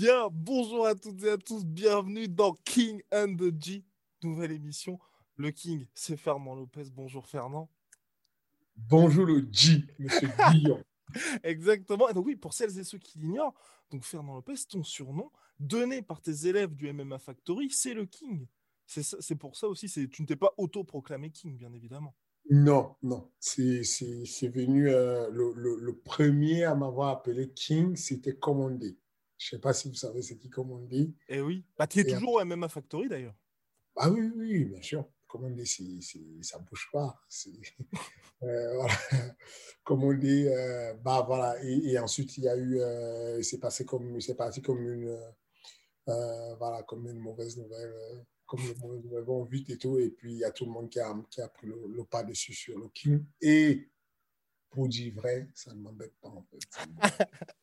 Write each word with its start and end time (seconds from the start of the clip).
Bien, 0.00 0.30
bonjour 0.32 0.86
à 0.86 0.94
toutes 0.94 1.22
et 1.24 1.28
à 1.28 1.36
tous, 1.36 1.62
bienvenue 1.62 2.26
dans 2.26 2.54
King 2.64 3.02
and 3.12 3.36
the 3.36 3.52
G, 3.62 3.84
nouvelle 4.22 4.52
émission. 4.52 4.98
Le 5.36 5.50
King, 5.50 5.86
c'est 5.92 6.16
Fernand 6.16 6.54
Lopez. 6.54 6.84
Bonjour 6.94 7.26
Fernand. 7.26 7.68
Bonjour 8.76 9.26
le 9.26 9.46
G, 9.52 9.84
monsieur 9.98 10.30
Guillaume. 10.52 10.82
Exactement. 11.42 12.08
Et 12.08 12.14
donc 12.14 12.24
oui, 12.24 12.36
pour 12.36 12.54
celles 12.54 12.78
et 12.78 12.84
ceux 12.84 12.96
qui 12.96 13.18
l'ignorent, 13.18 13.52
donc 13.90 14.02
Fernand 14.04 14.36
Lopez, 14.36 14.54
ton 14.70 14.82
surnom, 14.82 15.30
donné 15.58 16.00
par 16.00 16.22
tes 16.22 16.46
élèves 16.46 16.74
du 16.74 16.90
MMA 16.90 17.18
Factory, 17.18 17.68
c'est 17.68 17.92
le 17.92 18.06
King. 18.06 18.46
C'est 18.86 19.36
pour 19.36 19.54
ça 19.54 19.68
aussi, 19.68 19.86
tu 20.08 20.22
ne 20.22 20.26
t'es 20.26 20.34
pas 20.34 20.54
autoproclamé 20.56 21.30
King, 21.30 21.58
bien 21.58 21.74
évidemment. 21.74 22.16
Non, 22.48 22.96
non. 23.02 23.30
C'est 23.38 23.82
venu, 24.48 24.88
euh, 24.88 25.28
le, 25.30 25.52
le, 25.52 25.94
premier 25.94 26.64
à 26.64 26.74
m'avoir 26.74 27.10
appelé 27.10 27.50
King, 27.50 27.96
c'était 27.96 28.34
Commandé. 28.34 28.96
Je 29.40 29.46
ne 29.46 29.58
sais 29.58 29.60
pas 29.60 29.72
si 29.72 29.88
vous 29.88 29.94
savez 29.94 30.20
ce 30.20 30.34
qui 30.34 30.50
Commandé. 30.50 31.14
Eh 31.26 31.40
oui. 31.40 31.64
Bah, 31.78 31.86
tu 31.86 32.00
es 32.00 32.04
toujours 32.04 32.34
au 32.34 32.44
MMA 32.44 32.68
Factory 32.68 33.08
d'ailleurs. 33.08 33.34
Ah 33.96 34.10
oui, 34.10 34.30
oui, 34.36 34.64
bien 34.66 34.82
sûr. 34.82 35.08
Commandé, 35.26 35.64
ça 35.64 35.82
ne 35.82 36.64
bouge 36.66 36.90
pas. 36.92 37.18
euh, 38.42 38.74
voilà. 38.74 38.94
Commandé, 39.82 40.46
euh, 40.46 40.92
bah 41.02 41.24
voilà. 41.26 41.56
Et, 41.64 41.98
ensuite, 41.98 42.36
il 42.36 42.44
y 42.44 42.48
a 42.48 42.56
eu, 42.56 42.80
euh, 42.80 43.40
c'est 43.40 43.58
passé 43.58 43.86
comme, 43.86 44.20
c'est 44.20 44.34
parti 44.34 44.60
comme 44.60 44.86
une, 44.86 45.18
euh, 46.08 46.54
voilà, 46.56 46.82
comme 46.82 47.08
une 47.08 47.18
mauvaise 47.18 47.56
nouvelle 47.56 47.94
comme 48.44 48.60
une 48.60 48.78
mauvaise 48.78 49.04
nouvelle 49.04 49.24
vont 49.24 49.44
vite 49.44 49.70
et 49.70 49.78
tout. 49.78 49.98
Et 49.98 50.10
puis, 50.10 50.32
il 50.34 50.38
y 50.38 50.44
a 50.44 50.50
tout 50.50 50.66
le 50.66 50.72
monde 50.72 50.90
qui 50.90 51.00
a, 51.00 51.16
qui 51.30 51.40
a 51.40 51.48
pris 51.48 51.66
le, 51.66 52.04
pas 52.04 52.24
dessus 52.24 52.52
sur 52.52 52.78
le 52.78 52.88
King. 52.88 53.24
Et 53.40 53.88
pour 54.68 54.86
dire 54.86 55.14
vrai, 55.14 55.48
ça 55.54 55.72
ne 55.72 55.80
m'embête 55.80 56.14
pas 56.20 56.28
en 56.28 56.42
fait. 56.42 56.58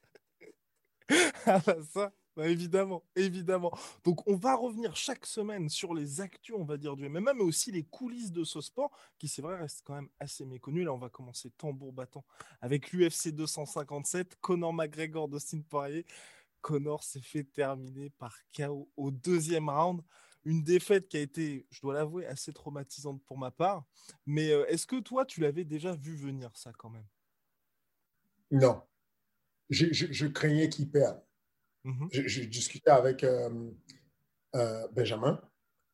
ah 1.46 1.62
bah 1.66 1.78
ça, 1.90 2.12
évidemment, 2.38 3.04
évidemment. 3.16 3.72
Donc 4.04 4.28
on 4.28 4.36
va 4.36 4.56
revenir 4.56 4.96
chaque 4.96 5.26
semaine 5.26 5.70
sur 5.70 5.94
les 5.94 6.22
actus, 6.22 6.56
on 6.58 6.66
va 6.66 6.78
dire, 6.78 6.96
du 6.96 7.08
MMA, 7.08 7.34
mais 7.34 7.44
aussi 7.44 7.72
les 7.72 7.84
coulisses 7.84 8.32
de 8.32 8.44
ce 8.44 8.62
sport, 8.62 8.92
qui 9.18 9.28
c'est 9.28 9.42
vrai 9.42 9.58
reste 9.58 9.82
quand 9.86 9.96
même 9.96 10.10
assez 10.20 10.46
méconnu. 10.46 10.84
Là, 10.84 10.94
on 10.94 10.98
va 10.98 11.10
commencer 11.10 11.50
tambour 11.52 11.94
battant 11.94 12.26
avec 12.62 12.92
l'UFC 12.92 13.30
257, 13.30 14.38
Conor 14.42 14.74
McGregor, 14.74 15.28
Dustin 15.28 15.62
Poirier. 15.62 16.06
Conor 16.62 17.04
s'est 17.04 17.22
fait 17.22 17.44
terminer 17.44 18.10
par 18.10 18.36
KO 18.56 18.90
au 18.98 19.12
deuxième 19.12 19.70
round. 19.70 20.02
Une 20.44 20.64
défaite 20.64 21.10
qui 21.10 21.18
a 21.18 21.22
été, 21.22 21.68
je 21.72 21.82
dois 21.82 21.94
l'avouer, 21.94 22.26
assez 22.26 22.54
traumatisante 22.54 23.22
pour 23.24 23.38
ma 23.38 23.52
part. 23.52 23.84
Mais 24.26 24.52
euh, 24.52 24.66
est-ce 24.68 24.88
que 24.88 25.00
toi, 25.00 25.26
tu 25.26 25.42
l'avais 25.42 25.66
déjà 25.66 25.94
vu 25.94 26.16
venir, 26.16 26.52
ça, 26.56 26.72
quand 26.72 26.90
même? 26.90 27.06
Non, 28.50 28.82
je, 29.70 30.28
craignais 30.28 30.70
qu'il 30.70 30.90
perde. 30.90 31.22
Mhm. 31.84 32.10
Je, 32.12 32.44
discutais 32.44 32.92
avec 32.92 33.24
euh, 33.24 33.72
euh, 34.56 34.88
Benjamin. 34.92 35.40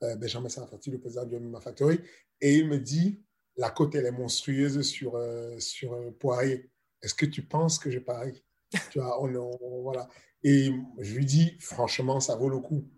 Euh, 0.03 0.15
Benjamin 0.15 0.49
Sarfati, 0.49 0.91
le 0.91 0.99
président 0.99 1.25
de 1.25 1.37
MMA 1.37 1.61
Factory, 1.61 1.99
et 2.41 2.55
il 2.57 2.67
me 2.67 2.77
dit 2.77 3.23
la 3.55 3.69
côte, 3.69 3.95
elle 3.95 4.05
est 4.05 4.11
monstrueuse 4.11 4.81
sur, 4.81 5.17
sur 5.59 5.95
Poirier. 6.17 6.69
Est-ce 7.01 7.13
que 7.13 7.25
tu 7.25 7.43
penses 7.43 7.77
que 7.79 7.91
je 7.91 7.99
parie? 7.99 8.43
Tu 8.91 8.99
vois, 8.99 9.21
on, 9.23 9.81
voilà. 9.83 10.09
Et 10.43 10.71
je 10.99 11.15
lui 11.15 11.25
dis, 11.25 11.55
franchement, 11.59 12.19
ça 12.19 12.35
vaut 12.35 12.49
le 12.49 12.57
coup. 12.59 12.89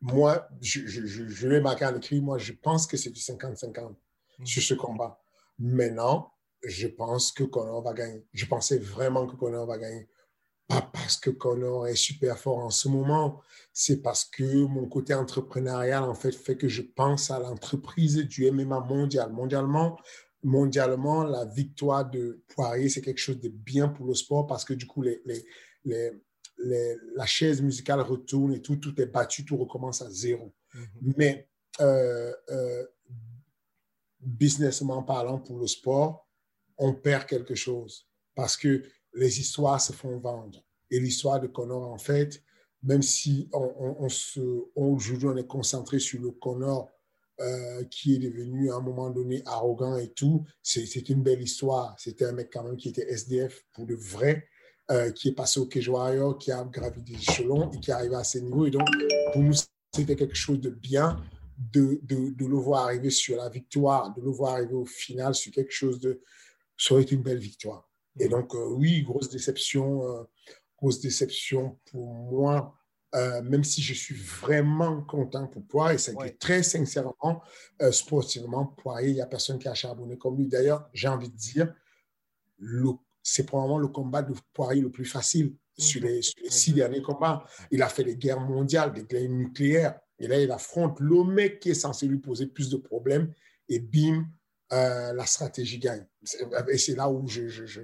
Moi, 0.00 0.48
je, 0.62 0.86
je, 0.86 1.06
je, 1.06 1.48
l'ai 1.48 1.60
marqué 1.60 1.84
en 1.84 1.94
écrit, 1.94 2.20
moi, 2.20 2.38
je 2.38 2.52
pense 2.54 2.86
que 2.86 2.96
c'est 2.96 3.10
du 3.10 3.20
50-50 3.20 3.94
mhm. 4.38 4.46
sur 4.46 4.62
ce 4.62 4.74
combat. 4.74 5.20
Maintenant, 5.58 6.32
je 6.64 6.88
pense 6.88 7.30
que 7.32 7.44
Conor 7.44 7.82
va 7.82 7.92
gagner. 7.92 8.24
Je 8.32 8.46
pensais 8.46 8.78
vraiment 8.78 9.26
que 9.26 9.36
Conor 9.36 9.66
va 9.66 9.76
gagner 9.78 10.08
pas 10.68 10.82
parce 10.92 11.16
que 11.16 11.30
Connor 11.30 11.88
est 11.88 11.96
super 11.96 12.38
fort 12.38 12.58
en 12.58 12.70
ce 12.70 12.88
moment, 12.88 13.40
c'est 13.72 14.02
parce 14.02 14.24
que 14.24 14.64
mon 14.66 14.86
côté 14.86 15.14
entrepreneurial, 15.14 16.04
en 16.04 16.14
fait, 16.14 16.32
fait 16.32 16.56
que 16.56 16.68
je 16.68 16.82
pense 16.82 17.30
à 17.30 17.38
l'entreprise 17.38 18.16
du 18.16 18.50
MMA 18.50 18.80
mondial. 18.80 19.32
Mondialement, 19.32 19.98
mondialement, 20.42 21.24
la 21.24 21.46
victoire 21.46 22.08
de 22.08 22.44
Poirier, 22.48 22.90
c'est 22.90 23.00
quelque 23.00 23.18
chose 23.18 23.40
de 23.40 23.48
bien 23.48 23.88
pour 23.88 24.06
le 24.06 24.14
sport 24.14 24.46
parce 24.46 24.64
que 24.64 24.74
du 24.74 24.86
coup, 24.86 25.00
les, 25.00 25.22
les, 25.24 26.12
les, 26.58 26.96
la 27.14 27.26
chaise 27.26 27.62
musicale 27.62 28.00
retourne 28.00 28.52
et 28.52 28.60
tout, 28.60 28.76
tout 28.76 29.00
est 29.00 29.06
battu, 29.06 29.44
tout 29.44 29.56
recommence 29.56 30.02
à 30.02 30.10
zéro. 30.10 30.52
Mm-hmm. 30.74 31.14
Mais 31.16 31.48
euh, 31.80 32.32
euh, 32.50 32.84
businessment 34.20 35.02
parlant, 35.02 35.38
pour 35.38 35.58
le 35.58 35.66
sport, 35.66 36.28
on 36.76 36.92
perd 36.92 37.26
quelque 37.26 37.54
chose 37.54 38.08
parce 38.34 38.56
que 38.56 38.84
les 39.14 39.40
histoires 39.40 39.80
se 39.80 39.92
font 39.92 40.18
vendre. 40.18 40.64
Et 40.90 41.00
l'histoire 41.00 41.40
de 41.40 41.46
Connor, 41.46 41.90
en 41.90 41.98
fait, 41.98 42.42
même 42.82 43.02
si 43.02 43.48
on, 43.52 44.08
se, 44.08 44.40
aujourd'hui 44.76 45.26
on 45.26 45.36
est 45.36 45.46
concentré 45.46 45.98
sur 45.98 46.20
le 46.20 46.30
Connor 46.30 46.88
euh, 47.40 47.84
qui 47.84 48.14
est 48.14 48.18
devenu 48.18 48.70
à 48.70 48.76
un 48.76 48.80
moment 48.80 49.10
donné 49.10 49.42
arrogant 49.46 49.96
et 49.96 50.08
tout, 50.08 50.44
c'est 50.62 51.08
une 51.08 51.22
belle 51.22 51.42
histoire. 51.42 51.94
C'était 51.98 52.24
un 52.24 52.32
mec 52.32 52.50
quand 52.52 52.64
même 52.64 52.76
qui 52.76 52.88
était 52.88 53.10
SDF 53.10 53.64
pour 53.72 53.86
de 53.86 53.94
vrai, 53.94 54.48
euh, 54.90 55.10
qui 55.10 55.28
est 55.28 55.32
passé 55.32 55.60
au 55.60 55.66
Cage 55.66 55.90
qui 56.40 56.52
a 56.52 56.64
gravi 56.64 57.02
des 57.02 57.14
échelons 57.14 57.70
et 57.72 57.80
qui 57.80 57.90
est 57.90 57.94
arrivé 57.94 58.14
à 58.14 58.24
ces 58.24 58.40
niveaux. 58.40 58.66
Et 58.66 58.70
donc, 58.70 58.88
pour 59.32 59.42
nous, 59.42 59.54
c'était 59.92 60.16
quelque 60.16 60.34
chose 60.36 60.60
de 60.60 60.70
bien 60.70 61.20
de, 61.58 62.00
de, 62.02 62.30
de, 62.30 62.46
le 62.46 62.56
voir 62.56 62.84
arriver 62.84 63.10
sur 63.10 63.36
la 63.36 63.48
victoire, 63.48 64.14
de 64.14 64.22
le 64.22 64.30
voir 64.30 64.54
arriver 64.54 64.74
au 64.74 64.84
final 64.84 65.34
sur 65.34 65.52
quelque 65.52 65.72
chose 65.72 65.98
de... 65.98 66.22
Ça 66.76 66.94
aurait 66.94 67.02
été 67.02 67.16
une 67.16 67.22
belle 67.22 67.38
victoire. 67.38 67.87
Et 68.18 68.28
donc, 68.28 68.54
euh, 68.54 68.68
oui, 68.70 69.02
grosse 69.02 69.28
déception, 69.28 70.08
euh, 70.08 70.22
grosse 70.76 71.00
déception 71.00 71.78
pour 71.90 72.06
moi, 72.06 72.74
euh, 73.14 73.42
même 73.42 73.64
si 73.64 73.80
je 73.80 73.94
suis 73.94 74.14
vraiment 74.14 75.02
content 75.02 75.46
pour 75.46 75.64
Poirier, 75.66 75.94
et 75.94 75.98
c'est 75.98 76.38
très 76.38 76.62
sincèrement, 76.62 77.42
sportivement, 77.90 78.66
Poirier, 78.66 79.10
il 79.10 79.14
n'y 79.14 79.20
a 79.20 79.26
personne 79.26 79.58
qui 79.58 79.68
a 79.68 79.74
charbonné 79.74 80.18
comme 80.18 80.36
lui. 80.36 80.46
D'ailleurs, 80.46 80.88
j'ai 80.92 81.08
envie 81.08 81.30
de 81.30 81.36
dire, 81.36 81.74
c'est 83.22 83.46
probablement 83.46 83.78
le 83.78 83.88
combat 83.88 84.22
de 84.22 84.34
Poirier 84.52 84.82
le 84.82 84.90
plus 84.90 85.04
facile 85.04 85.54
sur, 85.76 86.02
les, 86.02 86.20
six 86.22 86.72
derniers 86.72 87.02
combats. 87.02 87.44
Il 87.70 87.82
a 87.82 87.88
fait 87.88 88.04
des 88.04 88.16
guerres 88.16 88.40
mondiales, 88.40 88.92
des 88.92 89.04
guerres 89.04 89.30
nucléaires, 89.30 89.98
et 90.18 90.26
là, 90.26 90.40
il 90.40 90.50
affronte 90.50 90.98
le 91.00 91.24
mec 91.24 91.60
qui 91.60 91.70
est 91.70 91.74
censé 91.74 92.06
lui 92.06 92.18
poser 92.18 92.46
plus 92.46 92.68
de 92.68 92.76
problèmes, 92.76 93.32
et 93.68 93.78
bim, 93.78 94.26
la 94.70 95.24
stratégie 95.24 95.78
gagne. 95.78 96.06
Et 96.68 96.78
c'est 96.78 96.94
là 96.94 97.08
où 97.08 97.26
je, 97.26 97.48
je, 97.48 97.64
je 97.64 97.80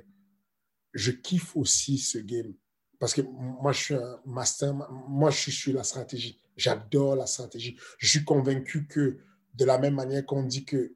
je 0.94 1.10
kiffe 1.10 1.56
aussi 1.56 1.98
ce 1.98 2.18
game. 2.18 2.54
Parce 2.98 3.12
que 3.12 3.20
moi, 3.22 3.72
je 3.72 3.82
suis 3.82 3.94
un 3.94 4.20
master, 4.24 4.72
moi, 5.08 5.30
je 5.30 5.38
suis 5.38 5.52
sur 5.52 5.74
la 5.74 5.82
stratégie. 5.82 6.40
J'adore 6.56 7.16
la 7.16 7.26
stratégie. 7.26 7.76
Je 7.98 8.06
suis 8.06 8.24
convaincu 8.24 8.86
que 8.86 9.18
de 9.54 9.64
la 9.64 9.78
même 9.78 9.94
manière 9.94 10.24
qu'on 10.24 10.44
dit 10.44 10.64
que 10.64 10.94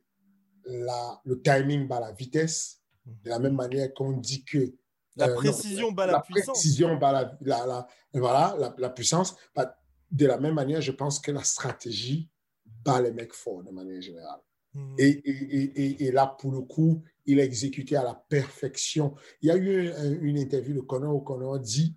la, 0.64 1.20
le 1.24 1.42
timing 1.42 1.88
bat 1.88 2.00
la 2.00 2.12
vitesse, 2.12 2.80
de 3.04 3.30
la 3.30 3.38
même 3.38 3.54
manière 3.54 3.92
qu'on 3.94 4.12
dit 4.12 4.44
que 4.44 4.74
la 5.16 5.28
euh, 5.28 5.34
précision 5.34 5.92
bat 5.92 6.06
la, 6.06 6.20
puissance. 6.20 6.58
Précision 6.58 6.96
bat 6.96 7.38
la, 7.40 7.66
la, 7.66 7.86
voilà, 8.14 8.74
la, 8.78 8.90
puissance. 8.90 9.34
Bah, 9.54 9.76
de 10.10 10.26
la 10.26 10.38
même 10.38 10.54
manière, 10.54 10.80
je 10.80 10.92
pense 10.92 11.18
que 11.18 11.32
la 11.32 11.42
stratégie 11.42 12.30
bat 12.64 13.00
les 13.00 13.12
mecs 13.12 13.34
forts 13.34 13.64
de 13.64 13.70
manière 13.70 14.00
générale. 14.00 14.40
Et, 14.98 15.08
et, 15.08 15.82
et, 15.82 16.06
et, 16.06 16.12
là, 16.12 16.36
pour 16.38 16.52
le 16.52 16.60
coup, 16.60 17.02
il 17.26 17.40
a 17.40 17.44
exécuté 17.44 17.96
à 17.96 18.04
la 18.04 18.14
perfection. 18.14 19.14
Il 19.42 19.48
y 19.48 19.50
a 19.50 19.56
eu 19.56 19.90
une 20.20 20.38
interview 20.38 20.74
de 20.74 20.80
Conor 20.80 21.14
où 21.14 21.20
Conor 21.20 21.58
dit 21.58 21.96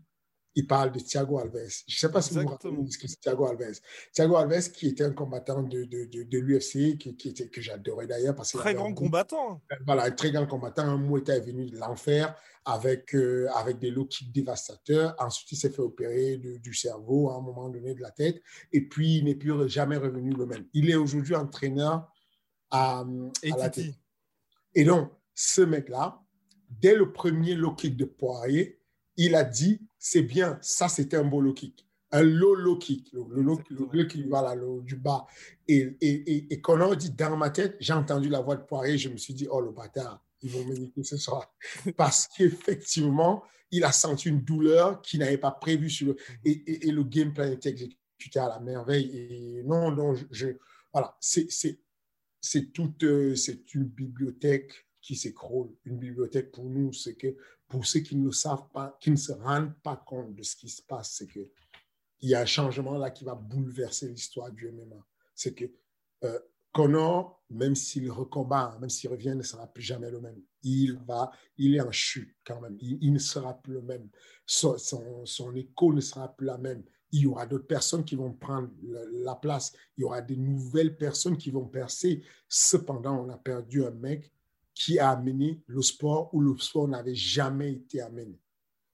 il 0.56 0.68
parle 0.68 0.92
de 0.92 1.00
Thiago 1.00 1.40
Alves. 1.40 1.84
Je 1.88 1.96
ne 1.96 1.98
sais 1.98 2.12
pas 2.12 2.22
si 2.22 2.34
vous 2.34 2.42
vous 2.42 2.48
rappelez 2.48 2.92
ce 2.92 2.98
que 2.98 3.08
c'est 3.08 3.20
Thiago 3.20 3.46
Alves. 3.46 3.80
Thiago 4.14 4.36
Alves, 4.36 4.72
qui 4.72 4.88
était 4.88 5.06
un 5.06 5.14
combattant 5.14 5.64
de, 5.64 5.86
de, 5.86 6.24
de, 6.24 6.38
l'UFC, 6.40 6.98
qui, 6.98 7.16
qui, 7.16 7.30
était, 7.30 7.48
que 7.48 7.62
j'adorais 7.62 8.08
d'ailleurs. 8.08 8.36
parce 8.36 8.52
Très 8.52 8.74
grand 8.74 8.94
combattant. 8.94 9.62
Voilà, 9.86 10.04
un 10.06 10.12
très 10.12 10.32
grand 10.32 10.46
combattant. 10.46 10.84
Un 10.84 10.98
mot 10.98 11.18
était 11.18 11.40
venu 11.40 11.68
de 11.68 11.78
l'enfer 11.78 12.36
avec, 12.66 13.16
euh, 13.16 13.48
avec 13.56 13.80
des 13.80 13.92
low 13.92 14.06
kicks 14.06 14.32
dévastateurs. 14.32 15.16
Ensuite, 15.20 15.54
il 15.54 15.56
s'est 15.56 15.70
fait 15.70 15.82
opérer 15.82 16.38
du 16.38 16.74
cerveau 16.74 17.30
à 17.30 17.36
un 17.36 17.42
moment 17.42 17.70
donné 17.70 17.96
de 17.96 18.02
la 18.02 18.12
tête. 18.12 18.42
Et 18.74 18.82
puis, 18.82 19.20
il 19.20 19.26
n'est 19.26 19.36
plus 19.36 19.70
jamais 19.70 19.98
revenu 19.98 20.32
le 20.32 20.46
même. 20.46 20.66
Il 20.74 20.90
est 20.90 20.96
aujourd'hui 20.96 21.36
entraîneur 21.36 22.11
à, 22.72 23.00
à 23.02 23.58
la 23.58 23.70
tête. 23.70 23.94
Et 24.74 24.84
donc, 24.84 25.12
ce 25.36 25.62
mec-là, 25.62 26.22
dès 26.70 26.96
le 26.96 27.12
premier 27.12 27.56
low 27.56 27.74
kick 27.74 27.98
de 27.98 28.06
Poirier, 28.06 28.80
il 29.18 29.36
a 29.36 29.44
dit, 29.44 29.82
c'est 30.00 30.22
bien, 30.22 30.58
ça 30.62 30.88
c'était 30.88 31.18
un 31.18 31.26
beau 31.26 31.42
low 31.42 31.54
kick. 31.54 31.86
Un 32.14 32.24
low 32.24 32.56
low 32.56 32.78
kick, 32.78 33.12
le, 33.14 33.42
low, 33.42 33.58
kick, 34.06 34.28
voilà, 34.28 34.56
du 34.82 34.98
bas. 34.98 35.26
Et, 35.68 35.96
et, 36.02 36.54
et, 36.54 36.62
quand 36.62 36.80
on 36.82 36.94
dit 36.94 37.12
dans 37.12 37.38
ma 37.38 37.50
tête, 37.50 37.78
j'ai 37.80 37.94
entendu 37.94 38.28
la 38.28 38.42
voix 38.42 38.58
de 38.58 38.64
Poirier, 38.64 38.98
je 38.98 39.10
me 39.10 39.18
suis 39.18 39.34
dit, 39.34 39.48
oh 39.50 39.62
le 39.62 39.72
bâtard, 39.72 40.22
ils 40.42 40.52
vont 40.52 40.66
me 40.66 40.76
niquer 40.76 41.04
ce 41.04 41.16
soir. 41.16 41.54
Parce 41.98 42.28
qu'effectivement, 42.28 43.44
il 43.72 43.86
a 43.86 43.94
senti 43.94 44.28
une 44.28 44.42
douleur 44.42 45.02
qu'il 45.02 45.20
n'avait 45.20 45.38
pas 45.38 45.52
prévue 45.52 45.90
sur 45.90 46.08
le. 46.08 46.14
Mm-hmm. 46.14 46.38
Et, 46.46 46.88
et, 46.88 46.92
le 46.92 47.04
game 47.04 47.34
plan 47.34 47.50
était 47.50 47.70
exécuté 47.70 48.40
à 48.40 48.50
la 48.50 48.60
merveille. 48.60 49.10
Et 49.14 49.64
non, 49.64 49.92
non, 49.92 50.14
je. 50.32 50.48
voilà, 50.92 51.16
c'est 51.22 51.48
toute. 52.72 53.04
Euh, 53.04 53.36
c'est 53.36 53.74
une 53.74 53.86
bibliothèque 53.86 54.74
qui 55.02 55.16
s'écroule. 55.16 55.76
Une 55.86 55.98
bibliothèque 55.98 56.52
pour 56.52 56.66
nous, 56.66 56.94
c'est 56.94 57.16
que 57.16 57.36
pour 57.68 57.86
ceux 57.86 58.02
qui 58.02 58.16
ne 58.16 58.32
savent 58.32 58.70
pas, 58.74 58.98
qui 59.00 59.12
ne 59.12 59.16
se 59.16 59.32
rendent 59.32 59.76
pas 59.82 59.96
compte 59.96 60.36
de 60.36 60.44
ce 60.44 60.56
qui 60.56 60.70
se 60.70 60.82
passe, 60.82 61.14
c'est 61.14 61.28
qu'il 61.28 61.50
y 62.22 62.36
a 62.36 62.42
un 62.42 62.46
changement 62.46 62.98
là 62.98 63.10
qui 63.12 63.24
va 63.24 63.36
bouleverser 63.36 64.10
l'histoire 64.10 64.52
du 64.52 64.70
MMA. 64.72 65.06
C'est 65.34 65.56
que 65.56 65.66
euh, 66.24 66.40
Connor, 66.72 67.44
même 67.50 67.76
s'il 67.76 68.10
recombat, 68.12 68.78
même 68.80 68.90
s'il 68.90 69.10
revient, 69.10 69.36
ne 69.36 69.44
sera 69.44 69.68
plus 69.68 69.84
jamais 69.84 70.10
le 70.10 70.22
même. 70.22 70.42
Il 70.64 70.98
va, 71.06 71.32
il 71.58 71.76
est 71.76 71.82
en 71.82 71.92
chute 71.92 72.34
quand 72.46 72.62
même. 72.62 72.78
Il, 72.80 73.12
ne 73.12 73.20
sera 73.20 73.62
plus 73.62 73.74
le 73.74 73.82
même. 73.82 74.10
Son, 74.46 74.78
son, 74.78 75.56
écho 75.56 75.94
ne 75.94 76.00
sera 76.00 76.34
plus 76.34 76.46
la 76.46 76.58
même. 76.58 76.84
Il 77.12 77.22
y 77.22 77.28
aura 77.28 77.46
d'autres 77.46 77.68
personnes 77.68 78.06
qui 78.06 78.16
vont 78.16 78.32
prendre 78.32 78.70
la 79.12 79.36
place. 79.36 79.74
Il 79.98 80.02
y 80.02 80.04
aura 80.04 80.22
des 80.22 80.38
nouvelles 80.38 80.98
personnes 80.98 81.38
qui 81.38 81.52
vont 81.52 81.66
percer. 81.66 82.24
Cependant, 82.48 83.26
on 83.26 83.30
a 83.30 83.38
perdu 83.38 83.84
un 83.84 83.92
mec 83.92 84.32
qui 84.74 85.00
a 85.00 85.12
amené 85.12 85.62
le 85.68 85.82
sport 85.82 86.34
où 86.34 86.40
le 86.40 86.58
sport 86.58 86.88
n'avait 86.88 87.16
jamais 87.16 87.74
été 87.74 88.02
amené. 88.02 88.40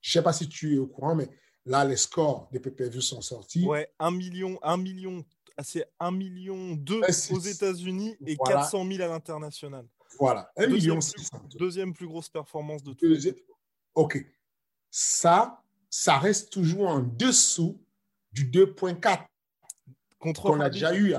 Je 0.02 0.10
ne 0.10 0.14
sais 0.14 0.24
pas 0.24 0.34
si 0.34 0.50
tu 0.50 0.76
es 0.76 0.78
au 0.78 0.88
courant, 0.88 1.16
mais 1.16 1.30
là, 1.66 1.86
les 1.86 1.98
scores 1.98 2.50
des 2.52 2.60
PPV 2.60 3.02
sont 3.02 3.22
sortis. 3.22 3.66
Ouais, 3.66 3.92
1 4.00 4.12
million, 4.12 4.60
1 4.64 4.78
million, 4.78 5.24
c'est 5.62 5.86
1 6.00 6.12
million 6.12 6.76
2 6.76 7.02
aux 7.32 7.40
États-Unis 7.40 8.16
et 8.26 8.38
400 8.38 8.86
000 8.90 9.04
à 9.04 9.08
l'international. 9.08 9.86
Voilà, 10.20 10.52
1 10.58 10.68
million 10.68 11.00
Deuxième 11.58 11.94
plus 11.94 12.08
grosse 12.08 12.30
performance 12.30 12.84
de 12.84 12.94
tout. 12.94 13.06
Ok. 13.94 14.26
Ça, 14.90 15.62
ça 15.90 16.18
reste 16.18 16.52
toujours 16.52 16.88
en 16.88 17.02
dessous 17.02 17.80
du 18.46 18.50
2.4 18.50 19.26
contre 20.20 20.44
qu'on 20.44 20.60
a 20.60 20.70
déjà 20.70 20.96
eu 20.96 21.14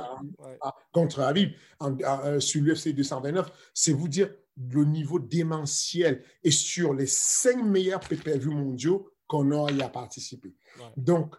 contre 0.92 1.20
Habib 1.20 1.52
euh, 1.82 2.40
sur 2.40 2.62
l'UFC 2.62 2.94
229. 2.94 3.70
C'est 3.74 3.92
vous 3.92 4.08
dire 4.08 4.32
le 4.56 4.84
niveau 4.84 5.18
démentiel 5.18 6.24
et 6.42 6.50
sur 6.50 6.94
les 6.94 7.06
cinq 7.06 7.62
meilleurs 7.64 8.00
PPV 8.00 8.46
mondiaux 8.46 9.10
qu'on 9.26 9.66
a 9.66 9.70
y 9.70 9.82
a 9.82 9.88
participé. 9.88 10.54
Donc, 10.96 11.36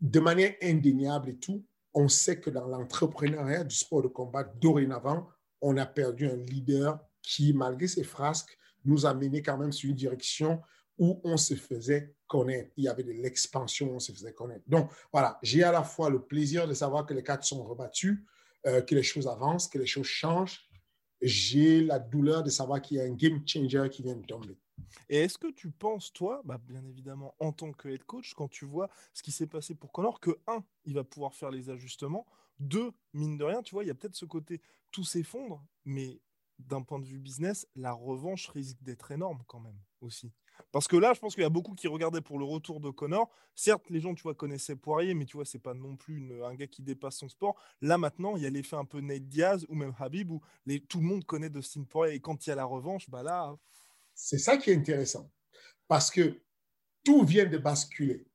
de 0.00 0.20
manière 0.20 0.54
indéniable 0.62 1.30
et 1.30 1.36
tout, 1.36 1.64
on 1.94 2.08
sait 2.08 2.40
que 2.40 2.50
dans 2.50 2.66
l'entrepreneuriat 2.66 3.64
du 3.64 3.74
sport 3.74 4.02
de 4.02 4.08
combat, 4.08 4.44
dorénavant, 4.44 5.28
on 5.62 5.78
a 5.78 5.86
perdu 5.86 6.26
un 6.26 6.36
leader 6.36 6.98
qui, 7.22 7.54
malgré 7.54 7.88
ses 7.88 8.04
frasques, 8.04 8.58
nous 8.84 9.06
a 9.06 9.14
mené 9.14 9.42
quand 9.42 9.56
même 9.56 9.72
sur 9.72 9.88
une 9.88 9.96
direction 9.96 10.60
où 10.98 11.20
on 11.24 11.36
se 11.36 11.54
faisait 11.54 12.14
connaître. 12.26 12.70
Il 12.76 12.84
y 12.84 12.88
avait 12.88 13.02
de 13.02 13.12
l'expansion, 13.12 13.90
on 13.92 14.00
se 14.00 14.12
faisait 14.12 14.32
connaître. 14.32 14.64
Donc, 14.66 14.90
voilà, 15.12 15.38
j'ai 15.42 15.62
à 15.62 15.72
la 15.72 15.82
fois 15.82 16.10
le 16.10 16.22
plaisir 16.22 16.66
de 16.66 16.74
savoir 16.74 17.06
que 17.06 17.14
les 17.14 17.22
cartes 17.22 17.44
sont 17.44 17.62
rebattues, 17.62 18.24
euh, 18.66 18.80
que 18.80 18.94
les 18.94 19.02
choses 19.02 19.28
avancent, 19.28 19.68
que 19.68 19.78
les 19.78 19.86
choses 19.86 20.06
changent, 20.06 20.68
j'ai 21.20 21.82
la 21.82 21.98
douleur 21.98 22.42
de 22.42 22.50
savoir 22.50 22.82
qu'il 22.82 22.98
y 22.98 23.00
a 23.00 23.04
un 23.04 23.14
game 23.14 23.46
changer 23.46 23.88
qui 23.90 24.02
vient 24.02 24.16
de 24.16 24.26
tomber. 24.26 24.56
Et 25.08 25.18
est-ce 25.18 25.38
que 25.38 25.50
tu 25.50 25.70
penses, 25.70 26.12
toi, 26.12 26.42
bah, 26.44 26.58
bien 26.58 26.84
évidemment, 26.84 27.34
en 27.38 27.52
tant 27.52 27.72
que 27.72 27.88
head 27.88 28.04
coach, 28.04 28.34
quand 28.34 28.48
tu 28.48 28.64
vois 28.64 28.90
ce 29.14 29.22
qui 29.22 29.32
s'est 29.32 29.46
passé 29.46 29.74
pour 29.74 29.92
Connor, 29.92 30.20
que 30.20 30.38
un, 30.46 30.62
il 30.84 30.94
va 30.94 31.04
pouvoir 31.04 31.34
faire 31.34 31.50
les 31.50 31.70
ajustements, 31.70 32.26
deux, 32.58 32.92
mine 33.12 33.36
de 33.36 33.44
rien, 33.44 33.62
tu 33.62 33.74
vois, 33.74 33.84
il 33.84 33.88
y 33.88 33.90
a 33.90 33.94
peut-être 33.94 34.16
ce 34.16 34.24
côté 34.24 34.60
tout 34.90 35.04
s'effondre, 35.04 35.64
mais 35.84 36.20
d'un 36.58 36.82
point 36.82 36.98
de 36.98 37.06
vue 37.06 37.18
business, 37.18 37.66
la 37.74 37.92
revanche 37.92 38.48
risque 38.48 38.82
d'être 38.82 39.10
énorme 39.10 39.42
quand 39.46 39.60
même 39.60 39.78
aussi. 40.00 40.32
Parce 40.72 40.88
que 40.88 40.96
là, 40.96 41.12
je 41.14 41.20
pense 41.20 41.34
qu'il 41.34 41.42
y 41.42 41.46
a 41.46 41.50
beaucoup 41.50 41.74
qui 41.74 41.88
regardaient 41.88 42.20
pour 42.20 42.38
le 42.38 42.44
retour 42.44 42.80
de 42.80 42.90
Connor. 42.90 43.30
Certes, 43.54 43.88
les 43.90 44.00
gens, 44.00 44.14
tu 44.14 44.22
vois, 44.22 44.34
connaissaient 44.34 44.76
Poirier, 44.76 45.14
mais 45.14 45.24
tu 45.24 45.36
vois, 45.36 45.44
c'est 45.44 45.58
pas 45.58 45.74
non 45.74 45.96
plus 45.96 46.42
un 46.44 46.54
gars 46.54 46.66
qui 46.66 46.82
dépasse 46.82 47.16
son 47.16 47.28
sport. 47.28 47.56
Là, 47.80 47.98
maintenant, 47.98 48.36
il 48.36 48.42
y 48.42 48.46
a 48.46 48.50
l'effet 48.50 48.76
un 48.76 48.84
peu 48.84 49.00
Nate 49.00 49.28
Diaz 49.28 49.66
ou 49.68 49.74
même 49.74 49.94
Habib 49.98 50.30
où 50.30 50.42
les, 50.66 50.80
tout 50.80 51.00
le 51.00 51.06
monde 51.06 51.24
connaît 51.24 51.50
Dustin 51.50 51.84
Poirier. 51.84 52.16
Et 52.16 52.20
quand 52.20 52.46
il 52.46 52.50
y 52.50 52.52
a 52.52 52.56
la 52.56 52.64
revanche, 52.64 53.08
bah 53.08 53.22
là. 53.22 53.56
C'est 54.14 54.38
ça 54.38 54.56
qui 54.56 54.70
est 54.70 54.76
intéressant. 54.76 55.30
Parce 55.88 56.10
que 56.10 56.40
tout 57.04 57.24
vient 57.24 57.46
de 57.46 57.58
basculer. 57.58 58.26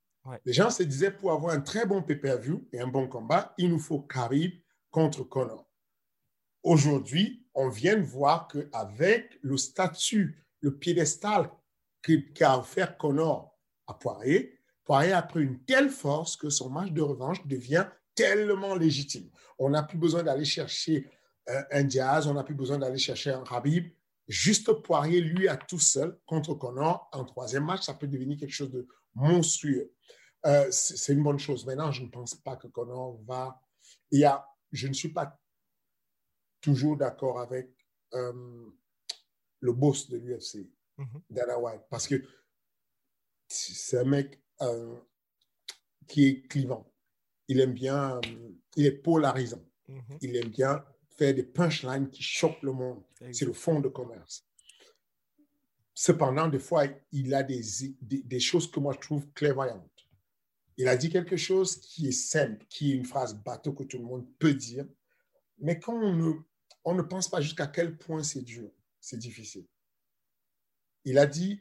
Les 0.44 0.52
gens 0.52 0.70
se 0.70 0.82
disaient 0.82 1.10
pour 1.10 1.32
avoir 1.32 1.52
un 1.52 1.60
très 1.60 1.84
bon 1.84 2.02
pay-per-view 2.02 2.68
et 2.72 2.80
un 2.80 2.86
bon 2.86 3.08
combat, 3.08 3.54
il 3.58 3.70
nous 3.70 3.78
faut 3.78 4.00
Khabib 4.00 4.52
contre 4.90 5.24
Connor. 5.24 5.68
Aujourd'hui, 6.62 7.44
on 7.54 7.68
vient 7.68 7.96
de 7.96 8.04
voir 8.04 8.46
qu'avec 8.48 9.38
le 9.42 9.56
statut, 9.56 10.44
le 10.60 10.78
piédestal 10.78 11.50
qu'a 12.02 12.58
offert 12.58 12.96
Connor 12.98 13.56
à 13.86 13.94
Poirier, 13.94 14.58
Poirier 14.84 15.12
a 15.12 15.22
pris 15.22 15.44
une 15.44 15.64
telle 15.64 15.90
force 15.90 16.36
que 16.36 16.50
son 16.50 16.68
match 16.70 16.90
de 16.90 17.02
revanche 17.02 17.46
devient 17.46 17.86
tellement 18.14 18.74
légitime. 18.74 19.30
On 19.58 19.70
n'a 19.70 19.82
plus 19.82 19.98
besoin 19.98 20.22
d'aller 20.22 20.44
chercher 20.44 21.08
euh, 21.48 21.62
un 21.70 21.84
Diaz, 21.84 22.26
on 22.26 22.34
n'a 22.34 22.44
plus 22.44 22.54
besoin 22.54 22.78
d'aller 22.78 22.98
chercher 22.98 23.30
un 23.30 23.44
Rabib. 23.44 23.92
Juste 24.28 24.72
Poirier, 24.72 25.20
lui, 25.20 25.48
à 25.48 25.56
tout 25.56 25.78
seul, 25.78 26.18
contre 26.26 26.54
Connor, 26.54 27.08
en 27.12 27.24
troisième 27.24 27.64
match, 27.64 27.82
ça 27.82 27.94
peut 27.94 28.06
devenir 28.06 28.38
quelque 28.38 28.52
chose 28.52 28.70
de 28.70 28.86
monstrueux. 29.14 29.92
Euh, 30.46 30.66
c'est 30.70 31.12
une 31.12 31.22
bonne 31.22 31.38
chose. 31.38 31.64
Maintenant, 31.66 31.92
je 31.92 32.02
ne 32.02 32.08
pense 32.08 32.34
pas 32.34 32.56
que 32.56 32.66
Connor 32.68 33.20
va... 33.26 33.60
Il 34.10 34.20
y 34.20 34.24
a, 34.24 34.44
je 34.72 34.88
ne 34.88 34.92
suis 34.92 35.12
pas 35.12 35.38
toujours 36.60 36.96
d'accord 36.96 37.40
avec 37.40 37.70
euh, 38.14 38.66
le 39.60 39.72
boss 39.72 40.08
de 40.08 40.18
l'UFC. 40.18 40.68
Mhm. 41.02 41.22
Dana 41.30 41.58
White. 41.58 41.82
Parce 41.90 42.06
que 42.06 42.22
c'est 43.48 43.98
un 43.98 44.04
mec 44.04 44.40
euh, 44.60 44.96
qui 46.06 46.26
est 46.26 46.48
clivant. 46.48 46.90
Il 47.48 47.60
aime 47.60 47.74
bien, 47.74 48.16
euh, 48.16 48.50
il 48.76 48.86
est 48.86 48.92
polarisant. 48.92 49.64
Mhm. 49.88 50.18
Il 50.20 50.36
aime 50.36 50.48
bien 50.48 50.84
faire 51.10 51.34
des 51.34 51.42
punchlines 51.42 52.08
qui 52.10 52.22
choquent 52.22 52.62
le 52.62 52.72
monde. 52.72 53.02
C'est 53.32 53.44
le 53.44 53.52
fond 53.52 53.80
de 53.80 53.88
commerce. 53.88 54.46
Cependant, 55.94 56.48
des 56.48 56.58
fois, 56.58 56.86
il 57.12 57.34
a 57.34 57.42
des, 57.42 57.62
des, 58.00 58.40
choses 58.40 58.70
que 58.70 58.80
moi 58.80 58.94
je 58.94 59.00
trouve 59.00 59.30
clairvoyantes. 59.32 60.08
Il 60.78 60.88
a 60.88 60.96
dit 60.96 61.10
quelque 61.10 61.36
chose 61.36 61.78
qui 61.80 62.08
est 62.08 62.12
simple, 62.12 62.64
qui 62.68 62.92
est 62.92 62.94
une 62.94 63.04
phrase 63.04 63.34
bateau 63.34 63.72
que 63.74 63.84
tout 63.84 63.98
le 63.98 64.04
monde 64.04 64.26
peut 64.38 64.54
dire, 64.54 64.86
mais 65.58 65.78
quand 65.78 65.94
on 65.94 66.14
ne, 66.14 66.32
on 66.84 66.94
ne 66.94 67.02
pense 67.02 67.28
pas 67.28 67.42
jusqu'à 67.42 67.66
quel 67.66 67.98
point 67.98 68.22
c'est 68.22 68.40
dur, 68.40 68.70
c'est 69.00 69.18
difficile. 69.18 69.66
Il 71.04 71.18
a 71.18 71.26
dit, 71.26 71.60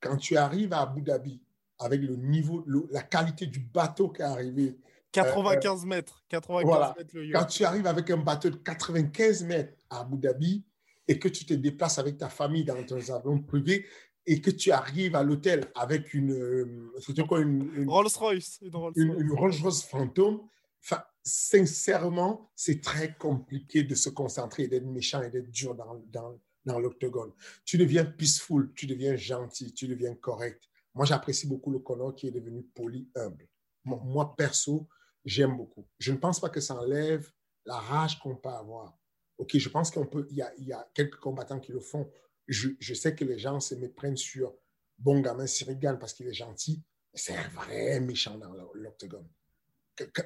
quand 0.00 0.16
tu 0.16 0.36
arrives 0.36 0.72
à 0.72 0.82
Abu 0.82 1.02
Dhabi, 1.02 1.40
avec 1.78 2.00
le 2.00 2.16
niveau, 2.16 2.64
la 2.90 3.02
qualité 3.02 3.46
du 3.46 3.60
bateau 3.60 4.10
qui 4.10 4.22
est 4.22 4.24
arrivé. 4.24 4.78
95 5.12 5.80
euh, 5.80 5.84
euh, 5.84 5.88
mètres. 5.88 6.24
95 6.28 6.96
mètres 6.96 7.10
le 7.14 7.32
Quand 7.32 7.46
tu 7.46 7.64
arrives 7.64 7.86
avec 7.86 8.10
un 8.10 8.16
bateau 8.16 8.50
de 8.50 8.56
95 8.56 9.44
mètres 9.44 9.74
à 9.90 10.00
Abu 10.00 10.18
Dhabi 10.18 10.64
et 11.08 11.18
que 11.18 11.28
tu 11.28 11.44
te 11.44 11.54
déplaces 11.54 11.98
avec 11.98 12.18
ta 12.18 12.28
famille 12.28 12.64
dans 12.64 12.82
ton 12.84 12.96
avion 12.96 13.40
privé 13.40 13.86
et 14.26 14.40
que 14.40 14.50
tu 14.50 14.70
arrives 14.70 15.14
à 15.16 15.22
l'hôtel 15.22 15.70
avec 15.74 16.14
une, 16.14 16.32
euh, 16.32 16.90
une, 17.08 17.88
Rolls-Royce. 17.88 18.60
Une, 18.62 19.32
Rolls-Royce 19.32 19.84
fantôme. 19.84 20.40
Enfin, 20.82 21.02
sincèrement, 21.22 22.50
c'est 22.54 22.80
très 22.80 23.14
compliqué 23.14 23.82
de 23.82 23.94
se 23.94 24.08
concentrer, 24.08 24.66
d'être 24.68 24.86
méchant 24.86 25.22
et 25.22 25.30
d'être 25.30 25.50
dur 25.50 25.74
dans, 25.74 26.02
dans, 26.10 26.38
dans 26.64 26.78
l'octogone. 26.78 27.32
Tu 27.64 27.78
deviens 27.78 28.04
peaceful, 28.04 28.72
tu 28.74 28.86
deviens 28.86 29.16
gentil, 29.16 29.72
tu 29.72 29.86
deviens 29.86 30.14
correct. 30.14 30.64
Moi, 30.94 31.04
j'apprécie 31.04 31.46
beaucoup 31.46 31.70
le 31.70 31.80
Connor 31.80 32.14
qui 32.14 32.28
est 32.28 32.30
devenu 32.30 32.62
poli, 32.62 33.10
humble. 33.16 33.48
Moi, 33.84 34.34
perso, 34.36 34.88
j'aime 35.24 35.56
beaucoup. 35.56 35.86
Je 35.98 36.12
ne 36.12 36.18
pense 36.18 36.40
pas 36.40 36.48
que 36.48 36.60
ça 36.60 36.76
enlève 36.76 37.30
la 37.66 37.76
rage 37.76 38.18
qu'on 38.18 38.36
peut 38.36 38.48
avoir. 38.48 38.96
OK, 39.38 39.56
je 39.56 39.68
pense 39.68 39.90
qu'on 39.90 40.06
peut, 40.06 40.26
il 40.30 40.36
y 40.36 40.72
a, 40.72 40.90
quelques 40.94 41.16
combattants 41.16 41.60
qui 41.60 41.72
le 41.72 41.80
font. 41.80 42.10
Je, 42.46 42.94
sais 42.94 43.14
que 43.14 43.24
les 43.24 43.38
gens 43.38 43.58
se 43.58 43.74
méprennent 43.74 44.16
sur 44.16 44.54
bon 44.98 45.20
gamin 45.20 45.46
Cyril 45.46 45.78
Gann 45.78 45.98
parce 45.98 46.12
qu'il 46.12 46.28
est 46.28 46.34
gentil. 46.34 46.82
C'est 47.12 47.36
un 47.36 47.48
vrai 47.48 48.00
méchant 48.00 48.38
dans 48.38 48.52
l'octogone. 48.74 49.28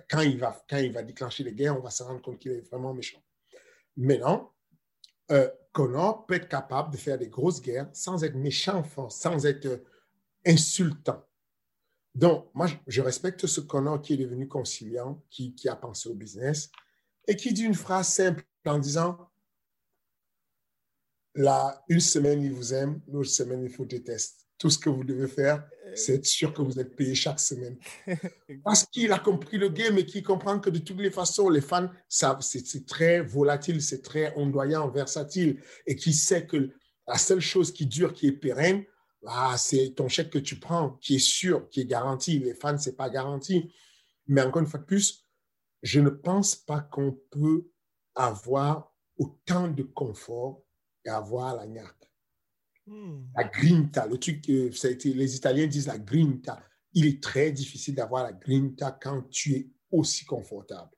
Quand 0.09 0.21
il, 0.21 0.39
va, 0.39 0.65
quand 0.69 0.79
il 0.79 0.93
va 0.93 1.03
déclencher 1.03 1.45
les 1.45 1.53
guerres, 1.53 1.77
on 1.77 1.83
va 1.83 1.91
se 1.91 2.03
rendre 2.03 2.23
compte 2.23 2.39
qu'il 2.39 2.53
est 2.53 2.69
vraiment 2.69 2.95
méchant. 2.95 3.23
Maintenant, 3.97 4.55
euh, 5.31 5.49
Connor 5.73 6.27
peut 6.27 6.35
être 6.35 6.49
capable 6.49 6.93
de 6.93 6.97
faire 6.97 7.19
des 7.19 7.29
grosses 7.29 7.63
guerres 7.63 7.89
sans 7.93 8.25
être 8.25 8.35
méchant, 8.35 8.83
sans 9.11 9.47
être 9.47 9.67
euh, 9.67 9.85
insultant. 10.47 11.25
Donc, 12.15 12.51
moi, 12.55 12.67
je 12.87 13.01
respecte 13.01 13.47
ce 13.47 13.61
Connor 13.61 14.01
qui 14.03 14.15
est 14.15 14.17
devenu 14.17 14.49
conciliant, 14.49 15.23
qui, 15.31 15.55
qui 15.55 15.69
a 15.69 15.77
pensé 15.77 16.09
au 16.09 16.15
business 16.15 16.71
et 17.27 17.37
qui 17.37 17.53
dit 17.53 17.63
une 17.63 17.75
phrase 17.75 18.09
simple 18.09 18.45
en 18.67 18.79
disant 18.79 19.29
Là, 21.35 21.85
une 21.89 22.01
semaine, 22.01 22.43
il 22.43 22.53
vous 22.53 22.75
aime, 22.75 23.01
l'autre 23.07 23.31
semaine, 23.31 23.63
il 23.63 23.71
vous 23.71 23.85
déteste. 23.85 24.49
Tout 24.59 24.71
ce 24.71 24.79
que 24.79 24.91
vous 24.91 25.05
devez 25.05 25.29
faire. 25.29 25.69
C'est 25.95 26.25
sûr 26.25 26.53
que 26.53 26.63
vous 26.63 26.79
êtes 26.79 26.95
payé 26.97 27.15
chaque 27.15 27.41
semaine. 27.41 27.77
Parce 28.65 28.85
qu'il 28.87 29.13
a 29.13 29.19
compris 29.19 29.59
le 29.59 29.69
game 29.69 29.99
et 29.99 30.07
qu'il 30.07 30.23
comprend 30.23 30.59
que 30.59 30.71
de 30.71 30.79
toutes 30.79 31.01
les 31.01 31.11
façons, 31.11 31.49
les 31.49 31.61
fans, 31.61 31.91
c'est 32.09 32.87
très 32.87 33.21
volatile, 33.21 33.83
c'est 33.83 34.03
très 34.03 34.33
ondoyant, 34.37 34.89
versatile, 34.89 35.61
et 35.87 35.97
qui 35.97 36.13
sait 36.13 36.47
que 36.47 36.71
la 37.07 37.17
seule 37.17 37.41
chose 37.41 37.73
qui 37.73 37.87
dure, 37.87 38.13
qui 38.13 38.29
est 38.29 38.33
pérenne, 38.33 38.85
ah, 39.27 39.57
c'est 39.59 39.95
ton 39.97 40.09
chèque 40.09 40.31
que 40.31 40.39
tu 40.39 40.57
prends, 40.57 40.91
qui 41.01 41.17
est 41.17 41.19
sûr, 41.19 41.69
qui 41.69 41.81
est 41.81 41.87
garanti. 41.87 42.39
Les 42.39 42.55
fans, 42.55 42.79
ce 42.79 42.91
n'est 42.91 42.97
pas 42.97 43.11
garanti. 43.11 43.73
Mais 44.27 44.43
encore 44.43 44.63
une 44.63 44.69
fois 44.69 44.81
de 44.81 44.85
plus, 44.85 45.25
je 45.83 46.01
ne 46.01 46.11
pense 46.11 46.55
pas 46.55 46.81
qu'on 46.81 47.19
peut 47.31 47.69
avoir 48.15 48.95
autant 49.17 49.69
de 49.69 49.83
confort 49.83 50.63
et 51.05 51.09
avoir 51.09 51.57
la 51.57 51.67
gnaque. 51.67 52.08
Hmm. 52.89 53.27
La 53.37 53.45
grinta, 53.45 54.07
le 54.07 54.19
truc 54.19 54.49
été, 54.49 55.13
les 55.13 55.37
Italiens 55.37 55.67
disent 55.67 55.87
la 55.87 55.99
grinta. 55.99 56.63
Il 56.95 57.05
est 57.05 57.23
très 57.23 57.53
difficile 57.53 57.95
d'avoir 57.95 58.25
la 58.25 58.33
grinta 58.33 58.93
quand 58.93 59.29
tu 59.29 59.55
es 59.55 59.69
aussi 59.91 60.25
confortable. 60.25 60.91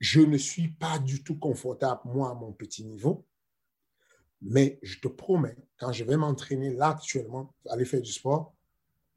Je 0.00 0.20
ne 0.20 0.38
suis 0.38 0.68
pas 0.68 0.98
du 0.98 1.22
tout 1.22 1.38
confortable, 1.38 2.00
moi, 2.06 2.30
à 2.30 2.34
mon 2.34 2.52
petit 2.52 2.84
niveau. 2.84 3.26
Mais 4.40 4.78
je 4.82 4.98
te 5.00 5.08
promets, 5.08 5.56
quand 5.78 5.92
je 5.92 6.04
vais 6.04 6.16
m'entraîner 6.16 6.72
là 6.72 6.88
actuellement, 6.88 7.54
aller 7.68 7.84
faire 7.84 8.02
du 8.02 8.12
sport, 8.12 8.54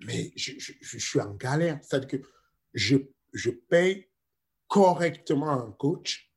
mais 0.05 0.31
je, 0.35 0.51
je 0.57 0.97
suis 0.97 1.19
en 1.19 1.33
galère. 1.33 1.79
C'est-à-dire 1.81 2.07
que 2.07 2.27
je, 2.73 2.97
je 3.33 3.49
paye 3.49 4.07
correctement 4.67 5.49
un 5.49 5.71
coach 5.71 6.31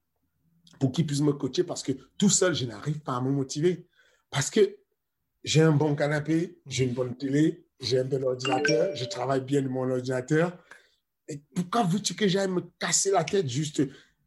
pour 0.78 0.92
qu'il 0.92 1.06
puisse 1.06 1.20
me 1.20 1.32
coacher 1.32 1.64
parce 1.64 1.82
que 1.82 1.92
tout 2.16 2.30
seul, 2.30 2.54
je 2.54 2.64
n'arrive 2.64 3.00
pas 3.00 3.16
à 3.16 3.20
me 3.20 3.30
motiver. 3.30 3.86
Parce 4.30 4.50
que 4.50 4.79
j'ai 5.44 5.62
un 5.62 5.72
bon 5.72 5.94
canapé, 5.94 6.60
j'ai 6.66 6.84
une 6.84 6.94
bonne 6.94 7.16
télé, 7.16 7.66
j'ai 7.80 7.98
un 7.98 8.04
bon 8.04 8.22
ordinateur, 8.24 8.94
je 8.94 9.04
travaille 9.04 9.40
bien 9.40 9.62
de 9.62 9.68
mon 9.68 9.90
ordinateur. 9.90 10.56
Et 11.28 11.40
pourquoi 11.54 11.84
veux-tu 11.84 12.14
que 12.14 12.28
j'aille 12.28 12.48
me 12.48 12.62
casser 12.78 13.10
la 13.10 13.24
tête 13.24 13.48
juste 13.48 13.82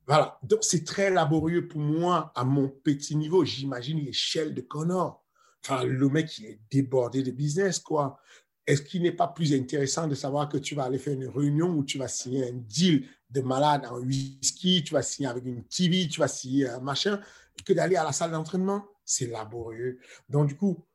Voilà. 0.07 0.39
Donc, 0.43 0.63
c'est 0.63 0.85
très 0.85 1.09
laborieux 1.09 1.67
pour 1.67 1.81
moi 1.81 2.31
à 2.35 2.43
mon 2.43 2.69
petit 2.69 3.15
niveau. 3.15 3.43
J'imagine 3.43 3.99
l'échelle 3.99 4.53
de 4.53 4.61
Connor. 4.61 5.23
Enfin, 5.63 5.83
le 5.83 6.09
mec, 6.09 6.37
il 6.39 6.45
est 6.45 6.59
débordé 6.71 7.21
de 7.21 7.31
business, 7.31 7.79
quoi. 7.79 8.17
Est-ce 8.65 8.81
qu'il 8.81 9.01
n'est 9.01 9.11
pas 9.11 9.27
plus 9.27 9.53
intéressant 9.53 10.07
de 10.07 10.15
savoir 10.15 10.47
que 10.47 10.57
tu 10.57 10.75
vas 10.75 10.83
aller 10.85 10.97
faire 10.97 11.13
une 11.13 11.27
réunion 11.27 11.69
où 11.75 11.83
tu 11.83 11.97
vas 11.97 12.07
signer 12.07 12.47
un 12.49 12.53
deal 12.53 13.05
de 13.29 13.41
malade 13.41 13.85
en 13.89 13.99
whisky, 13.99 14.83
tu 14.83 14.93
vas 14.93 15.01
signer 15.01 15.27
avec 15.27 15.43
une 15.45 15.63
TV, 15.65 16.07
tu 16.07 16.21
vas 16.21 16.27
signer 16.29 16.69
un 16.69 16.79
machin, 16.79 17.19
que 17.65 17.73
d'aller 17.73 17.97
à 17.97 18.03
la 18.03 18.13
salle 18.13 18.31
d'entraînement? 18.31 18.85
C'est 19.03 19.27
laborieux. 19.27 19.99
Donc, 20.29 20.47
du 20.47 20.55
coup, 20.55 20.85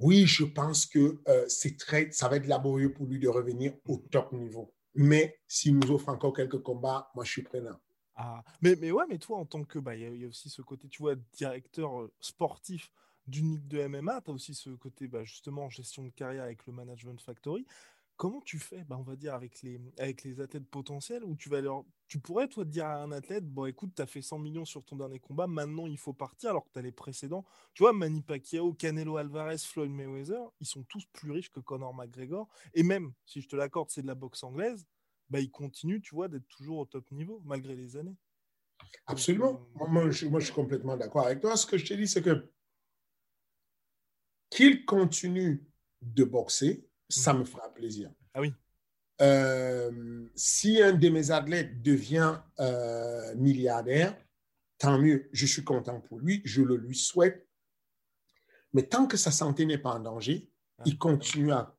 oui, 0.00 0.26
je 0.26 0.44
pense 0.44 0.86
que 0.86 1.20
euh, 1.28 1.44
c'est 1.48 1.76
très, 1.76 2.10
ça 2.12 2.28
va 2.28 2.36
être 2.36 2.46
laborieux 2.46 2.92
pour 2.92 3.06
lui 3.06 3.18
de 3.18 3.28
revenir 3.28 3.74
au 3.86 3.98
top 4.10 4.32
niveau. 4.32 4.72
Mais 4.94 5.38
s'il 5.46 5.78
nous 5.78 5.90
offre 5.90 6.08
encore 6.08 6.34
quelques 6.34 6.62
combats, 6.62 7.10
moi, 7.14 7.24
je 7.24 7.30
suis 7.30 7.42
prenant. 7.42 7.78
Ah, 8.14 8.42
mais, 8.62 8.76
mais 8.76 8.90
ouais, 8.90 9.04
mais 9.08 9.18
toi, 9.18 9.38
en 9.38 9.44
tant 9.44 9.62
que, 9.62 9.78
bah, 9.78 9.92
aussi 10.26 10.48
ce 10.48 10.62
côté, 10.62 10.88
tu 10.88 11.02
vois, 11.02 11.14
directeur 11.34 12.00
euh, 12.00 12.12
sportif 12.20 12.90
d'une 13.26 13.56
ligue 13.56 13.68
de 13.68 13.86
MMA, 13.86 14.22
tu 14.22 14.30
as 14.30 14.34
aussi 14.34 14.54
ce 14.54 14.70
côté, 14.70 15.06
bah, 15.06 15.24
justement, 15.24 15.68
gestion 15.68 16.04
de 16.04 16.10
carrière 16.10 16.44
avec 16.44 16.66
le 16.66 16.72
Management 16.72 17.20
Factory. 17.20 17.66
Comment 18.16 18.40
tu 18.40 18.58
fais, 18.58 18.82
bah, 18.84 18.96
on 18.98 19.02
va 19.02 19.14
dire, 19.14 19.34
avec 19.34 19.60
les, 19.62 19.78
avec 19.98 20.24
les 20.24 20.40
athlètes 20.40 20.66
potentiels, 20.68 21.22
où 21.22 21.36
tu 21.36 21.50
vas 21.50 21.60
leur, 21.60 21.84
tu 22.08 22.18
pourrais, 22.18 22.48
toi, 22.48 22.64
dire 22.64 22.86
à 22.86 23.02
un 23.02 23.12
athlète, 23.12 23.44
bon, 23.46 23.66
écoute, 23.66 23.92
tu 23.94 24.00
as 24.00 24.06
fait 24.06 24.22
100 24.22 24.38
millions 24.38 24.64
sur 24.64 24.82
ton 24.84 24.96
dernier 24.96 25.18
combat, 25.18 25.46
maintenant 25.46 25.86
il 25.86 25.98
faut 25.98 26.14
partir, 26.14 26.50
alors 26.50 26.64
que 26.64 26.72
tu 26.72 26.78
as 26.78 26.82
les 26.82 26.92
précédents. 26.92 27.44
Tu 27.74 27.82
vois, 27.82 27.92
Manny 27.92 28.22
Pacquiao, 28.22 28.72
Canelo 28.72 29.18
Alvarez, 29.18 29.58
Floyd 29.58 29.90
Mayweather, 29.90 30.48
ils 30.60 30.66
sont 30.66 30.82
tous 30.84 31.04
plus 31.12 31.30
riches 31.30 31.50
que 31.50 31.60
Conor 31.60 31.94
McGregor. 31.94 32.48
Et 32.72 32.82
même, 32.82 33.12
si 33.26 33.42
je 33.42 33.48
te 33.48 33.56
l'accorde, 33.56 33.90
c'est 33.90 34.02
de 34.02 34.06
la 34.06 34.14
boxe 34.14 34.42
anglaise, 34.44 34.86
bah, 35.28 35.40
ils 35.40 35.50
continuent, 35.50 36.00
tu 36.00 36.14
vois, 36.14 36.28
d'être 36.28 36.48
toujours 36.48 36.78
au 36.78 36.86
top 36.86 37.10
niveau, 37.10 37.42
malgré 37.44 37.74
les 37.74 37.96
années. 37.96 38.16
Absolument. 39.06 39.68
Euh, 39.80 39.86
moi, 39.88 40.10
je, 40.10 40.26
moi, 40.26 40.40
je 40.40 40.46
suis 40.46 40.54
complètement 40.54 40.96
d'accord 40.96 41.26
avec 41.26 41.40
toi. 41.40 41.56
Ce 41.56 41.66
que 41.66 41.76
je 41.76 41.84
te 41.84 41.94
dis, 41.94 42.08
c'est 42.08 42.22
que 42.22 42.50
qu'il 44.50 44.84
continue 44.84 45.66
de 46.02 46.24
boxer, 46.24 46.88
ça 47.08 47.32
me 47.32 47.44
fera 47.44 47.72
plaisir. 47.72 48.10
Ah 48.34 48.40
oui. 48.40 48.52
Euh, 49.22 50.28
si 50.34 50.82
un 50.82 50.92
de 50.92 51.08
mes 51.08 51.30
athlètes 51.30 51.82
devient 51.82 52.38
euh, 52.60 53.34
milliardaire, 53.36 54.16
tant 54.78 54.98
mieux, 54.98 55.28
je 55.32 55.46
suis 55.46 55.64
content 55.64 56.00
pour 56.00 56.18
lui, 56.18 56.42
je 56.44 56.62
le 56.62 56.76
lui 56.76 56.96
souhaite. 56.96 57.48
Mais 58.72 58.82
tant 58.82 59.06
que 59.06 59.16
sa 59.16 59.30
santé 59.30 59.64
n'est 59.64 59.78
pas 59.78 59.94
en 59.94 60.00
danger, 60.00 60.50
ah. 60.78 60.82
il 60.84 60.98
continue 60.98 61.52
à, 61.52 61.74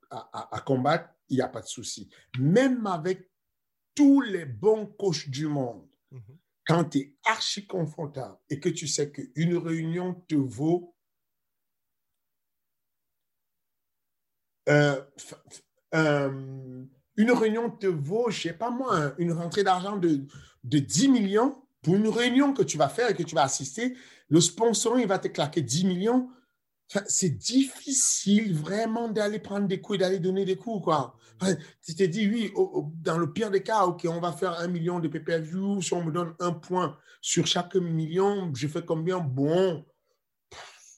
combattre, 0.65 1.09
il 1.29 1.35
n'y 1.35 1.43
a 1.43 1.47
pas 1.47 1.61
de 1.61 1.67
souci. 1.67 2.09
Même 2.39 2.87
avec 2.87 3.29
tous 3.93 4.21
les 4.21 4.45
bons 4.45 4.87
coachs 4.87 5.29
du 5.29 5.47
monde, 5.47 5.87
mhm. 6.11 6.37
quand 6.65 6.85
tu 6.85 6.97
es 6.99 7.17
archi 7.25 7.67
confortable 7.67 8.37
et 8.49 8.59
que 8.59 8.69
tu 8.69 8.87
sais 8.87 9.11
qu'une 9.11 9.57
réunion 9.57 10.15
te 10.27 10.35
vaut 10.35 10.95
Euh, 14.67 15.01
euh, 15.93 16.83
une 17.15 17.31
réunion 17.31 17.69
te 17.69 17.87
vaut, 17.87 18.29
je 18.29 18.41
sais 18.41 18.53
pas 18.53 18.69
moi, 18.69 19.13
une 19.17 19.31
rentrée 19.31 19.63
d'argent 19.63 19.97
de, 19.97 20.21
de 20.63 20.79
10 20.79 21.07
millions 21.09 21.55
pour 21.81 21.95
une 21.95 22.09
réunion 22.09 22.53
que 22.53 22.63
tu 22.63 22.77
vas 22.77 22.89
faire 22.89 23.09
et 23.09 23.15
que 23.15 23.23
tu 23.23 23.33
vas 23.33 23.43
assister. 23.43 23.95
Le 24.29 24.41
sponsor, 24.41 24.99
il 24.99 25.07
va 25.07 25.19
te 25.19 25.27
claquer 25.27 25.61
10 25.61 25.85
millions. 25.85 26.29
c'est 27.07 27.37
difficile 27.37 28.53
vraiment 28.53 29.09
d'aller 29.09 29.39
prendre 29.39 29.67
des 29.67 29.81
coups 29.81 29.97
et 29.97 29.99
d'aller 29.99 30.19
donner 30.19 30.45
des 30.45 30.57
coups. 30.57 30.83
Quoi. 30.83 31.15
tu 31.85 31.95
t'es 31.95 32.07
dit, 32.07 32.27
oui, 32.27 32.53
dans 33.01 33.17
le 33.17 33.31
pire 33.31 33.51
des 33.51 33.63
cas, 33.63 33.85
OK, 33.85 34.05
on 34.09 34.19
va 34.19 34.31
faire 34.31 34.59
un 34.59 34.67
million 34.67 34.99
de 34.99 35.07
PPV. 35.07 35.81
Si 35.81 35.93
on 35.93 36.03
me 36.03 36.11
donne 36.11 36.35
un 36.39 36.51
point 36.51 36.97
sur 37.21 37.47
chaque 37.47 37.75
million, 37.75 38.51
je 38.53 38.67
fais 38.67 38.83
combien? 38.83 39.19
Bon, 39.19 39.85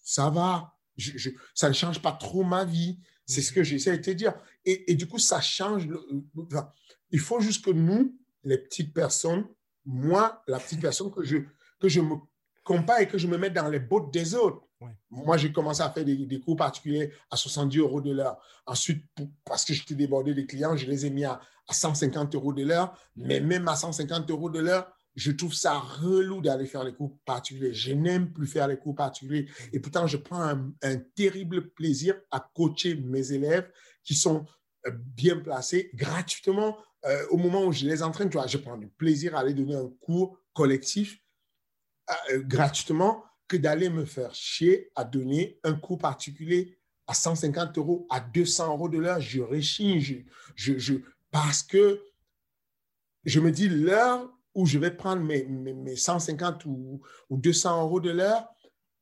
ça 0.04 0.30
va. 0.30 0.76
ça 1.54 1.70
ne 1.70 1.74
change 1.74 2.02
pas 2.02 2.14
trop 2.14 2.44
ma 2.44 2.66
vie. 2.66 3.00
C'est 3.30 3.44
ce 3.44 3.52
que 3.52 3.64
j'essaie 3.64 3.96
de 3.96 4.02
te 4.02 4.10
dire. 4.10 4.34
Et, 4.66 4.96
du 4.96 5.08
coup, 5.08 5.20
ça 5.20 5.40
change. 5.40 5.88
il 7.12 7.20
faut 7.20 7.40
juste 7.40 7.64
que 7.64 7.70
nous, 7.70 8.18
les 8.44 8.58
petites 8.58 8.92
personnes, 8.92 9.46
moi, 9.86 10.42
la 10.48 10.60
petite 10.60 10.82
personne, 10.82 11.12
que 11.12 11.24
je, 11.24 11.38
que 11.80 11.88
je 11.88 12.02
me 12.02 12.16
compare 12.64 13.02
et 13.02 13.08
que 13.08 13.20
je 13.20 13.28
me 13.28 13.38
mette 13.38 13.54
dans 13.54 13.70
les 13.70 13.80
bottes 13.80 14.12
des 14.12 14.34
autres. 14.34 14.68
Moi, 15.12 15.38
j'ai 15.38 15.52
commencé 15.52 15.84
à 15.84 15.92
faire 15.92 16.06
des, 16.06 16.40
cours 16.40 16.56
particuliers 16.56 17.12
à 17.30 17.38
70 17.38 17.78
euros 17.78 18.02
de 18.02 18.12
l'heure. 18.12 18.42
Ensuite, 18.66 19.06
parce 19.46 19.64
que 19.64 19.74
j'étais 19.76 19.96
débordé 19.96 20.34
des 20.34 20.48
clients, 20.48 20.76
je 20.76 20.88
les 20.88 21.06
ai 21.06 21.12
mis 21.12 21.26
à, 21.26 21.40
à 21.68 21.74
150 21.74 22.34
euros 22.34 22.54
de 22.54 22.64
l'heure. 22.64 22.98
Mais 23.16 23.40
même 23.42 23.68
à 23.68 23.76
150 23.76 24.32
euros 24.32 24.50
de 24.50 24.60
l'heure, 24.60 24.92
je 25.20 25.32
trouve 25.34 25.54
ça 25.54 25.78
relou 25.78 26.42
d'aller 26.42 26.66
faire 26.66 26.86
les 26.86 26.94
cours 26.94 27.20
particuliers. 27.26 27.74
Je 27.74 27.92
n'aime 27.92 28.32
plus 28.32 28.48
faire 28.48 28.70
les 28.70 28.78
cours 28.78 28.96
particuliers. 28.96 29.50
Et 29.74 29.80
pourtant, 29.82 30.08
je 30.08 30.16
prends 30.16 30.42
un, 30.82 30.98
terrible 31.14 31.72
plaisir 31.72 32.16
à 32.32 32.40
coacher 32.40 32.96
mes 32.96 33.34
élèves 33.34 33.70
qui 34.02 34.16
sont 34.16 34.46
euh, 34.88 34.92
bien 34.96 35.38
placés 35.38 35.92
gratuitement. 35.94 36.78
Euh, 37.06 37.28
au 37.32 37.38
moment 37.38 37.66
où 37.66 37.74
je 37.74 37.86
les 37.86 38.02
entraîne, 38.02 38.30
tu 38.30 38.38
vois, 38.38 38.48
je 38.48 38.58
prends 38.58 38.78
du 38.78 38.88
plaisir 38.88 39.36
à 39.36 39.42
aller 39.42 39.54
donner 39.54 39.76
un 39.76 39.90
cours 40.00 40.40
collectif 40.54 41.20
euh, 42.32 42.42
gratuitement 42.42 43.26
que 43.50 43.58
d'aller 43.58 43.90
me 43.90 44.06
faire 44.06 44.34
chier 44.34 44.90
à 44.96 45.04
donner 45.04 45.60
un 45.66 45.74
cours 45.74 45.98
particulier 45.98 46.80
à 47.08 47.14
150 47.14 47.78
euros, 47.78 48.08
à 48.10 48.22
200 48.22 48.70
euros 48.70 48.88
de 48.88 48.98
l'heure. 48.98 49.20
Je 49.20 49.42
réchigne 49.42 50.00
je, 50.00 50.78
je, 50.78 50.94
parce 51.30 51.62
que 51.62 52.06
je 53.26 53.42
me 53.42 53.52
dis 53.52 53.68
l'heure 53.68 54.34
où 54.56 54.65
je 54.65 54.77
vais 54.77 54.91
prendre 54.91 55.22
mes, 55.22 55.46
mes, 55.46 55.96
150 55.96 56.65
ou, 56.65 57.01
ou, 57.29 57.38
200 57.38 57.84
euros 57.84 58.00
de 58.00 58.12
l'heure, 58.12 58.48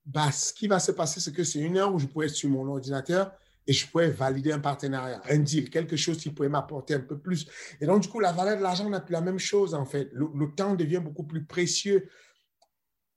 bah, 0.05 0.31
ce 0.31 0.53
qui 0.53 0.67
va 0.67 0.79
se 0.79 0.91
passer, 0.91 1.19
c'est 1.19 1.33
que 1.33 1.43
c'est 1.43 1.59
une 1.59 1.77
heure 1.77 1.93
où 1.93 1.99
je 1.99 2.05
pourrais 2.05 2.27
être 2.27 2.35
sur 2.35 2.49
mon 2.49 2.67
ordinateur 2.67 3.31
et 3.65 3.73
je 3.73 3.87
pourrais 3.87 4.09
valider 4.09 4.53
un 4.53 4.59
partenariat, 4.59 5.21
un 5.25 5.39
deal, 5.39 5.69
quelque 5.69 5.97
chose 5.97 6.17
qui 6.17 6.29
pourrait 6.29 6.49
m'apporter 6.49 6.93
un 6.93 7.01
peu 7.01 7.19
plus. 7.19 7.47
Et 7.81 7.85
donc, 7.85 8.01
du 8.01 8.07
coup, 8.07 8.21
la 8.21 8.31
valeur 8.31 8.57
de 8.57 8.63
l'argent 8.63 8.89
n'a 8.89 9.01
plus 9.01 9.11
la 9.11 9.21
même 9.21 9.39
chose, 9.39 9.73
en 9.73 9.85
fait. 9.85 10.09
Le, 10.13 10.29
le, 10.33 10.55
temps 10.55 10.75
devient 10.75 11.01
beaucoup 11.03 11.25
plus 11.25 11.45
précieux. 11.45 12.09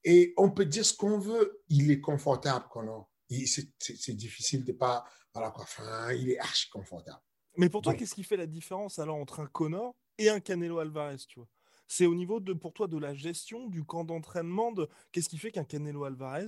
Et 0.03 0.35
on 0.37 0.51
peut 0.51 0.65
dire 0.65 0.85
ce 0.85 0.95
qu'on 0.95 1.19
veut, 1.19 1.63
il 1.69 1.91
est 1.91 2.01
confortable, 2.01 2.65
Connor. 2.71 3.09
c'est 3.29 4.17
difficile 4.17 4.65
de 4.65 4.73
pas. 4.73 5.05
Voilà 5.33 5.51
quoi. 5.51 5.63
Enfin, 5.63 6.13
il 6.13 6.31
est 6.31 6.39
archi 6.41 6.69
confortable. 6.71 7.21
Mais 7.57 7.69
pour 7.69 7.83
toi, 7.83 7.95
qu'est-ce 7.95 8.15
qui 8.15 8.25
fait 8.25 8.37
la 8.37 8.47
différence 8.47 8.99
alors 8.99 9.17
entre 9.17 9.41
un 9.41 9.47
Connor 9.47 9.95
et 10.19 10.29
un 10.29 10.41
Canelo 10.41 10.79
Alvarez, 10.79 11.19
tu 11.29 11.39
vois? 11.39 11.49
C'est 11.93 12.07
au 12.07 12.15
niveau 12.15 12.39
de, 12.39 12.53
pour 12.53 12.73
toi, 12.73 12.87
de 12.87 12.97
la 12.97 13.15
gestion, 13.15 13.67
du 13.67 13.83
camp 13.83 14.05
d'entraînement, 14.05 14.71
de 14.71 14.89
qu'est-ce 15.11 15.29
qui 15.29 15.39
fait 15.39 15.51
qu'un 15.51 15.65
Canelo 15.65 16.05
Alvarez 16.05 16.47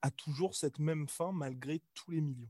a 0.00 0.10
toujours 0.10 0.54
cette 0.54 0.78
même 0.78 1.06
fin 1.10 1.30
malgré 1.30 1.82
tous 1.92 2.10
les 2.10 2.22
millions? 2.22 2.48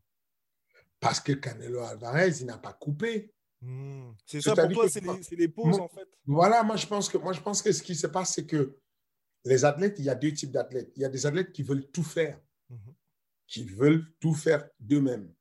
Parce 1.01 1.19
que 1.19 1.33
Canelo 1.33 1.81
Alvarez, 1.81 2.35
il 2.39 2.47
n'a 2.47 2.57
pas 2.57 2.73
coupé. 2.73 3.35
Hmm. 3.61 4.13
C'est 4.25 4.41
ça 4.41 4.55
pour 4.55 4.71
toi, 4.73 4.89
c'est 4.89 5.01
les, 5.33 5.49
pauses 5.49 5.81
en 5.81 5.89
fait? 5.89 6.09
Voilà, 6.27 6.63
moi 6.63 6.77
je 6.77 6.87
pense 6.87 7.09
que 7.09 7.19
moi 7.19 7.33
je 7.33 7.41
pense 7.41 7.61
que 7.61 7.73
ce 7.73 7.83
qui 7.83 7.97
se 7.97 8.07
passe, 8.07 8.35
c'est 8.35 8.47
que 8.47 8.79
les 9.45 9.65
athlètes, 9.65 9.97
il 9.99 10.05
y 10.05 10.09
a 10.09 10.15
deux 10.15 10.33
types 10.33 10.53
d'athlètes. 10.53 10.93
Il 10.95 11.03
y 11.03 11.05
a 11.05 11.09
des 11.09 11.27
athlètes 11.27 11.51
qui 11.51 11.65
veulent 11.65 11.91
tout 11.91 12.05
faire, 12.05 12.41
mhm. 12.71 12.95
qui 13.49 13.65
veulent 13.65 14.15
tout 14.21 14.35
faire 14.35 14.71
d'eux-mêmes. 14.79 15.35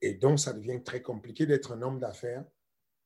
Et 0.00 0.14
donc, 0.14 0.38
ça 0.38 0.52
devient 0.52 0.84
très 0.84 1.02
compliqué 1.02 1.46
d'être 1.46 1.72
un 1.72 1.82
homme 1.82 1.98
d'affaires 1.98 2.44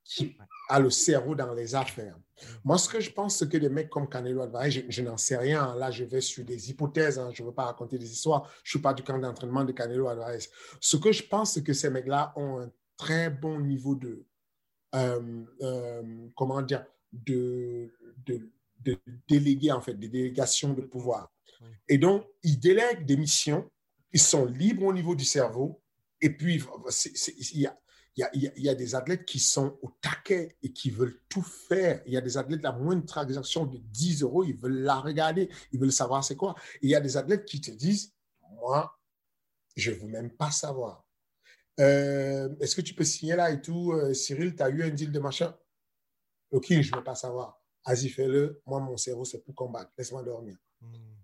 qui 0.07 0.37
a 0.69 0.79
le 0.79 0.91
cerveau 0.91 1.35
dans 1.35 1.53
les 1.53 1.75
affaires. 1.75 2.17
Moi, 2.65 2.79
ce 2.79 2.89
que 2.89 3.01
je 3.01 3.11
pense, 3.11 3.39
c'est 3.39 3.49
que 3.49 3.57
des 3.57 3.69
mecs 3.69 3.89
comme 3.89 4.09
Canelo 4.09 4.43
Alvarez, 4.43 4.71
je, 4.71 5.03
n'en 5.03 5.17
sais 5.17 5.37
rien. 5.37 5.75
Là, 5.75 5.91
je 5.91 6.05
vais 6.05 6.21
sur 6.21 6.45
des 6.45 6.71
hypothèses. 6.71 7.19
Hein. 7.19 7.31
je 7.33 7.43
ne 7.43 7.49
veux 7.49 7.55
pas 7.55 7.65
raconter 7.65 7.99
des 7.99 8.11
histoires. 8.11 8.45
Je 8.63 8.69
ne 8.69 8.71
suis 8.73 8.79
pas 8.79 8.95
du 8.95 9.03
camp 9.03 9.19
d'entraînement 9.19 9.65
de 9.65 9.73
Canelo 9.73 10.07
Alvarez. 10.09 10.45
Ce 10.81 10.97
que 10.97 11.13
je 11.13 11.23
pense, 11.23 11.55
c'est 11.55 11.63
que 11.63 11.73
ces 11.73 11.91
mecs-là 11.91 12.33
ont 12.37 12.61
un 12.61 12.71
très 12.97 13.31
bon 13.31 13.59
niveau 13.61 13.95
de, 13.95 14.25
euh, 14.95 15.45
euh, 15.63 16.29
comment 16.37 16.63
dire, 16.63 16.85
de, 17.13 17.93
de, 18.27 18.51
de 18.85 18.99
déléguer, 19.27 19.73
en 19.73 19.81
fait, 19.81 19.95
des 19.95 20.09
délégations 20.09 20.73
de 20.73 20.83
pouvoir. 20.83 21.33
Et 21.89 21.99
donc, 21.99 22.27
ils 22.43 22.61
délèguent 22.61 23.07
des 23.07 23.17
missions. 23.17 23.71
Ils 24.13 24.21
sont 24.21 24.45
libres 24.45 24.85
au 24.85 24.93
niveau 24.93 25.15
du 25.15 25.25
cerveau. 25.25 25.83
Et 26.21 26.31
puis, 26.31 26.63
il 27.53 27.61
y 27.61 27.67
a, 27.67 27.79
il 28.17 28.51
y, 28.57 28.69
a, 28.71 28.75
des 28.75 28.95
athlètes 28.95 29.27
qui 29.27 29.39
sont 29.39 29.79
au 29.83 29.91
taquet 30.01 30.57
et 30.63 30.73
qui 30.73 30.91
veulent 30.91 31.21
tout 31.29 31.43
faire. 31.43 32.03
Il 32.07 32.15
y 32.15 32.17
a 32.17 32.23
des 32.23 32.39
athlètes, 32.39 32.63
la 32.63 32.73
moindre 32.73 33.05
transaction 33.05 33.67
de 33.67 33.77
10 33.79 34.23
euros, 34.23 34.43
ils 34.43 34.57
veulent 34.57 34.81
la 34.81 34.97
regarder, 34.97 35.51
ils 35.71 35.79
veulent 35.79 35.93
savoir 35.93 36.25
c'est 36.25 36.37
quoi. 36.37 36.55
Et 36.77 36.87
il 36.87 36.91
y 36.91 36.95
a 36.95 37.01
des 37.01 37.19
athlètes 37.19 37.45
qui 37.45 37.61
te 37.61 37.71
disent, 37.71 38.15
moi, 38.53 38.99
je 39.77 39.91
ne 39.91 39.97
veux 39.97 40.09
même 40.09 40.31
pas 40.31 40.51
savoir. 40.51 41.07
Euh, 41.79 42.49
est-ce 42.61 42.75
que 42.75 42.81
tu 42.81 42.95
peux 42.95 43.05
signer 43.05 43.37
là 43.37 43.51
et 43.51 43.61
tout? 43.61 43.93
Euh, 43.93 44.15
Cyril, 44.15 44.57
tu 44.57 44.63
as 44.63 44.71
eu 44.71 44.83
un 44.83 44.91
deal 44.91 45.13
de 45.13 45.21
machin? 45.21 45.55
Ok, 46.51 46.69
je 46.71 46.91
ne 46.91 46.97
veux 46.97 47.05
pas 47.05 47.15
savoir. 47.15 47.61
Vas-y, 47.87 48.09
fais-le. 48.09 48.63
Moi, 48.65 48.81
mon 48.81 48.97
cerveau, 48.97 49.27
c'est 49.27 49.45
pour 49.45 49.55
combattre. 49.55 49.93
Laisse-moi 49.99 50.23
dormir. 50.23 50.57
Hmm. 50.81 51.16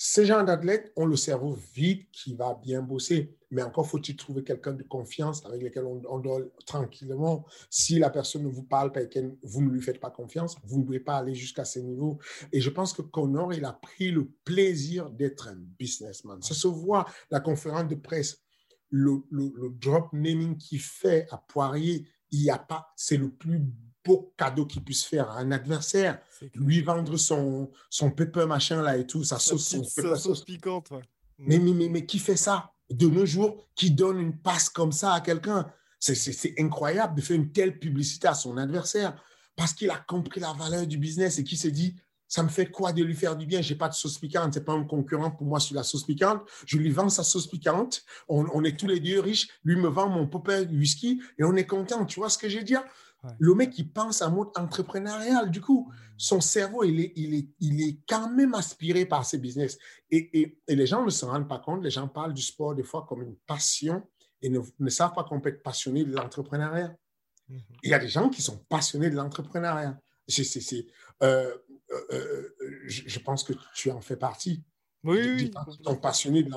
Ces 0.00 0.26
gens 0.26 0.44
d'athlètes 0.44 0.92
ont 0.94 1.06
le 1.06 1.16
cerveau 1.16 1.58
vide 1.74 2.04
qui 2.12 2.32
va 2.32 2.54
bien 2.54 2.82
bosser, 2.82 3.36
mais 3.50 3.62
encore 3.62 3.84
faut-il 3.84 4.14
trouver 4.14 4.44
quelqu'un 4.44 4.72
de 4.72 4.84
confiance 4.84 5.44
avec 5.44 5.60
lequel 5.60 5.86
on, 5.86 6.20
dort 6.20 6.40
tranquillement. 6.64 7.44
Si 7.68 7.98
la 7.98 8.08
personne 8.08 8.44
ne 8.44 8.48
vous 8.48 8.62
parle 8.62 8.92
pas 8.92 9.02
et 9.02 9.08
que 9.08 9.18
vous 9.42 9.60
ne 9.60 9.70
lui 9.70 9.82
faites 9.82 9.98
pas 9.98 10.12
confiance, 10.12 10.56
vous 10.62 10.78
ne 10.78 10.84
pouvez 10.84 11.00
pas 11.00 11.16
aller 11.16 11.34
jusqu'à 11.34 11.64
ce 11.64 11.80
niveau. 11.80 12.20
Et 12.52 12.60
je 12.60 12.70
pense 12.70 12.92
que 12.92 13.02
Connor, 13.02 13.52
il 13.52 13.64
a 13.64 13.72
pris 13.72 14.12
le 14.12 14.30
plaisir 14.44 15.10
d'être 15.10 15.48
un 15.48 15.56
businessman. 15.56 16.40
Ça 16.42 16.54
se 16.54 16.68
voit, 16.68 17.04
la 17.32 17.40
conférence 17.40 17.88
de 17.88 17.96
presse, 17.96 18.38
le, 18.90 19.24
le, 19.32 19.52
le 19.56 19.68
drop 19.70 20.12
naming 20.12 20.56
qu'il 20.58 20.80
fait 20.80 21.26
à 21.32 21.38
Poirier, 21.38 22.06
il 22.30 22.42
n'y 22.42 22.50
a 22.50 22.58
pas, 22.58 22.92
c'est 22.94 23.16
le 23.16 23.30
plus 23.30 23.64
beau 24.08 24.32
cadeau 24.36 24.64
qu'il 24.66 24.82
puisse 24.82 25.04
faire 25.04 25.30
à 25.30 25.38
un 25.38 25.52
adversaire. 25.52 26.18
Lui 26.54 26.80
vendre 26.82 27.16
son, 27.16 27.70
son 27.90 28.10
pepper 28.10 28.46
machin 28.46 28.82
là 28.82 28.96
et 28.96 29.06
tout, 29.06 29.22
sa 29.22 29.38
sauce, 29.38 29.76
sauce 30.16 30.44
piquante. 30.44 30.90
Mais, 31.38 31.58
mais, 31.58 31.88
mais, 31.88 32.06
qui 32.06 32.18
fait 32.18 32.36
ça 32.36 32.72
de 32.90 33.06
nos 33.06 33.26
jours, 33.26 33.68
qui 33.76 33.90
donne 33.90 34.18
une 34.18 34.36
passe 34.36 34.68
comme 34.68 34.92
ça 34.92 35.12
à 35.12 35.20
quelqu'un? 35.20 35.70
C'est 36.00 36.54
incroyable 36.58 37.16
de 37.16 37.20
faire 37.20 37.36
une 37.36 37.52
telle 37.52 37.78
publicité 37.78 38.28
à 38.28 38.34
son 38.34 38.56
adversaire 38.56 39.20
parce 39.56 39.72
qu'il 39.74 39.90
a 39.90 39.98
compris 39.98 40.40
la 40.40 40.52
valeur 40.52 40.86
du 40.86 40.96
business 40.96 41.38
et 41.38 41.44
qui 41.44 41.56
se 41.56 41.68
dit 41.68 41.94
ça 42.28 42.42
me 42.42 42.48
fait 42.48 42.66
quoi 42.66 42.92
de 42.92 43.02
lui 43.02 43.14
faire 43.14 43.36
du 43.36 43.46
bien? 43.46 43.62
J'ai 43.62 43.74
pas 43.74 43.88
de 43.88 43.94
sauce 43.94 44.18
piquante, 44.18 44.52
c'est 44.52 44.64
pas 44.64 44.74
un 44.74 44.84
concurrent 44.84 45.30
pour 45.30 45.46
moi 45.46 45.60
sur 45.60 45.74
la 45.74 45.82
sauce 45.82 46.04
piquante. 46.04 46.42
Je 46.66 46.76
lui 46.76 46.90
vends 46.90 47.08
sa 47.08 47.24
sauce 47.24 47.46
piquante. 47.46 48.04
On, 48.28 48.46
on 48.52 48.62
est 48.64 48.78
tous 48.78 48.86
les 48.86 49.00
deux 49.00 49.18
riches. 49.18 49.48
Lui 49.64 49.76
me 49.76 49.88
vend 49.88 50.08
mon 50.10 50.26
popper 50.26 50.66
whisky 50.70 51.22
et 51.38 51.44
on 51.44 51.56
est 51.56 51.66
content. 51.66 52.04
Tu 52.04 52.20
vois 52.20 52.28
ce 52.28 52.36
que 52.36 52.48
je 52.48 52.58
veux 52.58 52.64
dire? 52.64 52.82
Le 53.38 53.54
mec, 53.54 53.76
il 53.78 53.90
pense 53.90 54.22
à 54.22 54.30
mode 54.30 54.48
entrepreneurial. 54.56 55.50
Du 55.50 55.60
coup, 55.60 55.92
son 56.16 56.40
cerveau, 56.40 56.84
il 56.84 57.00
est, 57.00 57.12
il 57.16 57.34
est, 57.34 57.48
il 57.60 57.82
est 57.82 57.98
quand 58.08 58.30
même 58.30 58.54
aspiré 58.54 59.06
par 59.06 59.24
ses 59.24 59.38
business. 59.38 59.78
Et, 60.10 60.40
et, 60.40 60.58
et 60.68 60.76
les 60.76 60.86
gens 60.86 61.04
ne 61.04 61.10
se 61.10 61.24
rendent 61.24 61.48
pas 61.48 61.58
compte. 61.58 61.82
Les 61.82 61.90
gens 61.90 62.08
parlent 62.08 62.34
du 62.34 62.42
sport 62.42 62.74
des 62.74 62.84
fois 62.84 63.06
comme 63.08 63.22
une 63.22 63.36
passion 63.36 64.02
et 64.42 64.48
ne, 64.48 64.60
ne 64.78 64.90
savent 64.90 65.14
pas 65.14 65.24
qu'on 65.24 65.40
peut 65.40 65.48
être 65.48 65.62
passionné 65.62 66.04
de 66.04 66.14
l'entrepreneuriat. 66.14 66.96
Mhm. 67.48 67.60
Il 67.82 67.90
y 67.90 67.94
a 67.94 67.98
des 67.98 68.08
gens 68.08 68.28
qui 68.28 68.42
sont 68.42 68.58
passionnés 68.68 69.10
de 69.10 69.16
l'entrepreneuriat. 69.16 70.00
Euh, 70.40 70.44
euh, 71.22 71.56
euh, 72.12 72.56
je, 72.86 73.02
je, 73.06 73.18
pense 73.18 73.42
que 73.44 73.54
tu 73.74 73.90
en 73.90 74.00
fais 74.00 74.16
partie. 74.16 74.62
Oui, 75.04 75.52
sont 75.84 75.96
passionnés 75.96 76.42
de 76.42 76.50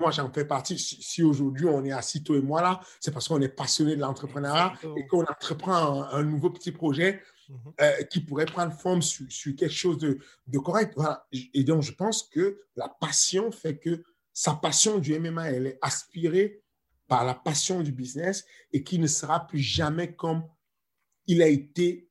Moi, 0.00 0.10
j'en 0.10 0.30
fais 0.30 0.44
partie. 0.44 0.78
Si, 0.78 1.22
aujourd'hui 1.22 1.66
on 1.66 1.84
est 1.84 1.92
assis, 1.92 2.22
toi 2.22 2.36
et 2.36 2.42
moi 2.42 2.60
là, 2.60 2.80
c'est 3.00 3.10
parce 3.10 3.26
qu'on 3.28 3.40
est 3.40 3.48
passionné 3.48 3.96
de 3.96 4.00
l'entrepreneuriat 4.00 4.74
et 4.96 5.06
qu'on 5.06 5.22
entreprend 5.22 6.04
un, 6.04 6.22
nouveau 6.22 6.50
petit 6.50 6.72
projet 6.72 7.22
mhm. 7.48 7.56
euh, 7.80 8.02
qui 8.04 8.20
pourrait 8.20 8.46
prendre 8.46 8.72
forme 8.72 9.00
sur, 9.00 9.26
quelque 9.56 9.68
chose 9.68 9.98
de, 9.98 10.18
de, 10.46 10.58
correct. 10.58 10.92
Voilà. 10.94 11.26
Et 11.32 11.64
donc, 11.64 11.82
je 11.82 11.92
pense 11.92 12.24
que 12.24 12.60
la 12.76 12.88
passion 12.88 13.50
fait 13.50 13.78
que 13.78 14.04
sa 14.32 14.54
passion 14.54 14.98
du 14.98 15.18
MMA, 15.18 15.50
elle 15.50 15.66
est 15.66 15.78
aspirée 15.80 16.62
par 17.08 17.24
la 17.24 17.34
passion 17.34 17.82
du 17.82 17.92
business 17.92 18.44
et 18.72 18.84
qui 18.84 18.98
ne 18.98 19.06
sera 19.06 19.46
plus 19.46 19.58
jamais 19.58 20.14
comme 20.14 20.44
il 21.26 21.42
a 21.42 21.48
été 21.48 22.08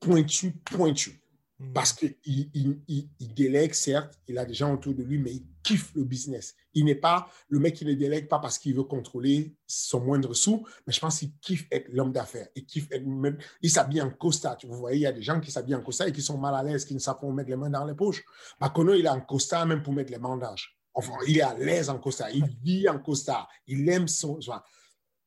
pointu, 0.00 0.52
pointu. 0.52 1.23
Parce 1.72 1.92
qu'il 1.92 2.16
il, 2.24 2.80
il, 2.88 3.34
délègue, 3.34 3.72
certes, 3.72 4.18
il 4.28 4.38
a 4.38 4.44
des 4.44 4.54
gens 4.54 4.74
autour 4.74 4.94
de 4.94 5.02
lui, 5.02 5.18
mais 5.18 5.32
il 5.32 5.46
kiffe 5.62 5.94
le 5.94 6.04
business. 6.04 6.54
Il 6.74 6.84
n'est 6.84 6.94
pas 6.94 7.28
le 7.48 7.58
mec 7.58 7.74
qui 7.74 7.84
ne 7.84 7.94
délègue 7.94 8.28
pas 8.28 8.38
parce 8.38 8.58
qu'il 8.58 8.74
veut 8.74 8.84
contrôler 8.84 9.56
son 9.66 10.00
moindre 10.00 10.34
sou, 10.34 10.66
mais 10.86 10.92
je 10.92 11.00
pense 11.00 11.18
qu'il 11.18 11.36
kiffe 11.38 11.66
être 11.70 11.88
l'homme 11.92 12.12
d'affaires. 12.12 12.48
Il 12.54 12.66
kiffe 12.66 12.88
même, 12.90 13.38
il 13.62 13.70
s'habille 13.70 14.02
en 14.02 14.10
costard. 14.10 14.58
Vous 14.64 14.76
voyez, 14.76 14.98
il 14.98 15.02
y 15.02 15.06
a 15.06 15.12
des 15.12 15.22
gens 15.22 15.40
qui 15.40 15.50
s'habillent 15.50 15.76
en 15.76 15.82
costard 15.82 16.08
et 16.08 16.12
qui 16.12 16.22
sont 16.22 16.38
mal 16.38 16.54
à 16.54 16.62
l'aise, 16.62 16.84
qui 16.84 16.94
ne 16.94 16.98
savent 16.98 17.20
pas 17.20 17.30
mettre 17.30 17.50
les 17.50 17.56
mains 17.56 17.70
dans 17.70 17.84
les 17.84 17.94
poches. 17.94 18.22
Makono, 18.60 18.94
il 18.94 19.06
est 19.06 19.08
en 19.08 19.20
costard 19.20 19.66
même 19.66 19.82
pour 19.82 19.92
mettre 19.92 20.12
les 20.12 20.18
bandages. 20.18 20.78
Enfin, 20.94 21.14
il 21.26 21.38
est 21.38 21.42
à 21.42 21.54
l'aise 21.54 21.90
en 21.90 21.98
costard. 21.98 22.30
Il 22.32 22.46
vit 22.62 22.88
en 22.88 22.98
costard. 22.98 23.48
Il 23.66 23.88
aime 23.88 24.06
son. 24.06 24.38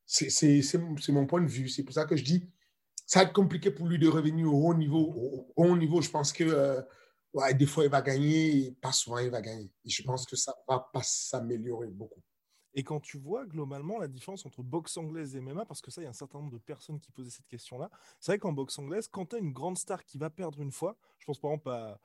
C'est 0.06 1.08
mon 1.08 1.26
point 1.26 1.42
de 1.42 1.48
vue. 1.48 1.68
C'est 1.68 1.82
pour 1.82 1.94
ça 1.94 2.06
que 2.06 2.16
je 2.16 2.24
dis, 2.24 2.48
ça 3.08 3.20
va 3.20 3.24
être 3.24 3.32
compliqué 3.32 3.70
pour 3.70 3.86
lui 3.86 3.98
de 3.98 4.06
revenir 4.06 4.52
au 4.52 4.68
haut 4.68 4.74
niveau. 4.74 5.48
Au 5.56 5.64
haut 5.64 5.76
niveau, 5.78 6.02
je 6.02 6.10
pense 6.10 6.30
que 6.30 6.44
euh, 6.44 6.82
des 7.54 7.64
fois, 7.64 7.84
il 7.84 7.90
va 7.90 8.02
gagner, 8.02 8.76
pas 8.82 8.92
souvent, 8.92 9.16
il 9.16 9.30
va 9.30 9.40
gagner. 9.40 9.72
Et 9.86 9.88
je 9.88 10.02
pense 10.02 10.26
que 10.26 10.36
ça 10.36 10.52
ne 10.52 10.74
va 10.74 10.90
pas 10.92 11.00
s'améliorer 11.02 11.86
beaucoup. 11.86 12.20
Et 12.74 12.84
quand 12.84 13.00
tu 13.00 13.16
vois 13.16 13.46
globalement 13.46 13.98
la 13.98 14.08
différence 14.08 14.44
entre 14.44 14.62
boxe 14.62 14.98
anglaise 14.98 15.34
et 15.34 15.40
MMA, 15.40 15.64
parce 15.64 15.80
que 15.80 15.90
ça, 15.90 16.02
il 16.02 16.04
y 16.04 16.06
a 16.06 16.10
un 16.10 16.12
certain 16.12 16.38
nombre 16.38 16.52
de 16.52 16.58
personnes 16.58 17.00
qui 17.00 17.10
posaient 17.10 17.30
cette 17.30 17.48
question-là, 17.48 17.90
c'est 18.20 18.32
vrai 18.32 18.38
qu'en 18.38 18.52
boxe 18.52 18.78
anglaise, 18.78 19.08
quand 19.08 19.24
tu 19.24 19.36
as 19.36 19.38
une 19.38 19.52
grande 19.52 19.78
star 19.78 20.04
qui 20.04 20.18
va 20.18 20.28
perdre 20.28 20.60
une 20.60 20.70
fois, 20.70 20.98
je 21.18 21.24
pense 21.24 21.38
par 21.40 21.52
exemple 21.52 21.70
à 21.70 21.98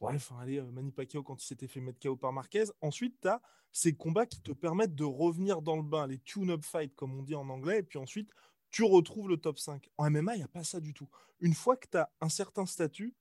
ouais, 0.00 0.14
enfin, 0.14 0.36
allez, 0.40 0.58
euh, 0.58 0.70
Manny 0.70 0.92
Pacquiao 0.92 1.24
quand 1.24 1.42
il 1.42 1.46
s'était 1.46 1.66
fait 1.66 1.80
mettre 1.80 1.98
KO 2.00 2.16
par 2.16 2.32
Marquez, 2.32 2.64
ensuite 2.80 3.20
tu 3.20 3.28
as 3.28 3.42
ces 3.72 3.94
combats 3.94 4.26
qui 4.26 4.40
te 4.40 4.52
permettent 4.52 4.94
de 4.94 5.04
revenir 5.04 5.62
dans 5.62 5.76
le 5.76 5.82
bain, 5.82 6.06
les 6.06 6.18
tune-up 6.18 6.62
fights 6.62 6.94
comme 6.94 7.18
on 7.18 7.22
dit 7.22 7.34
en 7.34 7.48
anglais, 7.48 7.78
et 7.78 7.82
puis 7.82 7.98
ensuite 7.98 8.30
tu 8.72 8.82
retrouves 8.82 9.28
le 9.28 9.36
top 9.36 9.58
5. 9.58 9.88
En 9.98 10.10
MMA, 10.10 10.34
il 10.34 10.38
n'y 10.38 10.44
a 10.44 10.48
pas 10.48 10.64
ça 10.64 10.80
du 10.80 10.94
tout. 10.94 11.08
Une 11.40 11.54
fois 11.54 11.76
que 11.76 11.86
tu 11.86 11.98
as 11.98 12.10
un 12.20 12.28
certain 12.28 12.66
statut, 12.66 13.14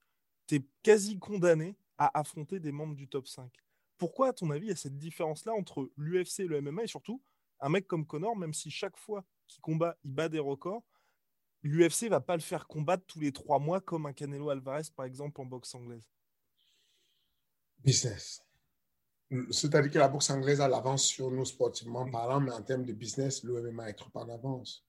tu 0.48 0.56
es 0.56 0.66
quasi 0.82 1.20
condamné 1.20 1.78
à 1.98 2.20
affronter 2.20 2.60
des 2.60 2.72
membres 2.72 2.96
du 2.96 3.08
top 3.08 3.28
5. 3.28 3.52
Pourquoi, 3.98 4.30
à 4.30 4.34
ton 4.34 4.50
avis, 4.50 4.68
il 4.68 4.70
y 4.70 4.74
a 4.74 4.78
cette 4.78 4.98
différence-là 4.98 5.54
entre 5.54 5.92
l'UFC 5.98 6.40
et 6.40 6.48
le 6.48 6.62
MMA 6.62 6.86
et 6.86 6.88
surtout 6.88 7.22
un 7.60 7.70
mec 7.70 7.86
comme 7.86 8.08
Connor, 8.08 8.36
même 8.36 8.54
si 8.54 8.72
chaque 8.72 8.98
fois 8.98 9.24
qu'il 9.48 9.62
combat, 9.62 9.96
il 10.04 10.12
bat 10.12 10.30
des 10.30 10.40
records, 10.40 10.84
l'UFC 11.64 12.08
va 12.10 12.22
pas 12.22 12.36
le 12.36 12.42
faire 12.42 12.66
combattre 12.66 13.04
tous 13.06 13.20
les 13.20 13.32
trois 13.32 13.60
mois 13.60 13.82
comme 13.82 14.08
un 14.08 14.14
Canelo 14.14 14.50
Alvarez, 14.50 14.84
par 14.96 15.06
exemple, 15.06 15.40
en 15.42 15.46
boxe 15.46 15.76
anglaise? 15.76 16.10
Business. 17.80 18.42
C'est-à-dire 19.52 19.92
que 19.92 20.00
la 20.00 20.08
boxe 20.08 20.30
anglaise 20.30 20.62
a 20.62 20.68
l'avance 20.68 21.04
sur 21.04 21.30
nous 21.30 21.46
sportivement 21.46 22.10
parlant, 22.10 22.40
mais 22.40 22.52
en 22.52 22.64
termes 22.64 22.86
de 22.86 22.94
business, 22.94 23.44
le 23.44 23.62
MMA 23.62 23.90
est 23.90 23.94
trop 23.94 24.10
en 24.16 24.30
avance. 24.30 24.86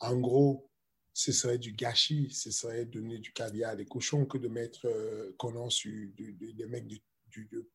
En 0.00 0.16
gros, 0.16 0.70
ce 1.12 1.32
serait 1.32 1.58
du 1.58 1.72
gâchis, 1.72 2.30
ce 2.30 2.50
serait 2.50 2.86
donner 2.86 3.18
du 3.18 3.32
caviar 3.32 3.72
à 3.72 3.76
des 3.76 3.84
cochons 3.84 4.24
que 4.24 4.38
de 4.38 4.48
mettre 4.48 4.86
euh, 4.86 5.34
sur 5.68 5.92
des 6.16 6.66
mecs 6.66 6.86
du, 6.86 7.02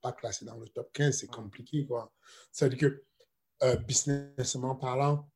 pas 0.02 0.12
classés 0.12 0.46
dans 0.46 0.58
le 0.58 0.68
top 0.68 0.92
15. 0.94 1.18
C'est 1.20 1.28
compliqué, 1.28 1.86
quoi. 1.86 2.14
C'est-à-dire 2.52 2.80
que, 2.80 3.04
euh, 3.64 3.76
businessment 3.78 4.76
parlant, 4.76 5.30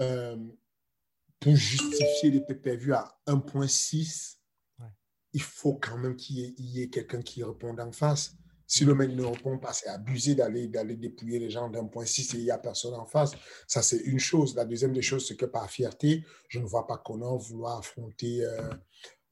euh, 0.00 0.36
pour 1.38 1.54
justifier 1.56 2.30
les 2.30 2.40
PPV 2.40 2.92
à 2.92 3.18
1.6, 3.26 4.38
il 5.32 5.42
faut 5.42 5.74
quand 5.74 5.96
même 5.96 6.16
qu'il 6.16 6.54
y 6.58 6.82
ait, 6.82 6.88
quelqu'un 6.88 7.22
qui 7.22 7.44
réponde 7.44 7.80
en 7.80 7.92
face. 7.92 8.36
Si 8.70 8.84
le 8.84 8.94
mec 8.94 9.10
ne 9.10 9.24
répond 9.24 9.58
pas, 9.58 9.72
c'est 9.72 9.88
abusé 9.88 10.36
d'aller 10.36 10.68
d'aller 10.68 10.94
dépouiller 10.94 11.40
les 11.40 11.50
gens 11.50 11.68
d'un 11.68 11.86
point. 11.86 12.04
Si 12.04 12.22
il 12.34 12.44
n'y 12.44 12.52
a 12.52 12.58
personne 12.58 12.94
en 12.94 13.04
face, 13.04 13.32
ça 13.66 13.82
c'est 13.82 13.96
une 13.96 14.20
chose. 14.20 14.54
La 14.54 14.64
deuxième 14.64 14.92
des 14.92 15.02
choses, 15.02 15.26
c'est 15.26 15.34
que 15.34 15.44
par 15.44 15.68
fierté, 15.68 16.24
je 16.46 16.60
ne 16.60 16.66
vois 16.66 16.86
pas 16.86 16.96
Connor 16.96 17.36
vouloir 17.36 17.78
affronter, 17.78 18.44
euh, 18.44 18.70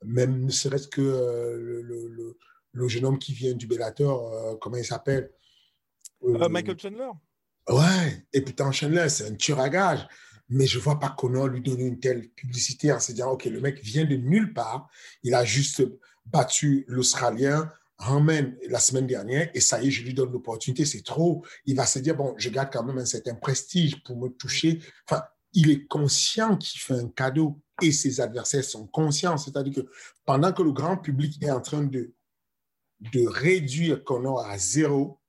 même 0.05 0.45
ne 0.45 0.51
serait-ce 0.51 0.89
que 0.89 1.01
euh, 1.01 1.57
le, 1.57 1.83
le, 1.83 2.37
le, 2.73 2.89
jeune 2.89 3.05
homme 3.05 3.19
qui 3.21 3.33
vient 3.33 3.55
du 3.55 3.69
Bellator, 3.69 4.35
euh, 4.35 4.57
comment 4.61 4.77
il 4.77 4.85
s'appelle? 4.85 5.31
Michael 6.21 6.81
Chandler. 6.81 7.11
Ouais, 7.69 8.27
et 8.33 8.43
putain, 8.43 8.73
Chandler, 8.73 9.09
c'est 9.09 9.29
un 9.29 9.35
tueur 9.37 9.61
à 9.61 9.69
gage 9.69 10.05
mais 10.49 10.67
je 10.67 10.79
ne 10.79 10.83
vois 10.83 10.99
pas 10.99 11.11
Connor 11.11 11.47
lui 11.47 11.61
donner 11.61 11.85
une 11.85 12.01
telle 12.01 12.31
publicité 12.31 12.91
en 12.91 12.99
se 12.99 13.13
disant, 13.13 13.33
OK, 13.33 13.45
le 13.45 13.61
mec 13.61 13.81
vient 13.83 14.05
de 14.05 14.17
nulle 14.17 14.55
part, 14.55 14.89
il 15.23 15.35
a 15.35 15.45
juste 15.45 15.85
battu 16.25 16.85
l'Australien, 16.89 17.71
ramène 17.99 18.57
la 18.69 18.79
semaine 18.79 19.07
dernière, 19.07 19.51
et 19.55 19.61
ça 19.61 19.83
y 19.83 19.89
est, 19.89 19.91
je 19.91 20.05
lui 20.05 20.15
donne 20.15 20.33
l'opportunité, 20.33 20.85
c'est 20.85 21.03
trop. 21.03 21.45
Il 21.67 21.77
va 21.77 21.85
se 21.85 21.99
dire, 21.99 22.17
bon, 22.17 22.35
je 22.37 22.49
garde 22.49 22.71
quand 22.73 22.85
même 22.85 22.99
un 22.99 23.05
certain 23.05 23.35
prestige 23.35 24.03
pour 24.05 24.17
me 24.17 24.29
toucher. 24.29 24.81
Enfin, 25.09 25.23
il 25.53 25.71
est 25.71 25.87
conscient 25.87 26.57
qu'il 26.57 26.81
fait 26.81 26.95
un 26.95 27.09
cadeau 27.09 27.61
et 27.83 27.91
ses 27.91 28.21
adversaires 28.21 28.65
sont 28.65 28.87
conscients. 28.87 29.37
C'est-à-dire 29.37 29.83
que 29.83 29.91
pendant 30.25 30.53
que 30.53 30.63
le 30.63 30.73
grand 30.73 30.97
public 30.97 31.43
est 31.43 31.51
en 31.51 31.61
train 31.61 31.83
de, 31.83 32.15
de 33.01 33.27
réduire 33.27 34.05
Connor 34.05 34.47
à 34.47 34.59
zéro, 34.59 35.21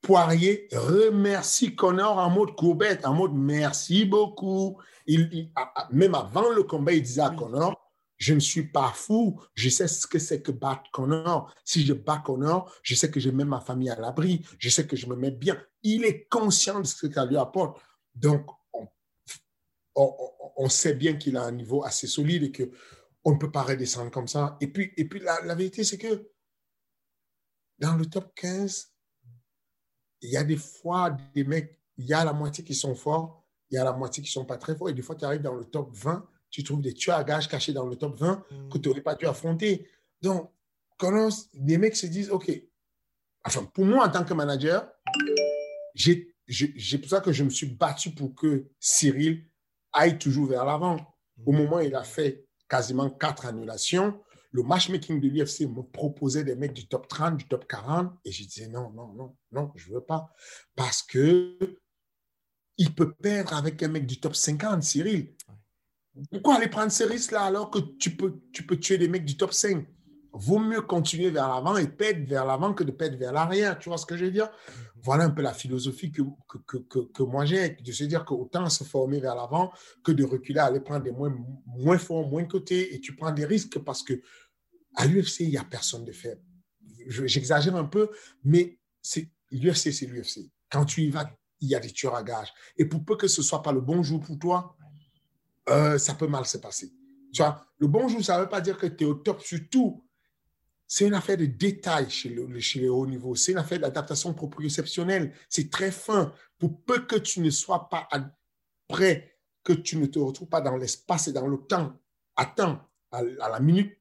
Poirier 0.00 0.68
remercie 0.72 1.74
Connor 1.74 2.18
en 2.18 2.28
mode 2.28 2.54
courbette, 2.56 3.06
en 3.06 3.14
mode 3.14 3.32
merci 3.34 4.04
beaucoup. 4.04 4.78
Il, 5.06 5.50
même 5.90 6.14
avant 6.14 6.50
le 6.50 6.62
combat, 6.64 6.92
il 6.92 7.02
disait 7.02 7.22
à 7.22 7.30
Connor, 7.30 7.83
je 8.16 8.34
ne 8.34 8.40
suis 8.40 8.68
pas 8.68 8.92
fou, 8.92 9.40
je 9.54 9.68
sais 9.68 9.88
ce 9.88 10.06
que 10.06 10.18
c'est 10.18 10.42
que 10.42 10.52
battre 10.52 10.90
Connor. 10.92 11.52
Si 11.64 11.84
je 11.84 11.92
bats 11.92 12.22
Connor, 12.24 12.72
je 12.82 12.94
sais 12.94 13.10
que 13.10 13.20
je 13.20 13.30
mets 13.30 13.44
ma 13.44 13.60
famille 13.60 13.90
à 13.90 13.96
l'abri, 13.96 14.44
je 14.58 14.68
sais 14.68 14.86
que 14.86 14.96
je 14.96 15.06
me 15.06 15.16
mets 15.16 15.30
bien. 15.30 15.60
Il 15.82 16.04
est 16.04 16.28
conscient 16.28 16.80
de 16.80 16.86
ce 16.86 17.06
que 17.06 17.12
ça 17.12 17.26
lui 17.26 17.36
apporte. 17.36 17.80
Donc, 18.14 18.46
on, 19.96 20.68
sait 20.68 20.94
bien 20.94 21.14
qu'il 21.16 21.36
a 21.36 21.42
un 21.42 21.52
niveau 21.52 21.84
assez 21.84 22.06
solide 22.06 22.44
et 22.44 22.52
que 22.52 22.70
on 23.24 23.32
ne 23.32 23.38
peut 23.38 23.50
pas 23.50 23.62
redescendre 23.62 24.10
comme 24.10 24.28
ça. 24.28 24.56
Et 24.60 24.68
puis, 24.68 24.92
et 24.96 25.08
puis 25.08 25.20
la, 25.20 25.40
la 25.44 25.54
vérité, 25.54 25.84
c'est 25.84 25.98
que 25.98 26.30
dans 27.78 27.96
le 27.96 28.06
top 28.06 28.34
15, 28.34 28.92
il 30.22 30.30
y 30.30 30.36
a 30.36 30.44
des 30.44 30.56
fois 30.56 31.10
des 31.34 31.44
mecs, 31.44 31.80
il 31.96 32.06
y 32.06 32.14
a 32.14 32.24
la 32.24 32.32
moitié 32.32 32.64
qui 32.64 32.74
sont 32.74 32.94
forts, 32.94 33.44
il 33.70 33.76
y 33.76 33.78
a 33.78 33.84
la 33.84 33.92
moitié 33.92 34.22
qui 34.22 34.28
ne 34.28 34.32
sont 34.32 34.44
pas 34.44 34.58
très 34.58 34.76
forts. 34.76 34.88
Et 34.88 34.94
des 34.94 35.02
fois, 35.02 35.16
tu 35.16 35.24
arrives 35.24 35.42
dans 35.42 35.54
le 35.54 35.64
top 35.64 35.90
20, 35.92 36.26
tu 36.54 36.62
trouves 36.62 36.80
des 36.80 36.94
tueurs 36.94 37.18
à 37.18 37.24
gages 37.24 37.48
cachés 37.48 37.72
dans 37.72 37.84
le 37.84 37.96
top 37.96 38.16
20 38.16 38.44
mm. 38.48 38.68
que 38.68 38.78
tu 38.78 38.88
n'aurais 38.88 39.00
pas 39.00 39.16
dû 39.16 39.26
affronter. 39.26 39.88
Donc, 40.22 40.52
quand 40.98 41.28
des 41.52 41.78
mecs 41.78 41.96
se 41.96 42.06
disent, 42.06 42.30
OK, 42.30 42.48
enfin, 43.44 43.64
pour 43.74 43.84
moi, 43.84 44.06
en 44.06 44.10
tant 44.10 44.24
que 44.24 44.34
manager, 44.34 44.88
j'ai 45.96 46.28
pour 47.00 47.10
ça 47.10 47.20
que 47.20 47.32
je 47.32 47.42
me 47.42 47.50
suis 47.50 47.66
battu 47.66 48.12
pour 48.12 48.36
que 48.36 48.68
Cyril 48.78 49.44
aille 49.92 50.16
toujours 50.16 50.46
vers 50.46 50.64
l'avant. 50.64 50.96
Au 51.44 51.50
mm. 51.50 51.56
moment 51.56 51.76
où 51.78 51.80
il 51.80 51.94
a 51.96 52.04
fait 52.04 52.46
quasiment 52.68 53.10
quatre 53.10 53.46
annulations, 53.46 54.22
le 54.52 54.62
matchmaking 54.62 55.20
de 55.20 55.26
l'UFC 55.26 55.62
me 55.62 55.82
proposait 55.82 56.44
des 56.44 56.54
mecs 56.54 56.72
du 56.72 56.86
top 56.86 57.08
30, 57.08 57.36
du 57.36 57.48
top 57.48 57.66
40, 57.66 58.12
et 58.24 58.30
je 58.30 58.44
disais 58.44 58.68
non, 58.68 58.90
non, 58.90 59.12
non, 59.14 59.36
non, 59.50 59.72
je 59.74 59.90
ne 59.90 59.94
veux 59.96 60.04
pas. 60.04 60.32
Parce 60.76 61.02
que 61.02 61.58
il 62.78 62.94
peut 62.94 63.12
perdre 63.12 63.54
avec 63.54 63.82
un 63.82 63.88
mec 63.88 64.06
du 64.06 64.20
top 64.20 64.36
50, 64.36 64.84
Cyril. 64.84 65.34
Pourquoi 66.30 66.56
aller 66.56 66.68
prendre 66.68 66.92
ce 66.92 67.04
risque-là 67.04 67.42
alors 67.42 67.70
que 67.70 67.78
tu 67.98 68.16
peux, 68.16 68.40
tu 68.52 68.64
peux 68.64 68.76
tuer 68.76 68.98
des 68.98 69.08
mecs 69.08 69.24
du 69.24 69.36
top 69.36 69.52
5 69.52 69.86
Vaut 70.36 70.58
mieux 70.58 70.80
continuer 70.82 71.30
vers 71.30 71.48
l'avant 71.48 71.76
et 71.76 71.86
perdre 71.86 72.26
vers 72.26 72.44
l'avant 72.44 72.74
que 72.74 72.82
de 72.82 72.90
perdre 72.90 73.16
vers 73.16 73.32
l'arrière. 73.32 73.78
Tu 73.78 73.88
vois 73.88 73.98
ce 73.98 74.06
que 74.06 74.16
je 74.16 74.24
veux 74.24 74.32
dire? 74.32 74.50
Voilà 75.00 75.24
un 75.24 75.30
peu 75.30 75.42
la 75.42 75.54
philosophie 75.54 76.10
que, 76.10 76.22
que, 76.66 76.78
que, 76.78 76.98
que 76.98 77.22
moi 77.22 77.44
j'ai, 77.44 77.70
de 77.70 77.92
se 77.92 78.02
dire 78.02 78.24
qu'autant 78.24 78.68
se 78.68 78.82
former 78.82 79.20
vers 79.20 79.36
l'avant 79.36 79.72
que 80.02 80.10
de 80.10 80.24
reculer, 80.24 80.58
aller 80.58 80.80
prendre 80.80 81.04
des 81.04 81.12
moins, 81.12 81.32
moins 81.66 81.98
forts, 81.98 82.28
moins 82.28 82.44
côtés, 82.46 82.94
et 82.94 83.00
tu 83.00 83.14
prends 83.14 83.30
des 83.30 83.44
risques 83.44 83.78
parce 83.78 84.02
que 84.02 84.20
à 84.96 85.06
l'UFC, 85.06 85.40
il 85.40 85.50
n'y 85.50 85.56
a 85.56 85.64
personne 85.64 86.04
de 86.04 86.12
faible. 86.12 86.42
J'exagère 87.06 87.76
un 87.76 87.84
peu, 87.84 88.10
mais 88.42 88.78
l'UFC, 89.52 89.92
c'est 89.92 90.06
l'UFC. 90.06 90.50
Quand 90.68 90.84
tu 90.84 91.02
y 91.02 91.10
vas, 91.10 91.30
il 91.60 91.68
y 91.68 91.74
a 91.74 91.80
des 91.80 91.90
tueurs 91.92 92.14
à 92.16 92.22
gages. 92.24 92.52
Et 92.76 92.86
pour 92.86 93.04
peu 93.04 93.16
que 93.16 93.28
ce 93.28 93.40
ne 93.40 93.44
soit 93.44 93.62
pas 93.62 93.72
le 93.72 93.80
bon 93.80 94.02
jour 94.02 94.20
pour 94.20 94.38
toi, 94.38 94.76
euh, 95.68 95.98
ça 95.98 96.14
peut 96.14 96.26
mal 96.26 96.44
se 96.46 96.58
passer. 96.58 96.92
Tu 97.32 97.42
vois, 97.42 97.66
le 97.78 97.86
bon 97.86 98.08
jour, 98.08 98.24
ça 98.24 98.36
ne 98.36 98.42
veut 98.42 98.48
pas 98.48 98.60
dire 98.60 98.78
que 98.78 98.86
tu 98.86 99.04
es 99.04 99.06
au 99.06 99.14
top 99.14 99.42
sur 99.42 99.58
tout. 99.70 100.04
C'est 100.86 101.06
une 101.06 101.14
affaire 101.14 101.36
de 101.36 101.46
détail 101.46 102.08
chez, 102.10 102.28
le, 102.28 102.60
chez 102.60 102.80
les 102.80 102.88
hauts 102.88 103.06
niveaux. 103.06 103.34
C'est 103.34 103.52
une 103.52 103.58
affaire 103.58 103.80
d'adaptation 103.80 104.34
proprioceptionnelle. 104.34 105.32
C'est 105.48 105.70
très 105.70 105.90
fin. 105.90 106.32
Pour 106.58 106.84
peu 106.84 107.06
que 107.06 107.16
tu 107.16 107.40
ne 107.40 107.50
sois 107.50 107.88
pas 107.88 108.08
prêt, 108.86 109.38
que 109.64 109.72
tu 109.72 109.96
ne 109.96 110.06
te 110.06 110.18
retrouves 110.18 110.48
pas 110.48 110.60
dans 110.60 110.76
l'espace 110.76 111.28
et 111.28 111.32
dans 111.32 111.46
le 111.46 111.58
temps, 111.58 111.98
attends, 112.36 112.80
à 113.10 113.22
la 113.22 113.60
minute 113.60 113.98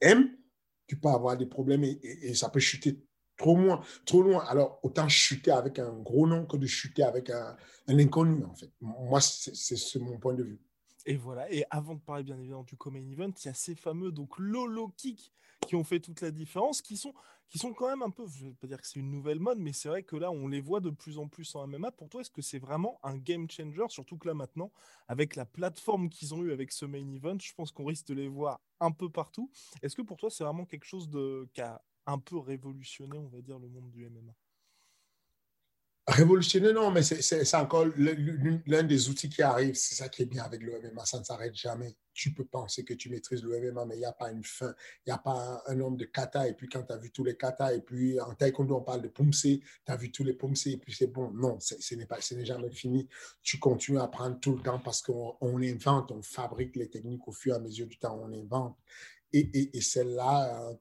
M, 0.00 0.30
tu 0.86 0.98
peux 0.98 1.08
avoir 1.08 1.36
des 1.36 1.46
problèmes 1.46 1.84
et, 1.84 2.34
ça 2.34 2.48
peut 2.48 2.60
chuter 2.60 3.04
trop 3.36 3.56
loin, 3.56 3.80
trop 4.06 4.22
loin. 4.22 4.44
Alors, 4.46 4.80
autant 4.82 5.08
chuter 5.08 5.50
avec 5.50 5.78
un 5.78 5.92
gros 5.98 6.26
nom 6.26 6.46
que 6.46 6.56
de 6.56 6.66
chuter 6.66 7.02
avec 7.02 7.30
un, 7.30 7.56
inconnu, 7.88 8.44
en 8.44 8.54
fait. 8.54 8.70
Moi, 8.80 9.20
c'est 9.20 9.98
mon 9.98 10.18
point 10.18 10.34
de 10.34 10.44
vue. 10.44 10.60
Et 11.06 11.16
voilà. 11.16 11.50
Et 11.52 11.64
avant 11.70 11.94
de 11.94 12.00
parler, 12.00 12.22
bien 12.22 12.38
évidemment, 12.38 12.64
du 12.64 12.76
Common 12.76 12.98
Event, 13.10 13.32
il 13.42 13.46
y 13.46 13.48
a 13.48 13.54
ces 13.54 13.74
fameux 13.74 14.12
donc 14.12 14.38
Lolo 14.38 14.88
Kick 14.96 15.32
qui 15.66 15.76
ont 15.76 15.84
fait 15.84 16.00
toute 16.00 16.20
la 16.20 16.30
différence, 16.30 16.82
qui 16.82 16.96
sont, 16.96 17.14
qui 17.48 17.58
sont 17.58 17.72
quand 17.72 17.88
même 17.88 18.02
un 18.02 18.10
peu, 18.10 18.26
je 18.26 18.44
ne 18.44 18.50
vais 18.50 18.54
pas 18.54 18.66
dire 18.66 18.80
que 18.80 18.86
c'est 18.86 18.98
une 18.98 19.10
nouvelle 19.10 19.40
mode, 19.40 19.58
mais 19.58 19.72
c'est 19.72 19.88
vrai 19.88 20.02
que 20.02 20.16
là, 20.16 20.30
on 20.30 20.48
les 20.48 20.60
voit 20.60 20.80
de 20.80 20.90
plus 20.90 21.18
en 21.18 21.28
plus 21.28 21.54
en 21.54 21.66
MMA. 21.66 21.92
Pour 21.92 22.08
toi, 22.08 22.20
est-ce 22.20 22.30
que 22.30 22.42
c'est 22.42 22.58
vraiment 22.58 22.98
un 23.02 23.16
game 23.16 23.48
changer? 23.50 23.84
Surtout 23.88 24.18
que 24.18 24.28
là, 24.28 24.34
maintenant, 24.34 24.72
avec 25.08 25.36
la 25.36 25.44
plateforme 25.46 26.08
qu'ils 26.08 26.34
ont 26.34 26.42
eu 26.42 26.52
avec 26.52 26.72
ce 26.72 26.86
main 26.86 27.06
event, 27.12 27.38
je 27.38 27.52
pense 27.54 27.72
qu'on 27.72 27.84
risque 27.84 28.06
de 28.08 28.14
les 28.14 28.28
voir 28.28 28.60
un 28.80 28.90
peu 28.90 29.10
partout. 29.10 29.50
Est-ce 29.82 29.94
que 29.94 30.02
pour 30.02 30.16
toi, 30.16 30.30
c'est 30.30 30.44
vraiment 30.44 30.64
quelque 30.64 30.86
chose 30.86 31.08
de, 31.08 31.48
qui 31.52 31.60
a 31.60 31.82
un 32.06 32.18
peu 32.18 32.38
révolutionné, 32.38 33.18
on 33.18 33.28
va 33.28 33.40
dire, 33.40 33.58
le 33.58 33.68
monde 33.68 33.90
du 33.90 34.08
MMA 34.08 34.34
Révolutionner, 36.10 36.72
non, 36.72 36.90
mais 36.90 37.02
c'est 37.02 37.54
encore 37.54 37.86
l'un 37.96 38.82
des 38.82 39.08
outils 39.08 39.28
qui 39.28 39.42
arrive. 39.42 39.76
C'est 39.76 39.94
ça 39.94 40.08
qui 40.08 40.22
est 40.22 40.26
bien 40.26 40.42
avec 40.42 40.60
le 40.60 40.72
MMA, 40.80 41.04
ça 41.04 41.20
ne 41.20 41.24
s'arrête 41.24 41.54
jamais. 41.54 41.94
Tu 42.12 42.34
peux 42.34 42.44
penser 42.44 42.84
que 42.84 42.94
tu 42.94 43.10
maîtrises 43.10 43.44
le 43.44 43.72
MMA, 43.72 43.86
mais 43.86 43.94
il 43.94 44.00
n'y 44.00 44.04
a 44.04 44.12
pas 44.12 44.32
une 44.32 44.42
fin, 44.42 44.74
il 45.06 45.10
n'y 45.10 45.12
a 45.12 45.18
pas 45.18 45.62
un, 45.66 45.74
nombre 45.76 45.96
de 45.96 46.06
katas. 46.06 46.48
Et 46.48 46.54
puis 46.54 46.68
quand 46.68 46.82
tu 46.82 46.92
as 46.92 46.96
vu 46.96 47.12
tous 47.12 47.22
les 47.22 47.36
katas, 47.36 47.74
et 47.74 47.80
puis 47.80 48.20
en 48.20 48.34
taekwondo, 48.34 48.78
on 48.78 48.80
parle 48.80 49.02
de 49.02 49.08
pumse, 49.08 49.42
tu 49.42 49.62
as 49.86 49.96
vu 49.96 50.10
tous 50.10 50.24
les 50.24 50.34
pumse, 50.34 50.66
et 50.66 50.78
puis 50.78 50.92
c'est 50.92 51.06
bon. 51.06 51.30
Non, 51.30 51.58
ce 51.60 51.94
n'est 52.34 52.44
jamais 52.44 52.70
fini. 52.70 53.08
Tu 53.42 53.60
continues 53.60 54.00
à 54.00 54.04
apprendre 54.04 54.40
tout 54.40 54.56
le 54.56 54.62
temps 54.62 54.80
parce 54.80 55.02
qu'on 55.02 55.62
invente, 55.62 56.10
on 56.10 56.22
fabrique 56.22 56.74
les 56.74 56.90
techniques 56.90 57.28
au 57.28 57.32
fur 57.32 57.54
et 57.54 57.56
à 57.56 57.60
mesure 57.60 57.86
du 57.86 57.98
temps, 57.98 58.20
on 58.20 58.32
invente. 58.32 58.76
Et, 59.32 59.76
et, 59.76 59.80
celle-là, 59.80 60.70
euh, 60.70 60.74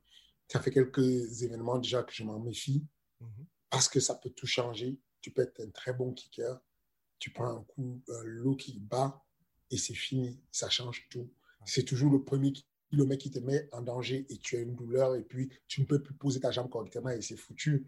ça 0.48 0.60
fait 0.60 0.72
quelques 0.72 1.44
événements 1.44 1.78
déjà 1.78 2.02
que 2.02 2.12
je 2.12 2.24
m'en 2.24 2.40
méfie 2.40 2.84
mm-hmm. 3.22 3.46
parce 3.70 3.88
que 3.88 4.00
ça 4.00 4.16
peut 4.16 4.32
tout 4.32 4.48
changer 4.48 4.98
tu 5.22 5.32
peux 5.32 5.42
être 5.42 5.62
un 5.62 5.70
très 5.70 5.94
bon 5.94 6.14
kicker, 6.14 6.60
tu 7.20 7.32
prends 7.32 7.58
un 7.58 7.64
coup, 7.64 8.02
un 8.08 8.24
low 8.24 8.56
kick 8.56 8.82
bas 8.82 9.24
et 9.72 9.78
c'est 9.78 9.94
fini, 9.94 10.42
ça 10.52 10.70
change 10.70 11.08
tout. 11.10 11.30
C'est 11.66 11.84
toujours 11.84 12.12
le 12.12 12.24
premier 12.24 12.54
kilomètre 12.90 13.24
qui 13.24 13.32
te 13.32 13.40
met 13.40 13.68
en 13.72 13.82
danger 13.82 14.26
et 14.30 14.38
tu 14.38 14.58
as 14.58 14.62
une 14.62 14.76
douleur 14.76 15.16
et 15.16 15.24
puis 15.24 15.50
tu 15.68 15.82
ne 15.82 15.86
peux 15.86 16.02
plus 16.02 16.14
poser 16.14 16.40
ta 16.40 16.52
jambe 16.52 16.70
correctement 16.70 17.10
et 17.10 17.22
c'est 17.22 17.36
foutu. 17.36 17.86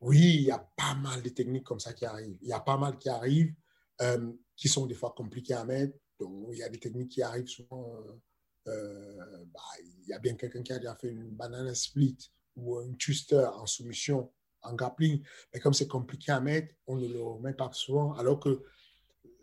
Oui, 0.00 0.34
il 0.34 0.42
y 0.42 0.50
a 0.50 0.58
pas 0.76 0.94
mal 0.94 1.22
de 1.22 1.28
techniques 1.28 1.64
comme 1.64 1.80
ça 1.80 1.92
qui 1.92 2.04
arrivent. 2.04 2.38
Il 2.40 2.48
y 2.48 2.52
a 2.52 2.60
pas 2.60 2.76
mal 2.76 2.98
qui 2.98 3.08
arrivent 3.08 3.54
euh, 4.00 4.32
qui 4.56 4.68
sont 4.68 4.86
des 4.86 4.94
fois 4.94 5.14
compliquées 5.16 5.54
à 5.54 5.64
mettre. 5.64 5.96
Donc, 6.18 6.48
il 6.52 6.58
y 6.58 6.62
a 6.62 6.68
des 6.68 6.78
techniques 6.78 7.10
qui 7.10 7.22
arrivent 7.22 7.48
souvent. 7.48 7.96
Euh, 7.96 8.20
euh, 8.68 9.44
bah, 9.52 9.60
il 9.80 10.08
y 10.08 10.12
a 10.12 10.18
bien 10.18 10.34
quelqu'un 10.34 10.62
qui 10.62 10.72
a 10.72 10.78
déjà 10.78 10.94
fait 10.94 11.08
une 11.08 11.30
banana 11.30 11.74
split 11.74 12.16
ou 12.54 12.78
un 12.78 12.92
twister 12.92 13.48
en 13.54 13.66
soumission 13.66 14.30
en 14.62 14.74
grappling. 14.74 15.22
Mais 15.52 15.60
comme 15.60 15.74
c'est 15.74 15.88
compliqué 15.88 16.32
à 16.32 16.40
mettre, 16.40 16.74
on 16.86 16.96
ne 16.96 17.08
le 17.08 17.40
met 17.40 17.54
pas 17.54 17.70
souvent. 17.72 18.14
Alors 18.14 18.40
que 18.40 18.62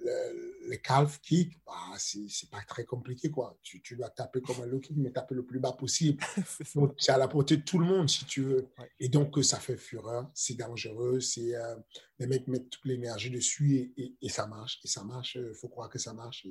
le, 0.02 0.78
calf 0.78 1.20
kick, 1.22 1.60
bah, 1.66 1.74
c'est 1.98 2.50
pas 2.50 2.62
très 2.68 2.86
compliqué. 2.86 3.30
Quoi. 3.30 3.58
Tu, 3.62 3.82
tu, 3.82 3.96
dois 3.96 4.10
taper 4.10 4.42
comme 4.42 4.62
un 4.62 4.66
low 4.66 4.80
kick, 4.80 4.98
mais 4.98 5.12
taper 5.12 5.36
le 5.36 5.46
plus 5.46 5.60
bas 5.60 5.74
possible. 5.74 6.24
c'est 6.98 7.12
à 7.12 7.18
la 7.18 7.28
portée 7.28 7.58
de 7.58 7.64
tout 7.64 7.80
le 7.80 7.86
monde, 7.86 8.10
si 8.10 8.26
tu 8.26 8.44
veux. 8.44 8.68
Et 9.00 9.10
donc, 9.10 9.44
ça 9.44 9.60
fait 9.60 9.78
fureur, 9.78 10.30
c'est 10.34 10.56
dangereux. 10.56 11.20
c'est 11.20 11.56
euh, 11.56 11.76
les 12.20 12.28
mecs 12.28 12.48
mettent 12.48 12.70
toute 12.70 12.86
l'énergie 12.86 13.30
dessus 13.30 13.94
et, 13.98 14.16
et, 14.22 14.30
ça 14.30 14.48
marche. 14.48 14.80
Et 14.84 14.88
ça 14.88 15.04
marche, 15.04 15.36
il 15.36 15.56
faut 15.56 15.70
croire 15.70 15.90
que 15.90 16.00
ça 16.00 16.14
marche. 16.14 16.48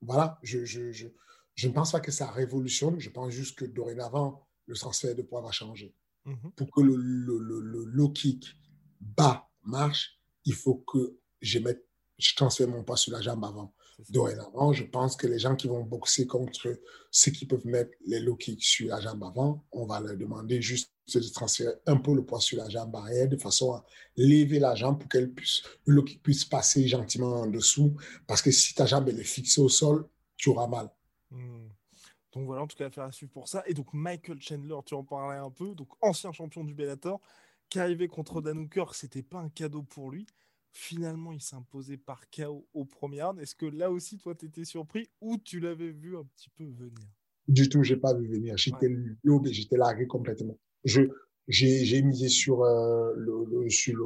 Voilà, 0.00 0.38
je, 0.42 0.64
je, 0.64 0.92
je, 0.92 1.08
je 1.54 1.68
ne 1.68 1.72
pense 1.72 1.92
pas 1.92 2.00
que 2.00 2.12
ça 2.12 2.30
révolutionne. 2.30 2.98
Je 3.00 3.10
pense 3.10 3.30
juste 3.30 3.58
que 3.58 3.64
dorénavant, 3.64 4.46
le 4.66 4.76
transfert 4.76 5.14
de 5.14 5.22
poids 5.22 5.42
va 5.42 5.50
changer. 5.50 5.94
Mhm. 6.28 6.52
Pour 6.56 6.70
que 6.70 6.80
le, 6.82 6.94
le, 6.94 7.38
le, 7.38 7.84
low 7.84 8.10
kick 8.10 8.54
bas 9.00 9.48
marche, 9.64 10.18
il 10.44 10.54
faut 10.54 10.84
que 10.86 11.16
je 11.40 11.58
mette 11.58 11.88
je 12.18 12.34
transfère 12.34 12.68
mon 12.68 12.82
poids 12.82 12.96
sur 12.96 13.12
la 13.12 13.20
jambe 13.20 13.44
avant. 13.44 13.72
Dorénavant, 14.10 14.72
je 14.72 14.84
pense 14.84 15.16
que 15.16 15.26
les 15.26 15.38
gens 15.40 15.56
qui 15.56 15.66
vont 15.66 15.82
boxer 15.82 16.26
contre 16.26 16.78
ceux 17.10 17.30
qui 17.32 17.46
peuvent 17.46 17.66
mettre 17.66 17.90
les 18.06 18.20
low 18.20 18.36
kicks 18.36 18.62
sur 18.62 18.88
la 18.88 19.00
jambe 19.00 19.24
avant, 19.24 19.64
on 19.72 19.86
va 19.86 20.00
leur 20.00 20.16
demander 20.16 20.62
juste 20.62 20.92
de 21.12 21.20
transférer 21.32 21.72
un 21.86 21.96
peu 21.96 22.14
le 22.14 22.24
poids 22.24 22.40
sur 22.40 22.58
la 22.58 22.68
jambe 22.68 22.94
arrière 22.94 23.28
de 23.28 23.36
façon 23.36 23.72
à 23.72 23.84
lever 24.16 24.58
la 24.58 24.74
jambe 24.74 25.00
pour 25.00 25.08
qu'elle 25.08 25.32
puisse, 25.32 25.62
le 25.86 25.94
low 25.94 26.02
kick 26.04 26.22
puisse 26.22 26.44
passer 26.44 26.86
gentiment 26.86 27.40
en 27.40 27.46
dessous. 27.46 27.96
Parce 28.26 28.42
que 28.42 28.50
si 28.50 28.74
ta 28.74 28.86
jambe 28.86 29.08
est 29.08 29.24
fixée 29.24 29.60
au 29.60 29.68
sol, 29.68 30.06
tu 30.36 30.50
auras 30.50 30.66
mal. 30.68 30.90
Hmm. 31.30 31.68
Donc 32.38 32.46
voilà, 32.46 32.62
en 32.62 32.68
tout 32.68 32.76
cas, 32.76 32.86
affaire 32.86 33.02
à 33.02 33.10
suivre 33.10 33.32
pour 33.32 33.48
ça. 33.48 33.64
Et 33.66 33.74
donc 33.74 33.92
Michael 33.92 34.40
Chandler, 34.40 34.76
tu 34.86 34.94
en 34.94 35.02
parlais 35.02 35.38
un 35.38 35.50
peu, 35.50 35.74
donc 35.74 35.88
ancien 36.00 36.30
champion 36.30 36.62
du 36.62 36.72
Bellator, 36.72 37.20
qui 37.68 37.80
arrivait 37.80 38.06
contre 38.06 38.40
Dan 38.40 38.58
Hooker, 38.58 38.94
c'était 38.94 39.24
pas 39.24 39.40
un 39.40 39.48
cadeau 39.48 39.82
pour 39.82 40.12
lui. 40.12 40.24
Finalement, 40.70 41.32
il 41.32 41.40
imposé 41.52 41.96
par 41.96 42.30
KO 42.30 42.64
au 42.74 42.84
premier 42.84 43.22
round. 43.22 43.40
Est-ce 43.40 43.56
que 43.56 43.66
là 43.66 43.90
aussi, 43.90 44.18
toi, 44.18 44.36
tu 44.36 44.46
étais 44.46 44.64
surpris 44.64 45.10
ou 45.20 45.36
tu 45.38 45.58
l'avais 45.58 45.90
vu 45.90 46.16
un 46.16 46.22
petit 46.22 46.48
peu 46.50 46.62
venir? 46.64 47.08
Du 47.48 47.68
tout, 47.68 47.82
j'ai 47.82 47.96
pas 47.96 48.14
vu 48.14 48.28
venir. 48.28 48.56
J'étais 48.56 48.86
ouais. 48.86 49.52
j'étais 49.52 49.76
largué 49.76 50.06
complètement. 50.06 50.56
Je, 50.84 51.02
j'ai, 51.48 52.02
misé 52.02 52.28
sur, 52.28 52.62
euh, 52.62 53.14
le, 53.16 53.68
sur 53.68 53.96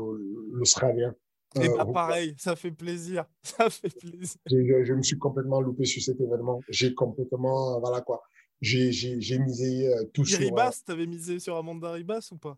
l'Australien. 0.53 1.15
Et 1.57 1.69
euh, 1.69 1.77
bah, 1.77 1.87
pareil, 1.93 2.35
ça 2.39 2.57
fait 2.57 2.71
plaisir. 2.71 3.25
Ça 3.43 3.69
fait 3.69 3.89
plaisir. 3.89 4.37
Je, 4.47 4.93
me 4.95 5.03
suis 5.03 5.19
complètement 5.19 5.61
loupé 5.61 5.85
sur 5.85 6.03
cet 6.03 6.21
événement. 6.21 6.61
J'ai 6.69 6.95
complètement, 6.95 7.79
voilà 7.81 8.01
quoi. 8.01 8.23
J'ai, 8.63 9.39
misé 9.39 9.93
euh, 9.93 10.05
tout 10.15 10.25
sur. 10.25 10.39
Ribas, 10.39 10.83
tu 10.87 10.93
avais 10.93 11.07
misé 11.07 11.41
sur 11.41 11.57
Amanda 11.57 11.91
Ribas 11.93 12.29
ou 12.31 12.37
pas? 12.37 12.57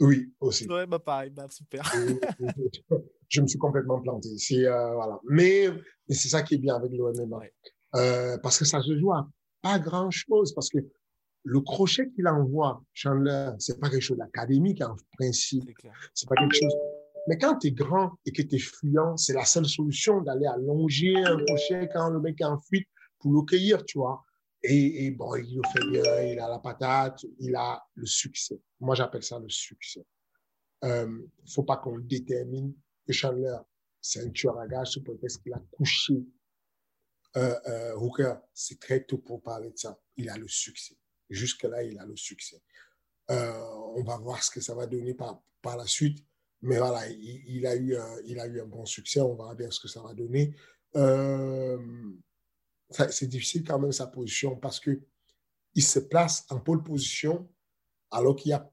Oui, 0.00 0.32
aussi. 0.40 0.66
Ouais, 0.66 0.86
bah 0.86 0.98
pareil, 0.98 1.30
bah 1.30 1.46
super. 1.50 1.82
je 3.28 3.40
me 3.40 3.46
suis 3.46 3.58
complètement 3.58 4.00
planté. 4.00 4.36
C'est, 4.38 4.66
euh, 4.66 4.94
voilà. 4.94 5.18
Mais, 5.28 5.68
mais 6.08 6.14
c'est 6.14 6.28
ça 6.28 6.42
qui 6.42 6.54
est 6.54 6.58
bien 6.58 6.76
avec 6.76 6.92
l'OMMA. 6.92 7.40
Euh, 7.94 8.38
parce 8.38 8.58
que 8.58 8.64
ça 8.64 8.80
se 8.82 8.98
joue 8.98 9.12
à 9.12 9.28
pas 9.62 9.78
grand 9.78 10.10
chose. 10.10 10.54
Parce 10.54 10.70
que 10.70 10.78
le 11.44 11.60
crochet 11.60 12.10
qu'il 12.10 12.26
envoie, 12.28 12.82
Chandler, 12.92 13.50
c'est 13.58 13.78
pas 13.78 13.90
quelque 13.90 14.02
chose 14.02 14.18
d'académique 14.18 14.82
en 14.82 14.96
principe. 15.18 15.64
C'est 16.14 16.28
pas 16.28 16.36
quelque 16.36 16.56
chose. 16.56 16.74
Mais 17.28 17.38
quand 17.38 17.58
tu 17.58 17.68
es 17.68 17.72
grand 17.72 18.12
et 18.24 18.32
que 18.32 18.42
tu 18.42 18.56
es 18.56 18.58
fuyant, 18.58 19.16
c'est 19.16 19.32
la 19.32 19.44
seule 19.44 19.66
solution 19.66 20.20
d'aller 20.20 20.46
allonger 20.46 21.16
un 21.16 21.36
crochet 21.44 21.88
quand 21.92 22.10
le 22.10 22.20
mec 22.20 22.40
est 22.40 22.44
en 22.44 22.60
fuite 22.60 22.88
pour 23.18 23.32
le 23.32 23.42
cueillir, 23.42 23.84
tu 23.84 23.98
vois. 23.98 24.24
Et, 24.62 25.10
bon, 25.12 25.34
il 25.36 25.56
le 25.56 25.62
fait 25.72 25.90
bien, 25.90 26.22
il 26.22 26.40
a 26.40 26.48
la 26.48 26.58
patate, 26.58 27.24
il 27.38 27.54
a 27.54 27.84
le 27.94 28.06
succès. 28.06 28.60
Moi, 28.80 28.94
j'appelle 28.94 29.22
ça 29.22 29.38
le 29.38 29.48
succès. 29.48 30.04
Euh, 30.84 31.18
faut 31.54 31.62
pas 31.62 31.76
qu'on 31.76 31.96
le 31.96 32.02
détermine 32.02 32.74
que 33.06 33.12
Chandler, 33.12 33.56
c'est 34.00 34.24
un 34.24 34.30
tueur 34.30 34.58
à 34.58 34.66
gage 34.66 34.88
sous 34.88 35.02
prétexte 35.02 35.42
qu'il 35.42 35.52
a 35.52 35.62
couché 35.70 36.24
euh, 37.36 37.54
euh, 37.66 37.94
Hooker. 37.96 38.34
C'est 38.54 38.80
très 38.80 39.04
tôt 39.04 39.18
pour 39.18 39.42
parler 39.42 39.70
de 39.70 39.76
ça. 39.76 39.98
Il 40.16 40.28
a 40.30 40.36
le 40.36 40.48
succès. 40.48 40.96
Jusque-là, 41.28 41.82
il 41.82 41.98
a 41.98 42.06
le 42.06 42.16
succès. 42.16 42.62
Euh, 43.30 43.62
on 43.94 44.02
va 44.04 44.16
voir 44.18 44.42
ce 44.42 44.50
que 44.50 44.60
ça 44.60 44.74
va 44.74 44.86
donner 44.86 45.14
par, 45.14 45.42
par 45.60 45.76
la 45.76 45.86
suite. 45.86 46.24
Mais 46.66 46.78
voilà, 46.78 47.08
il, 47.08 47.42
il, 47.46 47.66
a 47.66 47.74
eu 47.74 47.96
un, 47.96 48.16
il 48.26 48.38
a 48.40 48.46
eu 48.46 48.60
un 48.60 48.66
bon 48.66 48.84
succès. 48.84 49.20
On 49.20 49.34
verra 49.34 49.54
bien 49.54 49.70
ce 49.70 49.80
que 49.80 49.88
ça 49.88 50.02
va 50.02 50.14
donner. 50.14 50.54
Euh, 50.96 51.78
c'est 53.10 53.26
difficile 53.26 53.64
quand 53.64 53.78
même 53.78 53.92
sa 53.92 54.06
position 54.06 54.56
parce 54.56 54.80
que 54.80 55.00
il 55.74 55.82
se 55.82 55.98
place 55.98 56.46
en 56.48 56.58
pole 56.58 56.82
position 56.82 57.48
alors 58.10 58.36
qu'il 58.36 58.50
y 58.50 58.54
a 58.54 58.70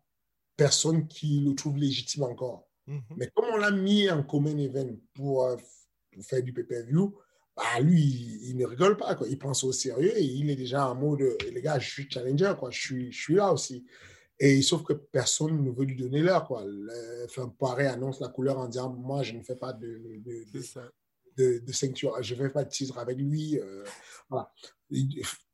personne 0.56 1.08
qui 1.08 1.42
le 1.42 1.56
trouve 1.56 1.78
légitime 1.78 2.24
encore. 2.24 2.68
Mhm. 2.88 3.02
Mais 3.18 3.30
comme 3.36 3.46
on 3.54 3.58
l'a 3.58 3.72
mis 3.72 4.10
en 4.10 4.24
common 4.24 4.58
event 4.58 4.96
pour, 5.14 5.46
euh, 5.46 5.58
pour 6.12 6.24
faire 6.24 6.44
du 6.44 6.54
pay-per-view, 6.54 7.18
bah 7.56 7.80
lui, 7.82 8.40
il, 8.44 8.58
ne 8.58 8.66
rigole 8.66 8.98
pas. 8.98 9.16
Quoi. 9.16 9.28
Il 9.28 9.38
pense 9.38 9.64
au 9.64 9.72
sérieux 9.72 10.18
et 10.18 10.24
il 10.24 10.50
est 10.50 10.56
déjà 10.56 10.90
en 10.90 10.96
mode 10.96 11.22
les 11.52 11.62
gars, 11.62 11.78
je 11.80 11.90
suis 11.90 12.10
challenger, 12.10 12.54
quoi. 12.58 12.72
Je, 12.72 12.80
suis, 12.80 13.12
je 13.12 13.22
suis 13.22 13.36
là 13.36 13.52
aussi. 13.52 13.86
Et 14.40 14.62
sauf 14.62 14.84
que 14.84 14.94
personne 14.94 15.64
ne 15.64 15.72
veut 15.72 15.86
lui 15.86 15.96
donner 15.96 16.22
l'heure. 16.22 16.46
Quoi. 16.46 16.64
Le, 16.66 17.26
enfin, 17.26 17.48
Poiré 17.50 17.88
annonce 17.88 18.20
la 18.20 18.30
couleur 18.30 18.58
en 18.58 18.68
disant 18.68 18.90
Moi, 18.90 19.24
je 19.24 19.34
ne 19.34 19.44
fais 19.44 19.56
pas 19.56 19.74
de, 19.74 19.88
de, 19.88 20.46
de, 21.38 21.60
de, 21.60 21.72
ceinture, 21.72 22.22
je 22.22 22.36
ne 22.36 22.40
fais 22.40 22.50
pas 22.50 22.64
de 22.64 22.70
titre 22.70 22.98
avec 22.98 23.18
lui. 23.18 23.60
Euh, 23.60 23.84
voilà. 24.30 24.52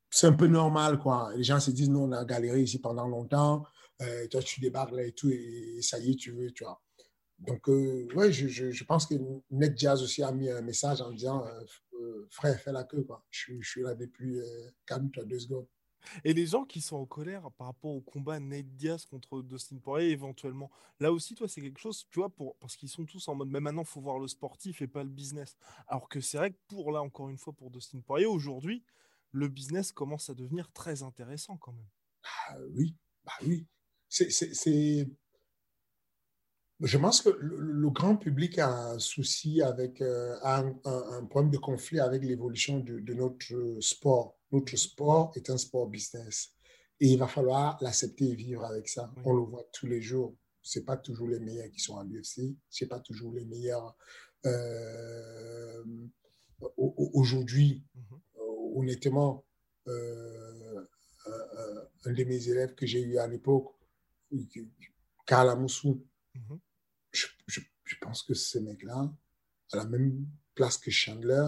C'est 0.09 0.27
un 0.27 0.33
peu 0.33 0.47
normal. 0.47 0.99
Quoi. 0.99 1.31
Les 1.35 1.43
gens 1.43 1.59
se 1.59 1.71
disent 1.71 1.89
Nous, 1.89 1.99
on 1.99 2.11
a 2.11 2.23
galéré 2.25 2.61
ici 2.61 2.79
pendant 2.79 3.07
longtemps. 3.07 3.65
Euh, 4.01 4.27
toi, 4.27 4.41
tu 4.41 4.61
débarques 4.61 4.93
là 4.93 5.03
et 5.03 5.11
tout, 5.11 5.29
et 5.29 5.79
ça 5.81 5.99
y 5.99 6.11
est, 6.11 6.15
tu 6.15 6.31
veux, 6.31 6.51
tu 6.51 6.63
vois. 6.63 6.81
Donc, 7.37 7.67
euh, 7.69 8.07
ouais, 8.15 8.31
je, 8.31 8.47
je, 8.47 8.71
je, 8.71 8.83
pense 8.85 9.05
que 9.05 9.15
Net 9.51 9.77
Jazz 9.77 10.01
aussi 10.01 10.23
a 10.23 10.31
mis 10.31 10.49
un 10.49 10.61
message 10.61 11.01
en 11.01 11.11
disant 11.11 11.45
Frère, 12.29 12.59
fais 12.59 12.71
la 12.71 12.85
queue, 12.85 13.03
quoi. 13.03 13.25
Je, 13.29 13.53
je 13.59 13.69
suis 13.69 13.81
là 13.81 13.93
depuis, 13.95 14.39
calme-toi 14.85 15.25
deux 15.25 15.39
secondes. 15.39 15.67
Et 16.23 16.33
les 16.33 16.47
gens 16.47 16.65
qui 16.65 16.81
sont 16.81 16.97
en 16.97 17.05
colère 17.05 17.51
par 17.57 17.67
rapport 17.67 17.91
au 17.91 18.01
combat 18.01 18.39
Nate 18.39 18.75
Diaz 18.75 19.05
contre 19.05 19.41
Dustin 19.41 19.77
Poirier, 19.77 20.09
éventuellement, 20.09 20.71
là 20.99 21.11
aussi, 21.11 21.35
toi, 21.35 21.47
c'est 21.47 21.61
quelque 21.61 21.79
chose, 21.79 22.07
tu 22.11 22.19
vois, 22.19 22.29
pour, 22.29 22.55
parce 22.57 22.75
qu'ils 22.75 22.89
sont 22.89 23.05
tous 23.05 23.27
en 23.27 23.35
mode, 23.35 23.49
mais 23.49 23.59
maintenant, 23.59 23.83
il 23.83 23.87
faut 23.87 24.01
voir 24.01 24.19
le 24.19 24.27
sportif 24.27 24.81
et 24.81 24.87
pas 24.87 25.03
le 25.03 25.09
business. 25.09 25.57
Alors 25.87 26.09
que 26.09 26.21
c'est 26.21 26.37
vrai 26.37 26.51
que 26.51 26.57
pour, 26.67 26.91
là, 26.91 27.01
encore 27.01 27.29
une 27.29 27.37
fois, 27.37 27.53
pour 27.53 27.71
Dustin 27.71 27.99
Poirier, 28.01 28.25
aujourd'hui, 28.25 28.83
le 29.31 29.47
business 29.47 29.91
commence 29.91 30.29
à 30.29 30.33
devenir 30.33 30.71
très 30.71 31.03
intéressant 31.03 31.57
quand 31.57 31.73
même. 31.73 31.89
Ah, 32.23 32.57
oui, 32.75 32.95
bah 33.23 33.33
oui. 33.45 33.67
C'est 34.07 35.07
je 36.81 36.97
pense 36.97 37.21
que 37.21 37.29
le, 37.29 37.89
grand 37.89 38.15
public 38.15 38.57
a 38.59 38.91
un 38.91 38.99
souci 38.99 39.61
avec, 39.61 40.01
euh, 40.01 40.37
un, 40.43 41.25
problème 41.25 41.51
de 41.51 41.57
conflit 41.57 41.99
avec 41.99 42.23
l'évolution 42.23 42.79
de, 42.79 43.13
notre 43.13 43.81
sport. 43.81 44.37
Notre 44.51 44.77
sport 44.77 45.33
est 45.35 45.49
un 45.49 45.57
sport 45.57 45.87
business. 45.87 46.51
Et 47.01 47.07
il 47.07 47.19
va 47.19 47.27
falloir 47.27 47.77
l'accepter 47.81 48.29
et 48.29 48.35
vivre 48.35 48.63
avec 48.63 48.87
ça. 48.87 49.11
On 49.25 49.33
le 49.33 49.41
voit 49.41 49.67
tous 49.73 49.87
les 49.87 50.01
jours. 50.01 50.35
Ce 50.61 50.79
pas 50.79 50.97
toujours 50.97 51.27
les 51.27 51.39
meilleurs 51.39 51.69
qui 51.71 51.79
sont 51.79 51.97
à 51.97 52.03
l'UFC. 52.03 52.55
Ce 52.69 52.85
pas 52.85 52.99
toujours 52.99 53.33
les 53.33 53.45
meilleurs. 53.45 53.95
Euh, 54.45 55.83
aujourd'hui, 56.77 57.83
mhm. 57.95 58.19
euh, 58.37 58.79
honnêtement, 58.79 59.45
un 62.05 62.13
de 62.13 62.23
mes 62.23 62.47
élèves 62.47 62.75
que 62.75 62.85
j'ai 62.85 63.01
eu 63.01 63.17
à 63.17 63.27
l'époque, 63.27 63.73
Karl 65.25 65.49
Amoussou, 65.49 66.05
mhm 66.35 66.59
je, 67.89 67.95
pense 68.01 68.23
que 68.23 68.33
ce 68.33 68.59
mec-là, 68.59 69.11
à 69.73 69.77
la 69.77 69.85
même 69.85 70.25
place 70.55 70.77
que 70.77 70.91
Chandler, 70.91 71.47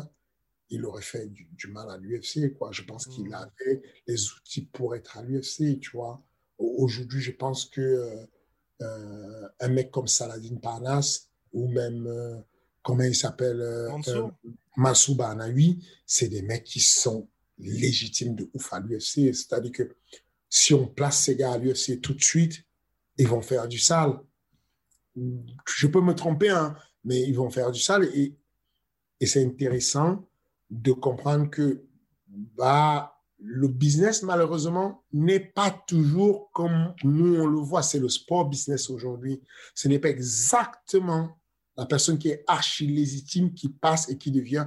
il 0.69 0.85
aurait 0.85 1.01
fait 1.01 1.27
du, 1.27 1.67
mal 1.67 1.89
à 1.89 1.97
l'UFC, 1.97 2.53
quoi. 2.57 2.71
Je 2.71 2.83
pense 2.83 3.05
qu'il 3.05 3.29
mm. 3.29 3.33
avait 3.33 3.81
les 4.07 4.31
outils 4.31 4.65
pour 4.65 4.95
être 4.95 5.17
à 5.17 5.23
l'UFC, 5.23 5.79
tu 5.79 5.91
vois. 5.91 6.23
Aujourd'hui, 6.57 7.21
je 7.21 7.31
pense 7.31 7.65
que 7.65 7.81
euh, 7.81 8.25
euh, 8.81 9.47
un 9.59 9.67
mec 9.67 9.91
comme 9.91 10.07
Saladin 10.07 10.55
Parnas 10.55 11.27
ou 11.53 11.67
même, 11.67 12.07
euh, 12.07 12.37
comment 12.81 13.03
il 13.03 13.15
s'appelle, 13.15 13.61
Mansou 14.77 15.15
Banawi, 15.15 15.85
c'est 16.05 16.29
des 16.29 16.41
mecs 16.41 16.63
qui 16.63 16.79
sont 16.79 17.27
légitimes 17.57 18.35
de 18.35 18.49
ouf 18.53 18.71
à 18.73 18.79
l'UFC. 18.79 19.33
C'est-à-dire 19.33 19.71
que 19.71 19.95
si 20.49 20.73
on 20.73 20.87
place 20.87 21.23
ces 21.23 21.35
gars 21.35 21.53
à 21.53 21.57
l'UFC 21.57 21.99
tout 22.01 22.13
de 22.13 22.23
suite, 22.23 22.63
ils 23.17 23.27
vont 23.27 23.41
faire 23.41 23.67
du 23.67 23.77
sale 23.77 24.19
je 25.15 25.87
peux 25.87 26.01
me 26.01 26.13
tromper, 26.13 26.49
hein, 26.49 26.75
mais 27.03 27.21
ils 27.21 27.35
vont 27.35 27.49
faire 27.49 27.71
du 27.71 27.79
sale. 27.79 28.05
Et, 28.15 28.37
c'est 29.23 29.45
intéressant 29.45 30.27
de 30.71 30.93
comprendre 30.93 31.47
que 31.49 31.85
bah, 32.27 33.13
le 33.37 33.67
business, 33.67 34.23
malheureusement, 34.23 35.03
n'est 35.13 35.39
pas 35.39 35.69
toujours 35.87 36.49
comme 36.53 36.95
nous, 37.03 37.35
on 37.35 37.45
le 37.45 37.59
voit. 37.59 37.83
C'est 37.83 37.99
le 37.99 38.09
sport 38.09 38.49
business 38.49 38.89
aujourd'hui. 38.89 39.41
Ce 39.75 39.87
n'est 39.87 39.99
pas 39.99 40.09
exactement 40.09 41.37
la 41.77 41.85
personne 41.85 42.17
qui 42.17 42.29
est 42.29 42.43
archi 42.47 42.87
légitime 42.87 43.53
qui 43.53 43.69
passe 43.69 44.09
et 44.09 44.17
qui 44.17 44.31
devient. 44.31 44.65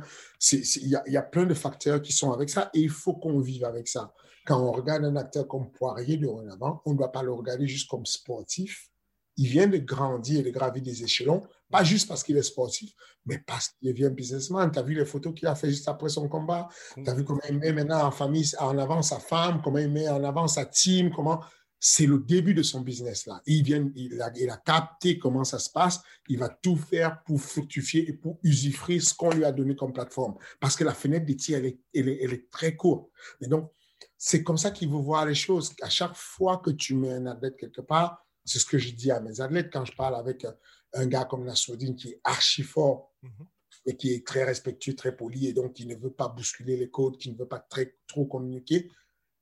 Il 0.52 0.88
y, 0.88 1.16
a 1.16 1.22
plein 1.22 1.46
de 1.46 1.54
facteurs 1.54 2.00
qui 2.00 2.12
sont 2.12 2.32
avec 2.32 2.50
ça 2.50 2.70
et 2.74 2.80
il 2.80 2.90
faut 2.90 3.14
qu'on 3.14 3.40
vive 3.40 3.64
avec 3.64 3.88
ça. 3.88 4.12
Quand 4.46 4.60
on 4.60 4.72
regarde 4.72 5.04
un 5.04 5.16
acteur 5.16 5.48
comme 5.48 5.70
Poirier 5.70 6.16
de 6.16 6.28
avant, 6.52 6.82
on 6.84 6.92
ne 6.92 6.98
doit 6.98 7.12
pas 7.12 7.22
le 7.22 7.32
regarder 7.32 7.66
juste 7.66 7.88
comme 7.88 8.04
sportif, 8.06 8.90
il 9.36 9.48
vient 9.48 9.66
de 9.66 9.78
grandir 9.78 10.40
et 10.40 10.42
de 10.42 10.50
gravir 10.50 10.82
des 10.82 11.02
échelons, 11.02 11.42
pas 11.70 11.82
juste 11.82 12.08
parce 12.08 12.22
qu'il 12.22 12.36
est 12.36 12.42
sportif, 12.42 12.92
mais 13.26 13.38
parce 13.38 13.68
qu'il 13.68 13.92
devient 13.92 14.10
businessman. 14.14 14.70
Tu 14.70 14.78
as 14.78 14.82
vu 14.82 14.94
les 14.94 15.04
photos 15.04 15.34
qu'il 15.34 15.48
a 15.48 15.54
fait 15.54 15.70
juste 15.70 15.88
après 15.88 16.08
son 16.08 16.28
combat? 16.28 16.68
Tu 16.94 17.08
as 17.08 17.14
vu 17.14 17.24
comment 17.24 17.40
il 17.48 17.58
met 17.58 17.72
maintenant 17.72 18.08
en 18.08 18.78
avant 18.78 19.02
sa 19.02 19.18
femme, 19.18 19.60
comment 19.62 19.78
il 19.78 19.90
met 19.90 20.08
en 20.08 20.22
avant 20.22 20.46
sa 20.46 20.66
team, 20.66 21.10
comment. 21.10 21.42
C'est 21.86 22.06
le 22.06 22.18
début 22.18 22.54
de 22.54 22.62
son 22.62 22.80
business 22.80 23.26
là. 23.26 23.42
Il, 23.44 23.62
vient, 23.62 23.90
il, 23.94 24.22
a, 24.22 24.56
capté 24.56 25.18
comment 25.18 25.44
ça 25.44 25.58
se 25.58 25.68
passe. 25.68 26.00
Il 26.28 26.38
va 26.38 26.48
tout 26.48 26.76
faire 26.76 27.22
pour 27.24 27.38
fructifier 27.38 28.08
et 28.08 28.14
pour 28.14 28.38
usufruire 28.42 29.02
ce 29.02 29.12
qu'on 29.12 29.30
lui 29.30 29.44
a 29.44 29.52
donné 29.52 29.76
comme 29.76 29.92
plateforme. 29.92 30.36
Parce 30.60 30.76
que 30.76 30.84
la 30.84 30.94
fenêtre 30.94 31.26
de 31.26 31.34
tir, 31.34 31.58
elle 31.58 31.66
est, 31.66 31.78
elle 31.94 32.08
est, 32.08 32.22
elle 32.22 32.32
est 32.32 32.50
très 32.50 32.74
courte. 32.74 33.10
Et 33.42 33.48
donc, 33.48 33.70
c'est 34.16 34.42
comme 34.42 34.56
ça 34.56 34.70
qu'il 34.70 34.88
veut 34.88 34.96
voir 34.96 35.26
les 35.26 35.34
choses. 35.34 35.74
À 35.82 35.90
chaque 35.90 36.14
fois 36.14 36.56
que 36.64 36.70
tu 36.70 36.94
mets 36.94 37.12
un 37.12 37.26
athlète 37.26 37.58
quelque 37.58 37.82
part, 37.82 38.23
c'est 38.44 38.58
ce 38.58 38.66
que 38.66 38.78
je 38.78 38.90
dis 38.90 39.10
à 39.10 39.20
mes 39.20 39.40
athlètes 39.40 39.70
quand 39.72 39.84
je 39.84 39.94
parle 39.94 40.16
avec 40.16 40.46
un 40.92 41.06
gars 41.06 41.24
comme 41.24 41.44
Nassoudine 41.44 41.96
qui 41.96 42.10
est 42.10 42.20
archi 42.24 42.62
fort. 42.62 43.12
Mhm. 43.22 43.46
mais 43.86 43.96
qui 43.96 44.12
est 44.12 44.26
très 44.26 44.44
respectueux, 44.44 44.94
très 44.94 45.14
poli, 45.14 45.46
et 45.46 45.52
donc 45.52 45.74
qui 45.74 45.86
ne 45.86 45.94
veut 45.94 46.12
pas 46.12 46.28
bousculer 46.28 46.76
les 46.76 46.90
codes, 46.90 47.18
qui 47.18 47.30
ne 47.30 47.36
veut 47.36 47.48
pas 47.48 47.58
très, 47.58 47.98
trop 48.06 48.24
communiquer. 48.24 48.90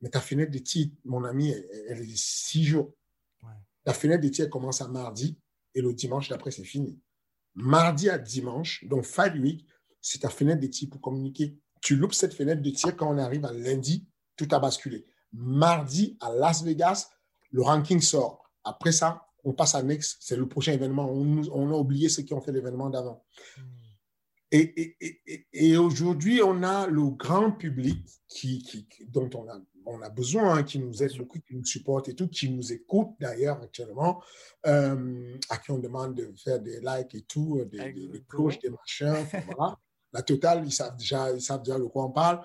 Mais 0.01 0.09
ta 0.09 0.21
fenêtre 0.21 0.51
de 0.51 0.59
tir, 0.59 0.89
mon 1.05 1.23
ami, 1.25 1.51
elle, 1.51 2.01
est 2.01 2.07
de 2.07 2.17
six 2.17 2.65
jours. 2.65 2.93
La 3.85 3.93
fenêtre 3.93 4.23
de 4.23 4.29
tir 4.29 4.51
commence 4.51 4.81
à 4.81 4.89
mardi, 4.89 5.39
et 5.75 5.81
le 5.81 5.93
dimanche 5.95 6.29
d'après, 6.29 6.51
c'est 6.51 6.65
fini. 6.65 6.99
Mardi 7.55 8.09
à 8.09 8.19
dimanche, 8.19 8.85
donc 8.85 9.05
five 9.05 9.35
week, 9.41 9.67
c'est 10.01 10.21
ta 10.21 10.29
fenêtre 10.29 10.61
de 10.61 10.67
tir 10.67 10.89
pour 10.91 11.01
communiquer. 11.01 11.57
Tu 11.81 11.97
loupes 11.97 12.15
cette 12.15 12.35
fenêtre 12.35 12.63
de 12.63 12.71
tir 12.71 12.97
quand 12.97 13.15
on 13.15 13.19
arrive 13.19 13.45
à 13.45 13.53
lundi, 13.53 14.07
tout 14.37 14.49
a 14.51 14.59
basculé. 14.59 15.05
Mardi 15.33 16.17
à 16.21 16.33
Las 16.33 16.63
Vegas, 16.63 17.11
le 17.51 17.63
ranking 17.63 18.01
sort. 18.01 18.42
Après 18.65 18.93
ça, 18.93 19.27
on 19.45 19.53
passe 19.53 19.75
à 19.75 19.83
Next, 19.83 20.19
c'est 20.21 20.37
le 20.37 20.49
prochain 20.49 20.73
événement. 20.73 21.11
On, 21.11 21.71
a 21.71 21.77
oublié 21.77 22.09
ceux 22.09 22.23
qui 22.23 22.35
ont 22.35 22.41
fait 22.41 22.53
l'événement 22.53 22.91
d'avant. 22.91 23.25
Hmm. 23.57 23.63
Et, 24.55 24.97
et, 25.55 25.79
aujourd'hui, 25.79 26.43
on 26.43 26.63
a 26.63 26.87
le 26.87 27.09
grand 27.09 27.53
public 27.53 28.07
qui, 28.29 28.59
qui, 28.63 28.87
dont 29.09 29.31
on 29.35 29.49
a, 29.49 29.59
on 29.87 30.03
a 30.03 30.11
besoin, 30.11 30.59
hein, 30.59 30.63
qui 30.63 30.79
nous 30.79 31.03
aide 31.03 31.17
beaucoup, 31.17 31.39
qui 31.41 31.57
nous 31.57 31.65
supporte 31.65 32.11
et 32.11 32.15
tout, 32.15 32.29
qui 32.29 32.51
nous 32.51 32.71
écoute 32.71 33.09
d'ailleurs 33.19 33.63
actuellement, 33.63 34.23
euh, 34.67 35.39
à 35.49 35.57
qui 35.57 35.71
on 35.71 35.79
demande 35.79 36.17
de 36.17 36.35
faire 36.37 36.61
des 36.61 36.81
likes 36.81 37.15
et 37.15 37.23
tout, 37.23 37.65
des, 37.65 37.93
des, 37.93 38.25
cloches, 38.29 38.59
des 38.59 38.69
machins. 38.69 39.27
voilà. 39.47 39.79
La 40.13 40.21
totale, 40.21 40.65
ils 40.67 40.73
savent, 40.73 40.97
déjà, 40.99 41.33
ils 41.33 41.41
savent 41.41 41.63
déjà 41.63 41.79
de 41.79 41.85
quoi 41.85 42.05
on 42.05 42.11
parle. 42.11 42.45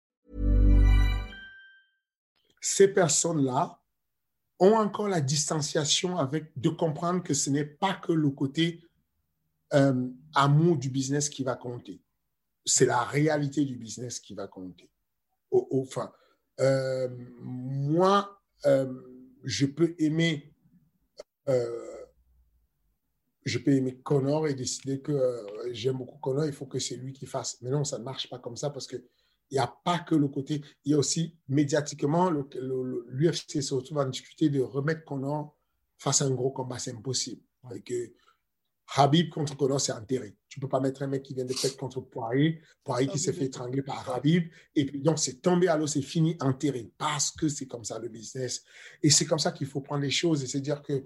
Ces 2.61 2.87
personnes-là 2.87 3.81
ont 4.59 4.75
encore 4.75 5.09
la 5.09 5.19
distanciation 5.19 6.17
avec 6.17 6.57
de 6.57 6.69
comprendre 6.69 7.23
que 7.23 7.33
ce 7.33 7.49
n'est 7.49 7.65
pas 7.65 7.95
que 7.95 8.13
le 8.13 8.29
côté 8.29 8.83
euh, 9.73 10.07
amour 10.35 10.77
du 10.77 10.89
business 10.89 11.27
qui 11.29 11.43
va 11.43 11.55
compter. 11.55 11.99
C'est 12.63 12.85
la 12.85 13.03
réalité 13.03 13.65
du 13.65 13.75
business 13.75 14.19
qui 14.19 14.35
va 14.35 14.47
compter. 14.47 14.91
enfin, 15.51 16.13
euh, 16.59 17.09
moi, 17.41 18.39
euh, 18.65 18.93
je 19.43 19.65
peux 19.65 19.95
aimer, 19.97 20.53
je 23.43 23.57
peux 23.57 23.71
aimer 23.71 23.97
Connor 24.01 24.47
et 24.47 24.53
décider 24.53 25.01
que 25.01 25.45
j'aime 25.71 25.97
beaucoup 25.97 26.19
Connor, 26.19 26.45
il 26.45 26.53
faut 26.53 26.67
que 26.67 26.77
c'est 26.77 26.97
lui 26.97 27.13
qui 27.13 27.25
fasse. 27.25 27.59
Mais 27.61 27.71
non, 27.71 27.83
ça 27.83 27.97
ne 27.97 28.03
marche 28.03 28.29
pas 28.29 28.37
comme 28.37 28.55
ça 28.55 28.69
parce 28.69 28.85
que 28.85 29.03
il 29.51 29.55
n'y 29.55 29.59
a 29.59 29.67
pas 29.83 29.99
que 29.99 30.15
le 30.15 30.29
côté, 30.29 30.61
il 30.85 30.93
y 30.93 30.95
a 30.95 30.97
aussi 30.97 31.37
médiatiquement, 31.49 32.29
l'UFC 32.29 33.61
se 33.61 33.73
retrouve 33.73 33.99
à 33.99 34.05
discuter 34.05 34.49
de 34.49 34.61
remettre 34.61 35.03
Conor 35.03 35.57
face 35.97 36.21
à 36.21 36.25
un 36.25 36.31
gros 36.31 36.51
combat, 36.51 36.79
c'est 36.79 36.95
impossible. 36.95 37.41
Et 37.75 37.81
que 37.81 38.13
Habib 38.95 39.29
contre 39.29 39.55
Conor, 39.55 39.79
c'est 39.79 39.91
enterré. 39.91 40.35
Tu 40.47 40.59
ne 40.59 40.61
peux 40.61 40.69
pas 40.69 40.79
mettre 40.79 41.03
un 41.03 41.07
mec 41.07 41.23
qui 41.23 41.33
vient 41.33 41.45
de 41.45 41.53
perdre 41.53 41.77
contre 41.77 41.99
Poirier, 41.99 42.61
Poirier 42.83 43.07
qui 43.07 43.19
s'est 43.19 43.33
fait 43.33 43.45
étrangler 43.45 43.81
par 43.81 44.09
Habib, 44.09 44.49
et 44.75 44.85
puis 44.85 45.01
donc 45.01 45.19
c'est 45.19 45.41
tombé 45.41 45.67
à 45.67 45.77
l'eau, 45.77 45.87
c'est 45.87 46.01
fini, 46.01 46.37
enterré, 46.39 46.89
parce 46.97 47.31
que 47.31 47.49
c'est 47.49 47.67
comme 47.67 47.83
ça 47.83 47.99
le 47.99 48.07
business. 48.07 48.63
Et 49.03 49.09
c'est 49.09 49.25
comme 49.25 49.39
ça 49.39 49.51
qu'il 49.51 49.67
faut 49.67 49.81
prendre 49.81 50.01
les 50.01 50.11
choses, 50.11 50.43
et 50.43 50.47
c'est 50.47 50.61
dire 50.61 50.81
que 50.81 51.05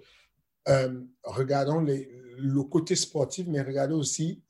euh, 0.68 1.02
regardons 1.24 1.82
le 1.82 2.64
côté 2.64 2.96
sportif, 2.96 3.48
mais 3.48 3.62
regardons 3.62 3.98
aussi, 3.98 4.44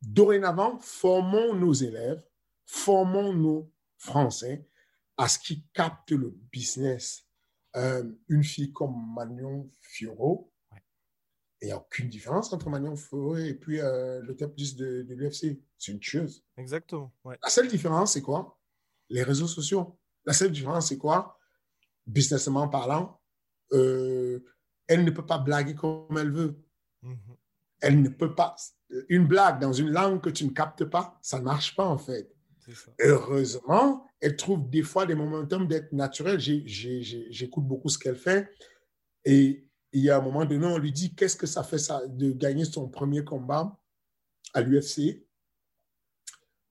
dorénavant, 0.00 0.78
formons 0.80 1.54
nos 1.54 1.72
élèves 1.72 2.22
formons 2.66 3.32
nos 3.32 3.72
Français 3.98 4.68
à 5.16 5.28
ce 5.28 5.38
qui 5.38 5.64
capte 5.72 6.10
le 6.10 6.36
business. 6.52 7.24
Euh, 7.76 8.04
une 8.28 8.44
fille 8.44 8.72
comme 8.72 9.14
Manon 9.14 9.70
Fioro, 9.80 10.52
il 11.62 11.66
n'y 11.66 11.72
a 11.72 11.78
aucune 11.78 12.08
différence 12.08 12.52
entre 12.52 12.68
Manon 12.68 12.96
Fioro 12.96 13.36
et 13.36 13.54
puis 13.54 13.80
euh, 13.80 14.20
le 14.22 14.36
top 14.36 14.54
10 14.54 14.76
de, 14.76 15.02
de 15.02 15.14
l'UFC. 15.14 15.58
C'est 15.78 15.92
une 15.92 16.02
chose. 16.02 16.44
Exactement. 16.56 17.12
La 17.24 17.48
seule 17.48 17.68
différence, 17.68 18.12
c'est 18.12 18.22
quoi? 18.22 18.58
Les 19.08 19.22
réseaux 19.22 19.46
sociaux. 19.46 19.98
La 20.24 20.32
seule 20.32 20.52
différence, 20.52 20.88
c'est 20.88 20.98
quoi? 20.98 21.38
Businessment 22.06 22.68
parlant, 22.68 23.20
euh, 23.72 24.44
elle 24.86 25.04
ne 25.04 25.10
peut 25.10 25.26
pas 25.26 25.38
blaguer 25.38 25.74
comme 25.74 26.16
elle 26.18 26.30
veut. 26.30 26.62
Mhm. 27.02 27.36
Elle 27.80 28.02
ne 28.02 28.08
peut 28.08 28.34
pas. 28.34 28.56
Une 29.08 29.26
blague 29.26 29.60
dans 29.60 29.72
une 29.72 29.90
langue 29.90 30.20
que 30.20 30.30
tu 30.30 30.44
ne 30.44 30.50
captes 30.50 30.84
pas, 30.84 31.18
ça 31.22 31.38
ne 31.38 31.44
marche 31.44 31.74
pas 31.74 31.86
en 31.86 31.98
fait. 31.98 32.35
Heureusement, 33.00 34.06
elle 34.20 34.36
trouve 34.36 34.68
des 34.68 34.82
fois 34.82 35.06
des 35.06 35.14
momentum 35.14 35.66
d'être 35.66 35.92
naturelle. 35.92 36.40
J'écoute 36.40 37.64
beaucoup 37.64 37.88
ce 37.88 37.98
qu'elle 37.98 38.16
fait. 38.16 38.48
Et 39.24 39.66
il 39.92 40.02
y 40.02 40.10
a 40.10 40.18
un 40.18 40.20
moment 40.20 40.44
donné, 40.44 40.66
on 40.66 40.78
lui 40.78 40.92
dit 40.92 41.14
qu'est-ce 41.14 41.36
que 41.36 41.46
ça 41.46 41.62
fait 41.62 41.78
de 42.08 42.32
gagner 42.32 42.64
son 42.64 42.88
premier 42.88 43.24
combat 43.24 43.78
à 44.54 44.60
l'UFC. 44.60 45.26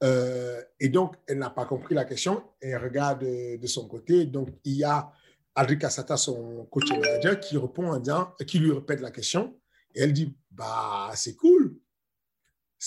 Euh, 0.03 0.61
et 0.79 0.89
donc, 0.89 1.15
elle 1.27 1.39
n'a 1.39 1.49
pas 1.49 1.65
compris 1.65 1.95
la 1.95 2.05
question. 2.05 2.43
Elle 2.61 2.77
regarde 2.77 3.23
de, 3.23 3.67
son 3.67 3.87
côté. 3.87 4.25
Donc, 4.25 4.49
il 4.63 4.73
y 4.73 4.83
a 4.83 5.11
Adri 5.55 5.77
Kassata, 5.77 6.17
son 6.17 6.65
coach 6.65 6.89
manager, 6.91 7.39
qui 7.39 7.57
répond 7.57 7.87
en 7.87 7.99
disant, 7.99 8.33
qui 8.45 8.59
lui 8.59 8.71
répète 8.71 9.01
la 9.01 9.11
question. 9.11 9.59
Et 9.93 10.01
elle 10.01 10.13
dit, 10.13 10.35
bah, 10.51 11.11
c'est 11.15 11.35
cool. 11.35 11.77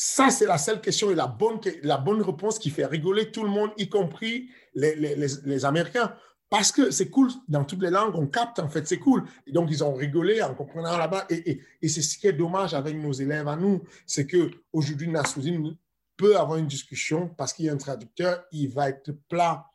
Ça, 0.00 0.30
c'est 0.30 0.46
la 0.46 0.58
seule 0.58 0.80
question 0.80 1.10
et 1.10 1.16
la 1.16 1.26
bonne, 1.26 1.58
la 1.82 1.96
bonne 1.96 2.22
réponse 2.22 2.60
qui 2.60 2.70
fait 2.70 2.86
rigoler 2.86 3.32
tout 3.32 3.42
le 3.42 3.48
monde, 3.48 3.70
y 3.78 3.88
compris 3.88 4.48
les, 4.76 4.94
les, 4.94 5.16
les, 5.16 5.64
Américains. 5.64 6.14
Parce 6.48 6.70
que 6.70 6.92
c'est 6.92 7.10
cool, 7.10 7.30
dans 7.48 7.64
toutes 7.64 7.82
les 7.82 7.90
langues, 7.90 8.14
on 8.14 8.28
capte, 8.28 8.60
en 8.60 8.68
fait, 8.68 8.86
c'est 8.86 9.00
cool. 9.00 9.24
Et 9.44 9.50
donc, 9.50 9.68
ils 9.72 9.82
ont 9.82 9.92
rigolé 9.94 10.40
en 10.40 10.54
comprenant 10.54 10.96
là-bas. 10.96 11.26
Et, 11.30 11.62
et, 11.82 11.88
c'est 11.88 12.02
ce 12.02 12.16
qui 12.16 12.28
est 12.28 12.32
dommage 12.32 12.74
avec 12.74 12.96
nos 12.96 13.10
élèves 13.10 13.48
à 13.48 13.56
nous, 13.56 13.82
c'est 14.06 14.28
qu'aujourd'hui, 14.28 15.08
Nassoudine 15.08 15.76
peut 16.16 16.36
avoir 16.36 16.58
une 16.58 16.68
discussion 16.68 17.34
parce 17.36 17.52
qu'il 17.52 17.64
y 17.64 17.68
a 17.68 17.72
un 17.72 17.76
traducteur, 17.76 18.44
il 18.52 18.68
va 18.68 18.90
être 18.90 19.10
plat. 19.28 19.66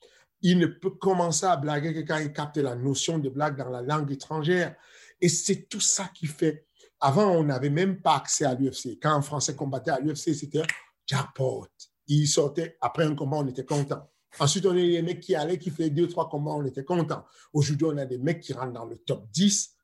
Il 0.42 0.58
ne 0.58 0.68
peut 0.68 0.92
commencer 0.92 1.48
à 1.48 1.58
blaguer 1.58 1.94
que 1.94 2.00
quand 2.00 2.20
il 2.20 2.32
capte 2.32 2.56
la 2.56 2.76
notion 2.76 3.20
de 3.20 3.28
blague 3.28 3.58
dans 3.58 3.70
la 3.70 3.82
langue 3.82 4.10
étrangère. 4.10 4.74
Et 5.20 5.28
c'est 5.28 5.68
tout 5.68 5.82
ça 5.82 6.10
qui 6.16 6.28
fait 6.28 6.66
avant, 7.04 7.32
on 7.32 7.44
n'avait 7.44 7.70
même 7.70 8.02
pas 8.02 8.16
accès 8.16 8.46
à 8.46 8.56
l'UFC. 8.56 8.98
Quand 9.02 9.12
un 9.12 9.22
Français 9.22 9.58
combattait 9.58 9.92
à 9.92 10.00
l'UFC, 10.00 10.34
c'était 10.34 10.64
jackpot. 11.06 11.68
Il 12.08 12.26
sortait, 12.28 12.78
après 12.80 13.04
un 13.04 13.14
combat, 13.14 13.38
on 13.38 13.48
était 13.48 13.66
content. 13.66 14.10
Ensuite, 14.40 14.66
on 14.66 14.72
a 14.72 14.76
des 14.76 15.02
mecs 15.02 15.20
qui 15.20 15.36
allaient, 15.36 15.60
qui 15.60 15.70
faisaient 15.70 15.90
deux, 15.90 16.08
trois 16.08 16.30
combats, 16.30 16.52
on 16.52 16.66
était 16.66 16.86
content. 16.86 17.26
Aujourd'hui, 17.52 17.88
on 17.92 17.98
a 17.98 18.06
des 18.06 18.18
mecs 18.18 18.40
qui 18.40 18.54
rentrent 18.54 18.72
dans 18.72 18.86
le 18.86 18.98
top 18.98 19.30
10. 19.32 19.76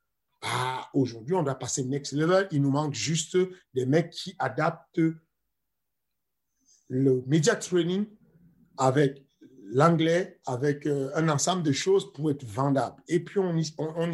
Ah, 0.44 0.90
aujourd'hui, 0.94 1.36
on 1.36 1.44
doit 1.44 1.56
passer 1.56 1.84
next 1.84 2.14
level. 2.14 2.48
Il 2.52 2.62
nous 2.62 2.72
manque 2.72 2.94
juste 2.94 3.38
des 3.74 3.86
mecs 3.86 4.12
qui 4.12 4.34
adaptent 4.40 5.02
le 6.88 7.24
media 7.28 7.58
training 7.58 8.08
avec 8.78 9.26
l'anglais, 9.74 10.40
avec 10.46 10.88
euh, 10.88 11.12
un 11.16 11.28
ensemble 11.28 11.64
de 11.64 11.74
choses 11.74 12.14
pour 12.14 12.32
être 12.32 12.46
vendable. 12.46 13.04
Et 13.10 13.20
puis, 13.20 13.40
on 13.40 13.58
y, 13.58 13.66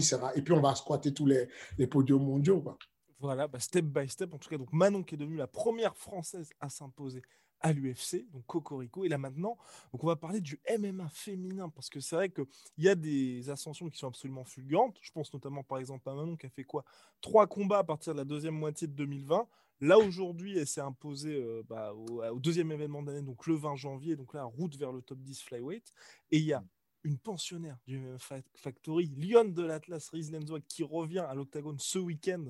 sera. 0.02 0.36
Et 0.36 0.42
puis, 0.42 0.56
on 0.56 0.60
va 0.60 0.74
squatter 0.74 1.14
tous 1.14 1.28
les, 1.28 1.48
les 1.78 1.86
podiums 1.86 2.26
mondiaux. 2.26 2.64
Voilà, 3.26 3.48
bah, 3.48 3.60
step 3.60 3.86
by 3.86 4.08
step. 4.08 4.32
En 4.36 4.38
tout 4.38 4.50
cas, 4.50 4.58
donc 4.58 4.72
Manon 4.72 5.02
qui 5.02 5.16
est 5.16 5.18
devenue 5.18 5.38
la 5.38 5.48
première 5.48 5.98
française 5.98 6.54
à 6.60 6.70
s'imposer 6.70 7.24
à 7.60 7.74
l'UFC, 7.74 8.30
donc 8.32 8.46
Cocorico. 8.46 9.04
Et 9.04 9.10
là 9.10 9.18
maintenant, 9.18 9.58
donc 9.92 10.04
on 10.04 10.08
va 10.08 10.16
parler 10.16 10.42
du 10.42 10.60
MMA 10.78 11.10
féminin 11.10 11.70
parce 11.70 11.90
que 11.90 12.00
c'est 12.00 12.16
vrai 12.16 12.30
qu'il 12.30 12.46
y 12.78 12.88
a 12.88 12.94
des 12.94 13.50
ascensions 13.50 13.90
qui 13.90 13.98
sont 13.98 14.10
absolument 14.10 14.46
fulgurantes. 14.46 15.00
Je 15.02 15.10
pense 15.12 15.34
notamment 15.34 15.64
par 15.64 15.80
exemple 15.80 16.08
à 16.08 16.14
Manon 16.14 16.36
qui 16.36 16.46
a 16.46 16.50
fait 16.50 16.66
quoi? 16.66 16.86
Trois 17.20 17.48
combats 17.48 17.80
à 17.80 17.84
partir 17.84 18.14
de 18.14 18.20
la 18.20 18.26
deuxième 18.26 18.54
moitié 18.54 18.86
de 18.86 18.94
2020. 18.94 19.48
Là 19.82 19.98
aujourd'hui, 19.98 20.60
elle 20.60 20.68
s'est 20.68 20.82
imposée 20.82 21.36
euh, 21.36 21.64
bah, 21.68 21.94
au, 21.94 22.40
deuxième 22.40 22.72
événement 22.72 23.02
d'année, 23.02 23.24
donc 23.24 23.48
le 23.48 23.56
20 23.56 23.76
janvier. 23.76 24.16
Donc 24.16 24.36
là, 24.36 24.44
route 24.44 24.76
vers 24.78 24.92
le 24.92 25.02
top 25.02 25.18
10 25.18 25.42
flyweight. 25.42 25.92
Et 26.30 26.38
il 26.38 26.46
y 26.46 26.54
a 26.54 26.64
une 27.06 27.20
pensionnaire 27.20 27.78
du 27.86 28.00
MMA 28.00 28.18
Factory, 28.56 29.12
Lyon 29.16 29.46
de 29.46 29.64
l'Atlas 29.64 30.10
Rizlenzoa, 30.10 30.60
qui 30.68 30.84
revient 30.84 31.20
à 31.20 31.36
l'Octagone 31.36 31.78
ce 31.80 32.00
week-end, 32.00 32.46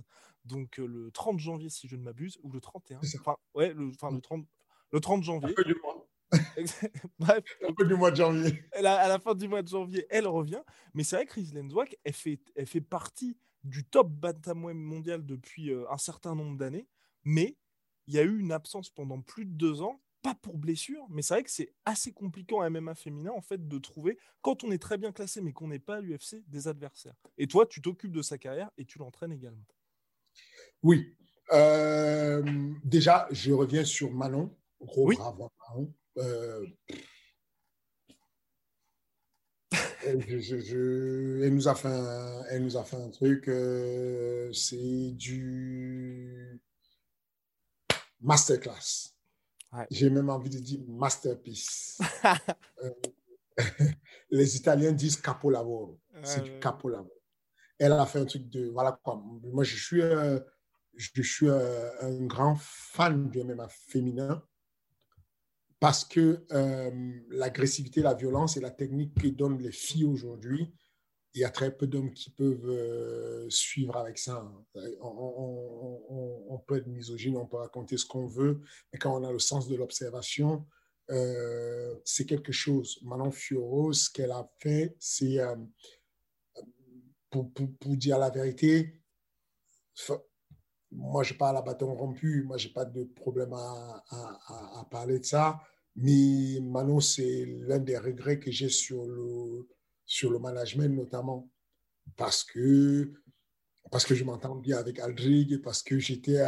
donc 0.45 0.79
euh, 0.79 0.85
le 0.85 1.11
30 1.11 1.39
janvier, 1.39 1.69
si 1.69 1.87
je 1.87 1.95
ne 1.95 2.03
m'abuse, 2.03 2.39
ou 2.41 2.51
le 2.51 2.61
31. 2.61 2.99
Enfin, 3.19 3.35
ouais, 3.53 3.73
le, 3.73 3.89
enfin, 3.89 4.11
le, 4.11 4.21
30, 4.21 4.45
le 4.91 4.99
30 4.99 5.23
janvier. 5.23 5.49
Un 5.49 5.53
peu 5.53 5.65
du 5.65 5.75
mois. 5.83 6.07
Bref. 7.19 7.43
Un 7.67 7.73
peu 7.73 7.85
du 7.85 7.95
mois 7.95 8.11
de 8.11 8.15
janvier. 8.15 8.63
à 8.73 8.81
la 8.81 9.19
fin 9.19 9.35
du 9.35 9.47
mois 9.47 9.61
de 9.61 9.67
janvier, 9.67 10.07
elle 10.09 10.27
revient. 10.27 10.61
Mais 10.93 11.03
c'est 11.03 11.17
vrai 11.17 11.25
que 11.25 11.33
Rizlenzoak, 11.33 11.97
elle 12.03 12.13
fait, 12.13 12.39
elle 12.55 12.65
fait 12.65 12.81
partie 12.81 13.37
du 13.63 13.83
top 13.83 14.09
bantamweight 14.09 14.77
mondial 14.77 15.25
depuis 15.25 15.71
euh, 15.71 15.85
un 15.91 15.97
certain 15.97 16.33
nombre 16.33 16.57
d'années. 16.57 16.87
Mais 17.25 17.57
il 18.07 18.13
y 18.13 18.19
a 18.19 18.23
eu 18.23 18.39
une 18.39 18.53
absence 18.53 18.89
pendant 18.89 19.21
plus 19.21 19.45
de 19.45 19.51
deux 19.51 19.81
ans, 19.81 20.01
pas 20.25 20.33
pour 20.33 20.57
blessure, 20.57 21.05
mais 21.11 21.21
c'est 21.21 21.35
vrai 21.35 21.43
que 21.43 21.51
c'est 21.51 21.71
assez 21.85 22.11
compliqué 22.11 22.55
en 22.55 22.67
MMA 22.67 22.95
féminin 22.95 23.29
en 23.31 23.41
fait 23.41 23.67
de 23.67 23.77
trouver, 23.77 24.17
quand 24.41 24.63
on 24.63 24.71
est 24.71 24.81
très 24.81 24.97
bien 24.97 25.11
classé 25.11 25.39
mais 25.39 25.53
qu'on 25.53 25.67
n'est 25.67 25.77
pas 25.77 25.97
à 25.97 26.01
l'UFC, 26.01 26.43
des 26.47 26.67
adversaires. 26.67 27.13
Et 27.37 27.45
toi, 27.45 27.67
tu 27.67 27.79
t'occupes 27.79 28.11
de 28.11 28.23
sa 28.23 28.39
carrière 28.39 28.71
et 28.79 28.85
tu 28.85 28.97
l'entraînes 28.97 29.31
également. 29.31 29.63
Oui. 30.81 31.15
Euh, 31.53 32.41
déjà, 32.83 33.27
je 33.29 33.51
reviens 33.53 33.85
sur 33.85 34.11
Manon. 34.11 34.57
Gros 34.81 35.09
Oui. 35.09 35.15
bravo 35.15 35.51
Manon. 35.69 35.93
Euh, 36.17 36.65
elle, 40.03 40.21
je- 40.27 40.39
je- 40.39 40.59
je- 40.59 41.41
elle 41.43 41.53
nous 41.53 41.67
a 41.67 41.75
fait 41.75 41.87
un, 41.87 42.43
elle 42.49 42.63
nous 42.63 42.77
a 42.77 42.83
fait 42.83 42.97
un 42.97 43.09
truc. 43.11 43.47
euh, 43.47 44.51
c'est 44.53 45.11
du 45.11 46.59
masterclass. 48.21 49.14
Ouais. 49.75 49.87
J'ai 49.91 50.09
même 50.09 50.29
envie 50.29 50.49
de 50.49 50.59
dire 50.59 50.79
masterpiece. 50.87 51.99
Euh, 52.83 52.91
les 54.29 54.57
Italiens 54.57 54.91
disent 54.91 55.15
capolavoro. 55.15 55.97
C'est 56.23 56.43
du 56.43 56.59
capolavoro. 56.59 57.21
Elle 57.79 57.93
a 57.93 58.05
fait 58.05 58.19
un 58.19 58.25
truc 58.25 58.49
de. 58.49 58.67
Voilà 58.67 58.99
quoi. 59.01 59.23
Moi, 59.43 59.63
je 59.63 59.77
suis, 59.77 60.01
euh, 60.01 60.41
je 60.93 61.21
suis 61.21 61.47
euh, 61.47 61.89
un 62.01 62.25
grand 62.25 62.57
fan 62.59 63.29
du 63.29 63.41
MMA 63.41 63.69
féminin 63.69 64.43
parce 65.79 66.03
que 66.03 66.45
l'agressivité, 67.29 68.01
la 68.01 68.13
violence 68.13 68.57
et 68.57 68.59
la 68.59 68.71
technique 68.71 69.13
que 69.21 69.27
donnent 69.27 69.59
les 69.59 69.71
filles 69.71 70.05
aujourd'hui, 70.05 70.73
il 71.35 71.41
y 71.41 71.43
a 71.43 71.49
très 71.49 71.75
peu 71.75 71.85
d'hommes 71.85 72.13
qui 72.13 72.29
peuvent 72.29 72.69
euh, 72.69 73.49
suivre 73.49 73.97
avec 73.97 74.17
ça. 74.17 74.49
On, 75.01 76.45
on- 76.49 76.57
peut 76.65 76.77
être 76.77 76.87
misogyne, 76.87 77.37
on 77.37 77.45
peut 77.45 77.57
raconter 77.57 77.95
ce 77.97 78.05
qu'on 78.07 78.25
veut, 78.25 78.61
mais 78.91 78.97
quand 78.97 79.15
on 79.15 79.23
a 79.23 79.31
le 79.31 79.37
sens 79.37 79.67
de 79.67 79.75
l'observation, 79.75 80.65
euh, 81.11 81.93
c'est 82.03 82.25
quelque 82.25 82.51
chose. 82.51 82.97
Manon 83.03 83.29
Fioro, 83.29 83.93
ce 83.93 84.09
qu'elle 84.09 84.31
a 84.31 84.49
fait, 84.59 84.95
c'est, 84.97 85.37
euh, 85.39 85.55
pour, 87.29 87.51
dire 87.97 88.17
la 88.17 88.31
vérité, 88.31 88.99
moi, 90.91 91.21
je 91.21 91.35
parle 91.35 91.57
à 91.57 91.61
bâton 91.61 91.93
rompu, 91.93 92.43
moi, 92.43 92.57
je 92.57 92.67
n'ai 92.67 92.73
pas 92.73 92.85
de 92.85 93.03
problème 93.03 93.53
à 93.53 94.87
parler 94.89 95.19
de 95.19 95.25
ça, 95.25 95.61
mais 95.95 96.59
Manon, 96.61 96.99
c'est 96.99 97.45
l'un 97.45 97.79
des 97.79 97.97
regrets 97.97 98.39
que 98.39 98.49
j'ai 98.49 98.69
sur 98.69 99.05
le, 99.05 99.67
sur 100.05 100.31
le 100.31 100.39
management, 100.39 100.93
notamment, 100.95 101.49
parce 102.15 102.43
que, 102.43 103.11
parce 103.91 104.05
que 104.05 104.15
je 104.15 104.23
m'entends 104.23 104.55
bien 104.55 104.77
avec 104.77 104.99
Aldrig 104.99 105.51
et 105.53 105.57
parce 105.59 105.81
que 105.83 105.97
j'étais 105.99 106.39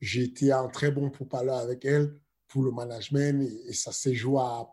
j'étais 0.00 0.52
en 0.52 0.68
très 0.68 0.90
bon 0.90 1.10
pourparlers 1.10 1.52
avec 1.52 1.84
elle 1.84 2.18
pour 2.48 2.62
le 2.64 2.70
management 2.72 3.40
et, 3.42 3.68
et 3.68 3.72
ça 3.72 3.92
s'est 3.92 4.14
joué 4.14 4.40
à 4.40 4.66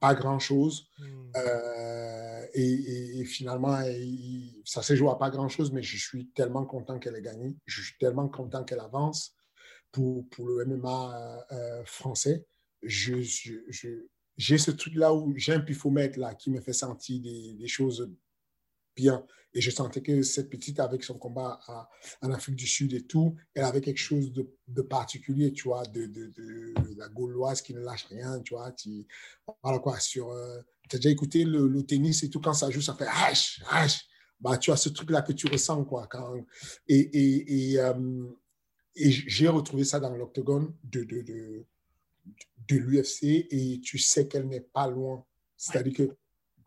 pas 0.00 0.14
grand-chose. 0.14 0.88
Hmm. 0.98 1.30
Euh, 1.36 2.46
et, 2.52 2.62
et- 2.72 3.18
et 3.20 3.24
finalement, 3.24 3.80
il- 3.80 4.60
ça 4.64 4.82
s'est 4.82 4.96
joué 4.96 5.08
à 5.10 5.14
pas 5.14 5.30
grand-chose, 5.30 5.72
mais 5.72 5.82
je 5.82 5.96
suis 5.96 6.28
tellement 6.32 6.66
content 6.66 6.98
qu'elle 6.98 7.16
ait 7.16 7.22
gagné. 7.22 7.56
Je 7.64 7.82
suis 7.82 7.96
tellement 7.98 8.28
content 8.28 8.62
qu'elle 8.64 8.80
avance 8.80 9.34
pour, 9.90 10.28
pour 10.28 10.46
le 10.48 10.66
MMA 10.66 11.46
euh, 11.52 11.84
français. 11.86 12.46
Je, 12.82 13.22
je- 13.22 13.62
je- 13.68 14.06
j'ai 14.36 14.58
ce 14.58 14.70
truc-là 14.70 15.14
où 15.14 15.32
j'ai 15.36 15.52
un 15.54 15.60
pifomètre 15.60 16.18
là 16.18 16.34
qui 16.34 16.50
me 16.50 16.60
fait 16.60 16.72
sentir 16.72 17.20
des, 17.20 17.68
choses 17.68 18.10
bien. 18.96 19.24
Et 19.56 19.60
je 19.60 19.70
sentais 19.70 20.02
que 20.02 20.22
cette 20.22 20.50
petite, 20.50 20.80
avec 20.80 21.04
son 21.04 21.16
combat 21.16 21.60
en 22.20 22.32
Afrique 22.32 22.56
du 22.56 22.66
Sud 22.66 22.92
et 22.92 23.06
tout, 23.06 23.36
elle 23.54 23.64
avait 23.64 23.80
quelque 23.80 23.98
chose 23.98 24.32
de, 24.32 24.82
particulier, 24.82 25.52
tu 25.52 25.68
vois, 25.68 25.84
de, 25.86 26.06
de, 26.06 26.74
la 26.96 27.08
gauloise 27.08 27.62
qui 27.62 27.72
ne 27.74 27.80
lâche 27.80 28.06
rien, 28.06 28.40
tu 28.40 28.54
vois. 28.54 28.72
Tu, 28.72 29.06
voilà 29.62 29.78
quoi, 29.78 30.00
sur. 30.00 30.34
tu 30.88 30.96
as 30.96 30.98
déjà 30.98 31.10
écouté 31.10 31.44
le, 31.44 31.82
tennis 31.86 32.24
et 32.24 32.30
tout, 32.30 32.40
quand 32.40 32.54
ça 32.54 32.70
joue, 32.70 32.80
ça 32.80 32.94
fait 32.94 33.06
hash, 33.06 33.62
hash. 33.70 34.06
Bah, 34.40 34.58
tu 34.58 34.72
as 34.72 34.76
ce 34.76 34.88
truc-là 34.88 35.22
que 35.22 35.32
tu 35.32 35.46
ressens, 35.46 35.84
quoi. 35.84 36.08
Et 36.88 37.72
et, 37.72 37.78
euh, 37.78 38.26
et 38.96 39.10
j'ai 39.10 39.48
retrouvé 39.48 39.84
ça 39.84 40.00
dans 40.00 40.14
l'octogone 40.14 40.74
de, 40.84 41.66
de 42.68 42.76
l'UFC 42.76 43.46
et 43.50 43.80
tu 43.82 43.98
sais 43.98 44.26
qu'elle 44.28 44.46
n'est 44.46 44.60
pas 44.60 44.88
loin. 44.88 45.24
C'est-à-dire 45.56 45.92
que 45.94 46.16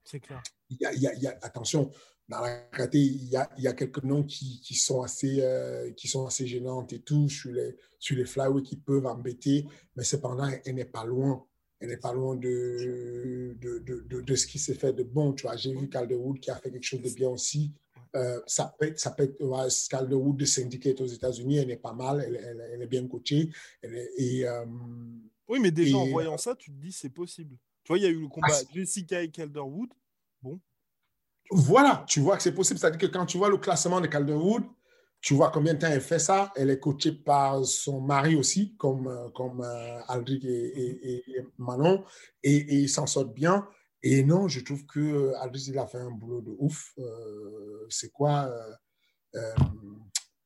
C'est 0.03 0.19
clair. 0.19 0.41
y 0.69 0.85
a, 0.85 0.93
y 0.93 1.07
a- 1.07 1.13
il 1.13 1.21
y 1.23 1.27
a- 1.27 1.37
attention, 1.41 1.89
dans 2.29 2.41
la 2.41 2.57
karaté, 2.71 2.99
il 2.99 3.29
y 3.29 3.35
a, 3.37 3.49
y 3.57 3.67
a 3.67 3.73
quelques 3.73 4.03
noms 4.03 4.23
qui, 4.23 4.59
qui 4.61 4.75
sont 4.75 5.01
assez, 5.01 5.37
euh, 5.41 5.91
qui 5.93 6.07
sont 6.07 6.25
assez 6.25 6.45
gênantes 6.45 6.91
et 6.93 6.99
tout, 7.01 7.29
sur 7.29 7.51
les, 7.51 7.75
sur 7.99 8.17
les 8.17 8.61
qui 8.63 8.75
peuvent 8.77 9.05
embêter, 9.05 9.65
mais 9.95 10.03
cependant, 10.03 10.49
elle 10.65 10.75
n'est 10.75 10.85
pas 10.85 11.05
loin. 11.05 11.45
Elle 11.79 11.89
n'est 11.89 11.97
pas 11.97 12.11
loin 12.11 12.35
de, 12.35 13.55
de, 13.59 13.77
de, 13.79 13.99
de, 14.01 14.21
de 14.21 14.35
ce 14.35 14.47
qui 14.47 14.57
s'est 14.57 14.73
fait 14.73 14.93
de 14.93 15.03
bon. 15.03 15.33
Tu 15.33 15.43
vois, 15.43 15.55
j'ai 15.55 15.73
vu 15.75 15.87
Calderwood 15.87 16.39
qui 16.39 16.49
a 16.49 16.55
fait 16.55 16.71
quelque 16.71 16.83
chose 16.83 17.01
de 17.03 17.09
bien 17.11 17.29
aussi. 17.29 17.71
Euh, 18.15 18.41
ça 18.47 18.73
peut 18.79 18.87
être, 18.87 18.99
ça 18.99 19.11
peut 19.11 19.23
être 19.25 19.39
ouais, 19.43 19.67
Calderwood 19.89 20.37
de 20.37 20.45
Syndicate 20.45 20.99
aux 21.01 21.05
États-Unis, 21.05 21.57
elle 21.57 21.69
est 21.69 21.77
pas 21.77 21.93
mal, 21.93 22.23
elle, 22.25 22.35
elle- 22.35 22.69
elle 22.73 22.81
est 22.81 22.87
bien 22.87 23.07
coachée. 23.07 23.51
Est- 23.83 24.09
et, 24.17 24.47
euh, 24.47 24.65
Oui, 25.47 25.59
mais 25.59 25.71
déjà, 25.71 25.97
en 25.97 26.05
voyant 26.07 26.37
ça, 26.37 26.55
tu 26.55 26.71
te 26.71 26.75
dis 26.75 26.91
c'est 26.91 27.09
possible. 27.09 27.57
Tu 27.83 27.89
vois, 27.93 27.97
il 27.97 28.03
y 28.03 28.07
a 28.07 28.09
eu 28.09 28.19
le 28.21 28.27
combat 28.27 28.47
Ah, 28.51 28.61
Jessica 28.73 29.21
et 29.21 29.31
Calderwood. 29.31 29.89
Voilà, 31.51 32.03
tu 32.07 32.19
vois 32.19 32.35
que 32.35 32.43
c'est 32.43 32.53
possible. 32.53 32.77
C'est-à-dire 32.79 32.99
que 32.99 33.05
quand 33.05 33.25
tu 33.25 33.37
vois 33.37 33.49
le 33.49 33.57
classement 33.57 34.01
de 34.01 34.07
Calderwood, 34.07 34.63
tu 35.21 35.33
vois 35.33 35.49
combien 35.49 35.73
de 35.73 35.79
temps 35.79 35.87
elle 35.87 36.01
fait 36.01 36.19
ça. 36.19 36.51
Elle 36.55 36.69
est 36.69 36.79
coachée 36.79 37.13
par 37.13 37.63
son 37.65 38.01
mari 38.01 38.35
aussi, 38.35 38.75
comme, 38.75 39.07
euh, 39.07 39.29
comme 39.29 39.61
euh, 39.61 39.99
Aldric 40.07 40.43
et, 40.43 40.49
et- 40.49 41.31
et 41.37 41.47
Manon, 41.57 42.03
et, 42.43 42.75
ils 42.75 42.89
s'en 42.89 43.07
sortent 43.07 43.33
bien. 43.33 43.67
Et 44.03 44.23
non, 44.23 44.47
je 44.47 44.59
trouve 44.59 44.85
que 44.85 44.99
euh, 44.99 45.39
Aldric, 45.39 45.67
il 45.67 45.77
a 45.79 45.87
fait 45.87 45.97
un 45.99 46.11
boulot 46.11 46.41
de 46.41 46.53
ouf. 46.59 46.93
Euh, 46.99 47.85
c'est 47.89 48.11
quoi 48.11 48.45
euh, 48.45 48.73
euh, 49.35 49.55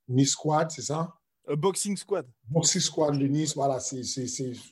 Nice 0.08 0.32
Squad, 0.32 0.70
c'est 0.72 0.84
ça? 0.84 1.02
Euh, 1.02 1.21
Boxing 1.56 1.98
Squad. 1.98 2.28
Boxing 2.50 2.82
Squad 2.82 3.18
de 3.18 3.28
Nice, 3.28 3.56
voilà, 3.56 3.80
c'est 3.80 4.02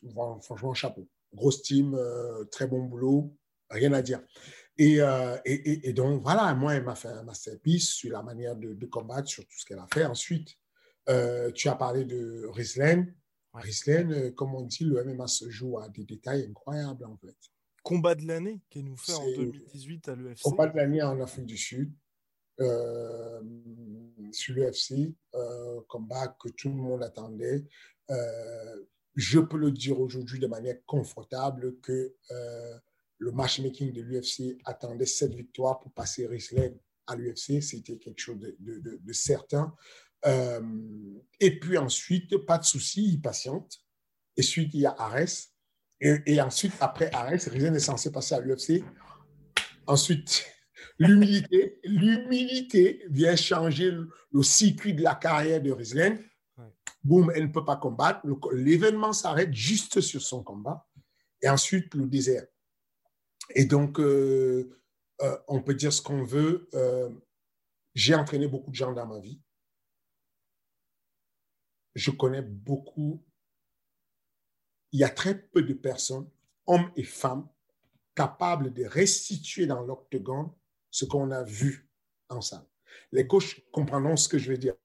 voilà, 0.04 0.40
franchement 0.42 0.74
chapeau. 0.74 1.08
Grosse 1.34 1.62
team, 1.62 1.94
euh, 1.96 2.44
très 2.46 2.68
bon 2.68 2.84
boulot, 2.84 3.36
rien 3.70 3.94
à 3.94 4.02
dire. 4.02 4.22
Et, 4.78 5.02
euh, 5.02 5.38
et, 5.46 5.54
et- 5.54 5.90
et 5.90 5.94
donc, 5.94 6.22
voilà, 6.24 6.54
moi, 6.56 6.74
elle 6.76 6.84
m'a 6.84 6.96
fait 6.96 7.10
un 7.10 7.24
masterpiece 7.24 7.90
sur 7.90 8.12
la 8.12 8.24
manière 8.24 8.56
de, 8.56 8.74
de 8.74 8.86
combattre, 8.86 9.28
sur 9.28 9.44
tout 9.46 9.58
ce 9.60 9.66
qu'elle 9.66 9.80
a 9.80 9.88
fait. 9.94 10.06
Ensuite, 10.06 10.56
euh, 11.10 11.52
tu 11.52 11.68
as 11.70 11.76
parlé 11.76 12.06
de 12.06 12.46
Rislaine. 12.54 13.14
Rislaine, 13.54 14.12
euh, 14.14 14.32
comme 14.32 14.56
on 14.56 14.62
dit, 14.62 14.86
le 14.86 15.04
MMA 15.04 15.28
se 15.28 15.50
joue 15.50 15.78
à 15.80 15.90
des 15.90 16.06
détails 16.06 16.46
incroyables, 16.50 17.04
en 17.06 17.18
fait. 17.18 17.36
Combat 17.84 18.16
de 18.16 18.26
l'année 18.26 18.62
qu'elle 18.70 18.86
nous 18.86 18.98
fait 18.98 19.14
en 19.14 19.22
C'est- 19.24 19.36
2018 19.36 20.08
à 20.10 20.16
l'UFC. 20.16 20.42
Combat 20.44 20.68
de 20.68 20.78
l'année 20.78 21.02
en 21.02 21.20
Afrique 21.20 21.46
du 21.46 21.58
Sud, 21.58 21.92
euh, 22.60 23.42
sur 24.32 24.56
l'UFC, 24.56 25.14
euh, 25.36 25.82
combat 25.88 26.28
que 26.42 26.50
tout 26.50 26.70
le 26.70 26.76
monde 26.76 27.04
attendait. 27.04 27.66
Euh, 28.10 28.86
je 29.16 29.40
peux 29.40 29.58
le 29.58 29.72
dire 29.72 30.00
aujourd'hui 30.00 30.40
de 30.40 30.48
manière 30.48 30.78
confortable 30.86 31.80
que 31.82 32.16
euh, 32.32 32.80
le 33.18 33.32
matchmaking 33.32 33.92
de 33.92 34.02
l'UFC 34.02 34.58
attendait 34.66 35.06
cette 35.06 35.34
victoire 35.34 35.80
pour 35.80 35.92
passer 35.92 36.26
Risley 36.26 36.78
à 37.08 37.16
l'UFC. 37.16 37.62
C'était 37.62 37.98
quelque 37.98 38.20
chose 38.20 38.40
de, 38.40 39.14
certain. 39.14 39.76
Et 41.40 41.60
puis 41.60 41.78
ensuite, 41.78 42.38
pas 42.46 42.58
de 42.58 42.64
souci, 42.64 43.14
il 43.14 43.22
patiente. 43.22 43.80
Et 44.38 44.42
ensuite, 44.42 44.74
il 44.74 44.82
y 44.82 44.86
a 44.86 44.96
Ares. 44.98 45.50
Et, 46.00 46.16
et 46.28 46.42
ensuite, 46.42 46.74
après 46.80 47.14
Ares, 47.14 47.42
Risley 47.48 47.76
est 47.76 47.80
censé 47.80 48.12
passer 48.12 48.36
à 48.36 48.40
l'UFC. 48.40 48.84
Ensuite, 49.86 50.46
l'humilité, 51.00 51.80
l'humilité 51.84 53.06
vient 53.10 53.36
changer 53.36 53.90
le, 53.92 54.10
le 54.32 54.44
circuit 54.44 54.94
de 54.94 55.02
la 55.02 55.16
carrière 55.16 55.62
de 55.62 55.72
Risley. 55.72 56.20
Ouais. 56.58 56.66
Boum, 57.04 57.32
elle 57.34 57.48
ne 57.48 57.52
peut 57.52 57.66
pas 57.66 57.78
combattre. 57.78 58.22
L'événement 58.52 59.14
s'arrête 59.14 59.54
juste 59.54 60.02
sur 60.02 60.22
son 60.22 60.44
combat. 60.44 60.86
Et 61.42 61.50
ensuite, 61.50 61.94
le 61.96 62.06
désert. 62.06 62.46
Et 63.56 63.66
donc, 63.66 64.00
euh, 64.00 64.78
euh, 65.22 65.38
on 65.48 65.62
peut 65.62 65.74
dire 65.74 65.94
ce 65.94 66.02
qu'on 66.02 66.24
veut. 66.24 66.70
euh, 66.74 67.10
J'ai 67.96 68.14
entraîné 68.14 68.48
beaucoup 68.48 68.70
de 68.70 68.76
gens 68.76 68.92
dans 68.92 69.08
ma 69.08 69.20
vie. 69.20 69.42
Je 71.96 72.12
connais 72.12 72.42
beaucoup. 72.42 73.26
Il 74.92 75.00
y 75.00 75.04
a 75.04 75.10
très 75.10 75.40
peu 75.40 75.62
de 75.62 75.74
personnes, 75.74 76.30
hommes 76.68 76.92
et 76.96 77.04
femmes, 77.04 77.48
capables 78.16 78.74
de 78.74 78.84
restituer 78.86 79.66
dans 79.66 79.82
l'octogone 79.82 80.52
ce 80.92 81.06
qu'on 81.06 81.32
a 81.32 81.44
vu 81.44 81.90
en 82.30 82.42
salle. 82.42 82.66
Les 83.12 83.28
coachs 83.28 83.62
comprendront 83.72 84.16
ce 84.16 84.28
que 84.28 84.38
je 84.38 84.52
veux 84.52 84.58
dire. 84.58 84.76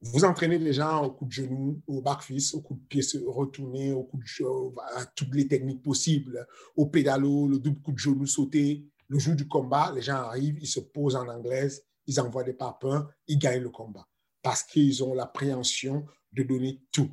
Vous 0.00 0.24
entraînez 0.24 0.58
les 0.58 0.72
gens 0.72 1.04
au 1.04 1.10
coup 1.10 1.24
de 1.26 1.32
genou, 1.32 1.82
au 1.86 2.00
back-fist, 2.00 2.54
au 2.54 2.60
coup 2.60 2.74
de 2.74 2.86
pied 2.86 3.02
retourné, 3.26 3.92
au 3.92 4.04
coup 4.04 4.18
de 4.18 4.96
à 4.96 5.06
toutes 5.06 5.34
les 5.34 5.48
techniques 5.48 5.82
possibles, 5.82 6.46
au 6.76 6.86
pédalo, 6.86 7.48
le 7.48 7.58
double 7.58 7.82
coup 7.82 7.92
de 7.92 7.98
genou 7.98 8.26
sauté. 8.26 8.86
Le 9.08 9.18
jour 9.18 9.34
du 9.34 9.48
combat, 9.48 9.90
les 9.92 10.02
gens 10.02 10.16
arrivent, 10.16 10.58
ils 10.60 10.68
se 10.68 10.80
posent 10.80 11.16
en 11.16 11.26
anglaise, 11.26 11.84
ils 12.06 12.20
envoient 12.20 12.44
des 12.44 12.52
papins, 12.52 13.08
ils 13.26 13.38
gagnent 13.38 13.62
le 13.62 13.70
combat. 13.70 14.06
parce 14.42 14.62
qu'ils 14.62 15.02
ont 15.04 15.14
l'appréhension 15.14 16.06
de 16.32 16.42
donner 16.42 16.80
tout. 16.92 17.10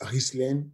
Rislen, 0.00 0.70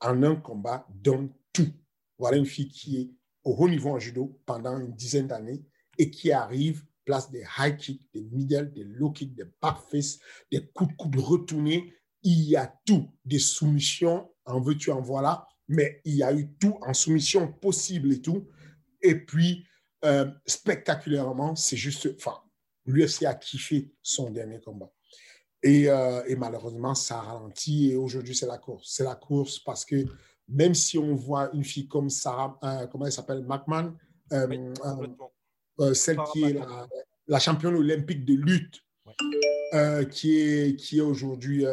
en 0.00 0.22
un 0.22 0.36
combat, 0.36 0.86
donne 0.90 1.32
tout. 1.52 1.72
Voilà 2.18 2.36
une 2.36 2.46
fille 2.46 2.68
qui 2.68 3.00
est 3.00 3.10
au 3.48 3.54
haut 3.56 3.68
niveau 3.68 3.90
en 3.90 3.98
judo 3.98 4.38
pendant 4.44 4.78
une 4.78 4.92
dizaine 4.92 5.26
d'années 5.26 5.64
et 5.96 6.10
qui 6.10 6.32
arrive 6.32 6.84
place 7.06 7.30
des 7.30 7.44
high 7.58 7.76
kicks, 7.78 8.06
des 8.12 8.22
middle, 8.22 8.70
des 8.74 8.84
low 8.84 9.10
kicks, 9.10 9.34
des 9.34 9.46
back 9.62 9.78
face, 9.90 10.18
des 10.52 10.66
coups 10.66 10.92
de 10.92 10.96
coude 10.96 11.16
retournés. 11.18 11.94
Il 12.22 12.42
y 12.42 12.56
a 12.56 12.70
tout, 12.84 13.08
des 13.24 13.38
soumissions, 13.38 14.30
en 14.44 14.60
veux-tu, 14.60 14.90
en 14.90 15.00
voilà, 15.00 15.48
mais 15.66 16.02
il 16.04 16.16
y 16.16 16.22
a 16.22 16.34
eu 16.34 16.52
tout 16.60 16.76
en 16.82 16.92
soumission 16.92 17.50
possible 17.50 18.12
et 18.12 18.20
tout. 18.20 18.46
Et 19.00 19.14
puis, 19.14 19.64
euh, 20.04 20.30
spectaculairement, 20.44 21.56
c'est 21.56 21.78
juste, 21.78 22.06
enfin, 22.16 22.38
l'UFC 22.84 23.24
a 23.24 23.34
kiffé 23.34 23.90
son 24.02 24.30
dernier 24.30 24.60
combat. 24.60 24.92
Et, 25.62 25.88
euh, 25.88 26.22
et, 26.26 26.36
malheureusement, 26.36 26.94
ça 26.94 27.22
ralentit. 27.22 27.92
Et 27.92 27.96
aujourd'hui, 27.96 28.36
c'est 28.36 28.46
la 28.46 28.58
course. 28.58 28.92
C'est 28.94 29.04
la 29.04 29.14
course 29.14 29.58
parce 29.58 29.86
que 29.86 30.04
même 30.48 30.74
si 30.74 30.98
on 30.98 31.14
voit 31.14 31.50
une 31.52 31.64
fille 31.64 31.88
comme 31.88 32.10
Sarah, 32.10 32.58
euh, 32.62 32.86
comment 32.86 33.06
elle 33.06 33.12
s'appelle, 33.12 33.44
McMahon, 33.44 33.94
celle 35.94 36.18
qui 36.32 36.44
est 36.44 36.58
la, 37.26 37.38
championne 37.38 37.74
olympique 37.74 38.24
de 38.24 38.34
lutte, 38.34 38.82
qui 40.10 40.38
est, 40.38 40.76
qui 40.76 40.98
est 40.98 41.02
aujourd'hui, 41.02 41.64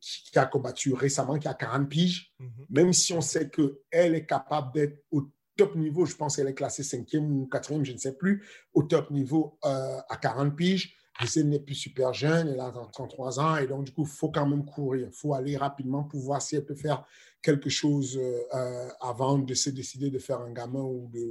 qui, 0.00 0.38
a 0.38 0.46
combattu 0.46 0.94
récemment, 0.94 1.38
qui 1.38 1.48
a 1.48 1.54
40 1.54 1.88
piges, 1.88 2.32
mhm. 2.38 2.66
même 2.70 2.92
si 2.92 3.12
on 3.12 3.20
sait 3.20 3.50
qu'elle 3.50 4.14
est 4.14 4.26
capable 4.26 4.72
d'être 4.72 5.04
au 5.10 5.28
top 5.56 5.76
niveau, 5.76 6.04
je 6.04 6.16
pense 6.16 6.36
qu'elle 6.36 6.48
est 6.48 6.54
classée 6.54 6.82
cinquième 6.82 7.30
ou 7.30 7.46
quatrième, 7.46 7.84
je 7.84 7.92
ne 7.92 7.98
sais 7.98 8.16
plus, 8.16 8.44
au 8.72 8.82
top 8.82 9.10
niveau 9.10 9.58
euh, 9.64 9.98
à 10.08 10.16
40 10.16 10.56
piges. 10.56 10.96
Elle 11.20 11.48
n'est 11.48 11.60
plus 11.60 11.74
super 11.74 12.12
jeune, 12.12 12.48
elle 12.48 12.60
a 12.60 12.72
33 12.92 13.38
ans, 13.38 13.56
et 13.56 13.66
donc 13.66 13.84
du 13.84 13.92
coup, 13.92 14.02
il 14.02 14.08
faut 14.08 14.30
quand 14.30 14.46
même 14.46 14.64
courir. 14.64 15.06
Il 15.06 15.12
faut 15.12 15.34
aller 15.34 15.56
rapidement 15.56 16.02
pour 16.02 16.20
voir 16.20 16.42
si 16.42 16.56
elle 16.56 16.64
peut 16.64 16.74
faire 16.74 17.04
quelque 17.40 17.70
chose 17.70 18.18
euh, 18.18 18.40
euh, 18.54 18.88
avant 19.00 19.38
de 19.38 19.54
se 19.54 19.70
décider 19.70 20.10
de 20.10 20.18
faire 20.18 20.40
un 20.40 20.50
gamin 20.50 20.82
ou 20.82 21.08
de. 21.12 21.24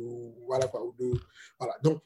Voilà, 0.46 0.68
quoi. 0.68 0.82
Donc, 1.82 2.02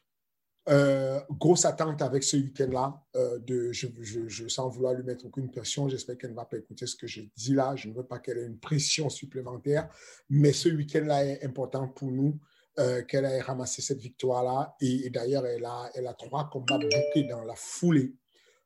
euh, 0.69 1.19
grosse 1.30 1.65
attente 1.65 2.01
avec 2.01 2.23
ce 2.23 2.38
week-end-là. 2.38 2.99
Je, 3.47 3.71
je, 3.71 4.28
je, 4.28 4.47
sans 4.47 4.69
vouloir 4.69 4.93
lui 4.93 5.03
mettre 5.03 5.25
aucune 5.25 5.51
pression, 5.51 5.88
j'espère 5.88 6.17
qu'elle 6.17 6.32
ne 6.32 6.36
va 6.36 6.45
pas 6.45 6.57
écouter 6.57 6.88
ce 6.88 6.95
que 6.95 7.05
je 7.07 7.21
dis 7.36 7.53
là. 7.53 7.75
Je 7.75 7.89
ne 7.89 7.93
veux 7.93 8.05
pas 8.05 8.19
qu'elle 8.19 8.39
ait 8.39 8.45
une 8.45 8.59
pression 8.59 9.09
supplémentaire. 9.09 9.88
Mais 10.30 10.51
ce 10.51 10.69
week-end-là 10.69 11.25
est 11.25 11.45
important 11.45 11.88
pour 11.88 12.11
nous, 12.11 12.39
euh, 12.80 13.03
qu'elle 13.03 13.25
ait 13.25 13.41
ramassé 13.41 13.82
cette 13.82 13.99
victoire-là. 13.99 14.75
Et, 14.82 15.09
d'ailleurs, 15.09 15.45
elle 15.45 15.65
a, 15.65 15.89
elle 15.95 16.07
a 16.07 16.13
trois 16.13 16.49
combats 16.49 16.78
bouqués 16.78 17.28
dans 17.30 17.43
la 17.43 17.55
foulée. 17.55 18.15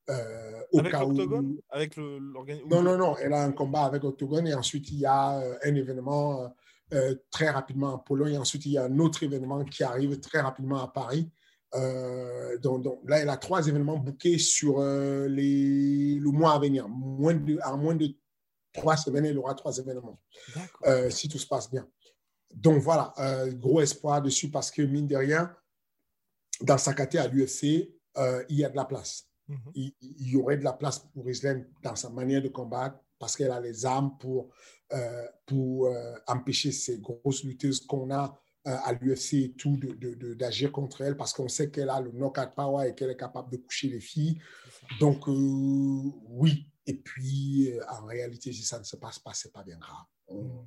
au 0.09 0.79
avec 0.79 0.91
cas 0.91 1.05
où... 1.05 1.59
Avec 1.69 1.95
le, 1.95 2.19
Non, 2.69 2.81
non, 2.81 2.97
non. 2.97 3.15
Elle 3.17 3.33
a 3.33 3.43
un 3.43 3.51
combat 3.51 3.83
avec 3.83 4.03
Octogone. 4.03 4.47
Et 4.47 4.53
ensuite, 4.53 4.89
il 4.91 4.99
y 4.99 5.05
a 5.05 5.41
un 5.63 5.75
événement 5.75 6.53
très 7.29 7.49
rapidement 7.49 7.95
à 7.95 7.97
Pologne. 7.99 8.33
Et 8.33 8.37
ensuite, 8.37 8.65
il 8.65 8.73
y 8.73 8.77
a 8.77 8.83
un 8.85 8.99
autre 8.99 9.23
événement 9.23 9.63
qui 9.65 9.83
arrive 9.83 10.19
très 10.19 10.41
rapidement 10.41 10.81
à 10.83 10.87
Paris. 10.87 11.31
Euh, 11.75 12.57
donc, 12.57 12.85
là, 13.07 13.19
elle 13.19 13.29
a 13.29 13.37
trois 13.37 13.67
événements 13.67 13.97
bookés 13.97 14.37
sur 14.37 14.79
euh, 14.79 15.27
les, 15.27 16.15
le 16.15 16.31
mois 16.31 16.53
à 16.53 16.59
venir. 16.59 16.87
Moins 16.87 17.35
de, 17.35 17.59
en 17.63 17.77
moins 17.77 17.95
de 17.95 18.09
trois 18.73 18.97
semaines, 18.97 19.25
elle 19.25 19.37
aura 19.37 19.53
trois 19.53 19.77
événements, 19.77 20.19
euh, 20.85 21.09
si 21.09 21.27
tout 21.27 21.37
se 21.37 21.47
passe 21.47 21.69
bien. 21.69 21.87
Donc 22.53 22.81
voilà, 22.81 23.13
gros 23.53 23.81
espoir 23.81 24.21
dessus 24.21 24.49
parce 24.49 24.71
que, 24.71 24.81
mine 24.81 25.07
de 25.07 25.15
rien, 25.15 25.55
dans 26.61 26.77
sa 26.77 26.93
catégorie 26.93 27.27
à 27.27 27.31
l'UFC, 27.31 27.63
il 28.49 28.57
y 28.57 28.65
a 28.65 28.69
de 28.69 28.75
la 28.75 28.85
place. 28.85 29.27
Mhm. 29.47 29.71
il, 29.75 29.93
y 30.01 30.35
aurait 30.37 30.57
de 30.57 30.63
la 30.63 30.73
place 30.73 30.99
pour 30.99 31.29
Islam 31.29 31.65
dans 31.83 31.95
sa 31.95 32.09
manière 32.09 32.41
de 32.41 32.47
combattre 32.47 32.97
parce 33.19 33.35
qu'elle 33.35 33.51
a 33.51 33.59
les 33.59 33.85
armes 33.85 34.17
pour, 34.19 34.49
pour 35.45 35.89
empêcher 36.27 36.71
ces 36.71 36.99
grosses 36.99 37.43
lutteuses 37.43 37.85
qu'on 37.85 38.11
a 38.11 38.33
euh, 38.67 38.77
à 38.83 38.93
l'UFC 38.93 39.33
et 39.33 39.53
tout 39.53 39.75
d'agir 40.35 40.69
de, 40.69 40.71
contre 40.71 41.01
elle 41.01 41.17
parce 41.17 41.33
qu'on 41.33 41.47
sait 41.47 41.71
qu'elle 41.71 41.89
a 41.89 41.99
le 41.99 42.11
knockout 42.11 42.53
power 42.55 42.87
et 42.87 42.93
qu'elle 42.93 43.09
est 43.09 43.17
capable 43.17 43.49
de 43.51 43.57
coucher 43.57 43.87
les 43.87 43.99
filles. 43.99 44.39
Donc, 44.99 45.27
euh, 45.27 46.11
oui. 46.27 46.67
Et 46.85 46.93
puis, 46.93 47.71
euh, 47.71 47.83
en 47.89 48.05
réalité, 48.05 48.53
si 48.53 48.61
ça 48.61 48.77
ne 48.77 48.83
se 48.83 48.97
passe 48.97 49.17
pas, 49.17 49.33
c'est 49.33 49.51
pas 49.51 49.63
bien 49.63 49.79
grave. 49.79 50.05
On, 50.27 50.43
mm. 50.43 50.65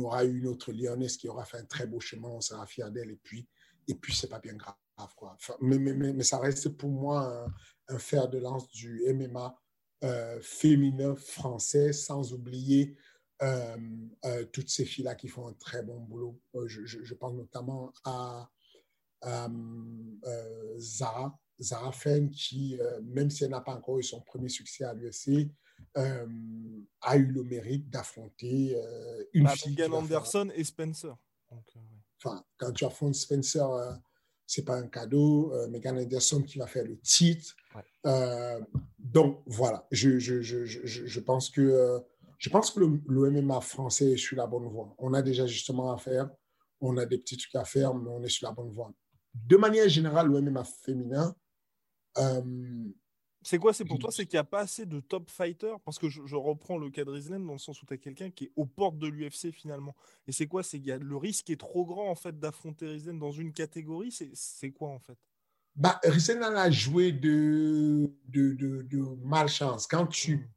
Aura 0.00 0.24
eu 0.24 0.38
une 0.38 0.46
autre 0.46 0.72
lyonnaise 0.72 1.16
qui 1.16 1.28
aura 1.28 1.44
fait 1.44 1.58
un 1.58 1.64
très 1.64 1.86
beau 1.86 2.00
chemin, 2.00 2.28
on 2.28 2.40
sera 2.40 2.66
fier 2.66 2.90
d'elle 2.90 3.10
et 3.10 3.20
puis, 3.22 3.48
et 3.88 3.94
puis 3.94 4.14
c'est 4.14 4.28
pas 4.28 4.38
bien 4.38 4.54
grave. 4.54 4.74
Quoi. 5.16 5.36
mais, 5.60 5.78
mais, 5.78 6.12
mais, 6.12 6.22
ça 6.22 6.38
reste 6.38 6.68
pour 6.68 6.90
moi 6.90 7.46
un, 7.88 7.98
fer 7.98 8.28
de 8.28 8.38
lance 8.38 8.68
du 8.68 9.02
MMA 9.12 9.56
féminin 10.40 11.16
français, 11.16 11.92
sans 11.92 12.32
oublier 12.32 12.96
euh, 13.42 13.76
euh, 14.24 14.44
toutes 14.52 14.68
ces 14.68 14.84
filles-là 14.84 15.16
qui 15.16 15.26
font 15.26 15.48
un 15.48 15.52
très 15.54 15.82
bon 15.82 15.98
boulot. 15.98 16.40
Euh, 16.54 16.68
je, 16.68 17.14
pense 17.14 17.32
notamment 17.34 17.92
à 18.04 18.48
Zara, 20.78 21.36
Zara 21.60 21.92
Fenn, 21.92 22.30
qui, 22.30 22.78
même 23.02 23.30
si 23.30 23.44
elle 23.44 23.50
n'a 23.50 23.60
pas 23.60 23.74
encore 23.74 23.98
eu 23.98 24.02
son 24.04 24.20
premier 24.20 24.48
succès 24.48 24.84
à 24.84 24.94
l'UFC, 24.94 25.50
a 25.94 27.16
eu 27.16 27.26
le 27.26 27.42
mérite 27.42 27.90
d'affronter 27.90 28.76
une 29.32 29.44
bah, 29.44 29.50
fille. 29.50 29.72
Megan 29.72 29.94
Anderson 29.94 30.50
et 30.54 30.64
Spencer. 30.64 31.16
Enfin, 32.18 32.44
quand 32.56 32.72
tu 32.72 32.84
affrontes 32.84 33.14
Spencer, 33.14 33.66
c'est 34.46 34.64
pas 34.64 34.76
un 34.76 34.86
cadeau. 34.86 35.52
Megan 35.68 35.98
Anderson 35.98 36.42
qui 36.42 36.58
va 36.58 36.66
faire 36.66 36.84
le 36.84 36.98
titre. 37.00 37.54
donc 38.98 39.42
voilà, 39.46 39.86
je, 39.90 40.18
je, 40.18 40.40
je, 40.42 40.64
je 40.64 41.20
pense 41.20 41.50
que 41.50 42.02
je 42.42 42.50
pense 42.50 42.72
que 42.72 42.80
le, 42.80 43.30
MMA 43.30 43.60
français 43.60 44.12
est 44.12 44.16
sur 44.16 44.36
la 44.36 44.48
bonne 44.48 44.66
voie. 44.66 44.92
On 44.98 45.14
a 45.14 45.22
déjà 45.22 45.46
justement 45.46 45.92
à 45.92 45.96
faire, 45.96 46.28
on 46.80 46.96
a 46.96 47.06
des 47.06 47.18
petits 47.18 47.36
trucs 47.36 47.54
à 47.54 47.64
faire, 47.64 47.94
mais 47.94 48.10
on 48.10 48.20
est 48.24 48.28
sur 48.28 48.48
la 48.48 48.52
bonne 48.52 48.72
voie. 48.72 48.92
De 49.32 49.56
manière 49.56 49.88
générale, 49.88 50.26
le 50.26 50.40
MMA 50.40 50.64
féminin. 50.64 51.36
C'est 53.42 53.58
quoi? 53.58 53.72
C'est 53.72 53.84
pour 53.84 53.98
toi 53.98 54.10
C'est 54.12 54.26
qu'il 54.26 54.36
n'y 54.36 54.40
a 54.40 54.44
pas 54.44 54.60
assez 54.60 54.86
de 54.86 55.00
top 55.00 55.28
fighters? 55.28 55.80
Parce 55.80 55.98
que 55.98 56.08
je, 56.08 56.36
reprends 56.36 56.78
le 56.78 56.90
cas 56.90 57.04
de 57.04 57.38
dans 57.38 57.52
le 57.52 57.58
sens 57.58 57.82
où 57.82 57.86
tu 57.86 57.94
as 57.94 57.98
quelqu'un 57.98 58.30
qui 58.30 58.44
est 58.44 58.52
aux 58.56 58.66
portes 58.66 58.98
de 58.98 59.08
l'UFC 59.08 59.50
finalement. 59.52 59.94
Et 60.26 60.32
c'est 60.32 60.46
quoi? 60.46 60.62
C'est 60.62 60.80
qu'il 60.80 60.94
le 60.94 61.16
risque 61.16 61.50
est 61.50 61.60
trop 61.60 61.84
grand 61.84 62.08
en 62.08 62.14
fait 62.14 62.38
d'affronter 62.38 62.86
Rizlen 62.86 63.18
dans 63.18 63.32
une 63.32 63.52
catégorie? 63.52 64.12
C'est 64.34 64.70
quoi 64.70 64.90
en 64.90 64.98
fait? 64.98 65.18
Bah, 65.74 66.00
a 66.04 66.70
joué 66.70 67.12
de, 67.12 68.12
de, 68.28 68.52
de, 68.52 68.98
malchance. 69.24 69.86
Quand 69.86 70.06
tu 70.06 70.36
hmm. 70.36 70.48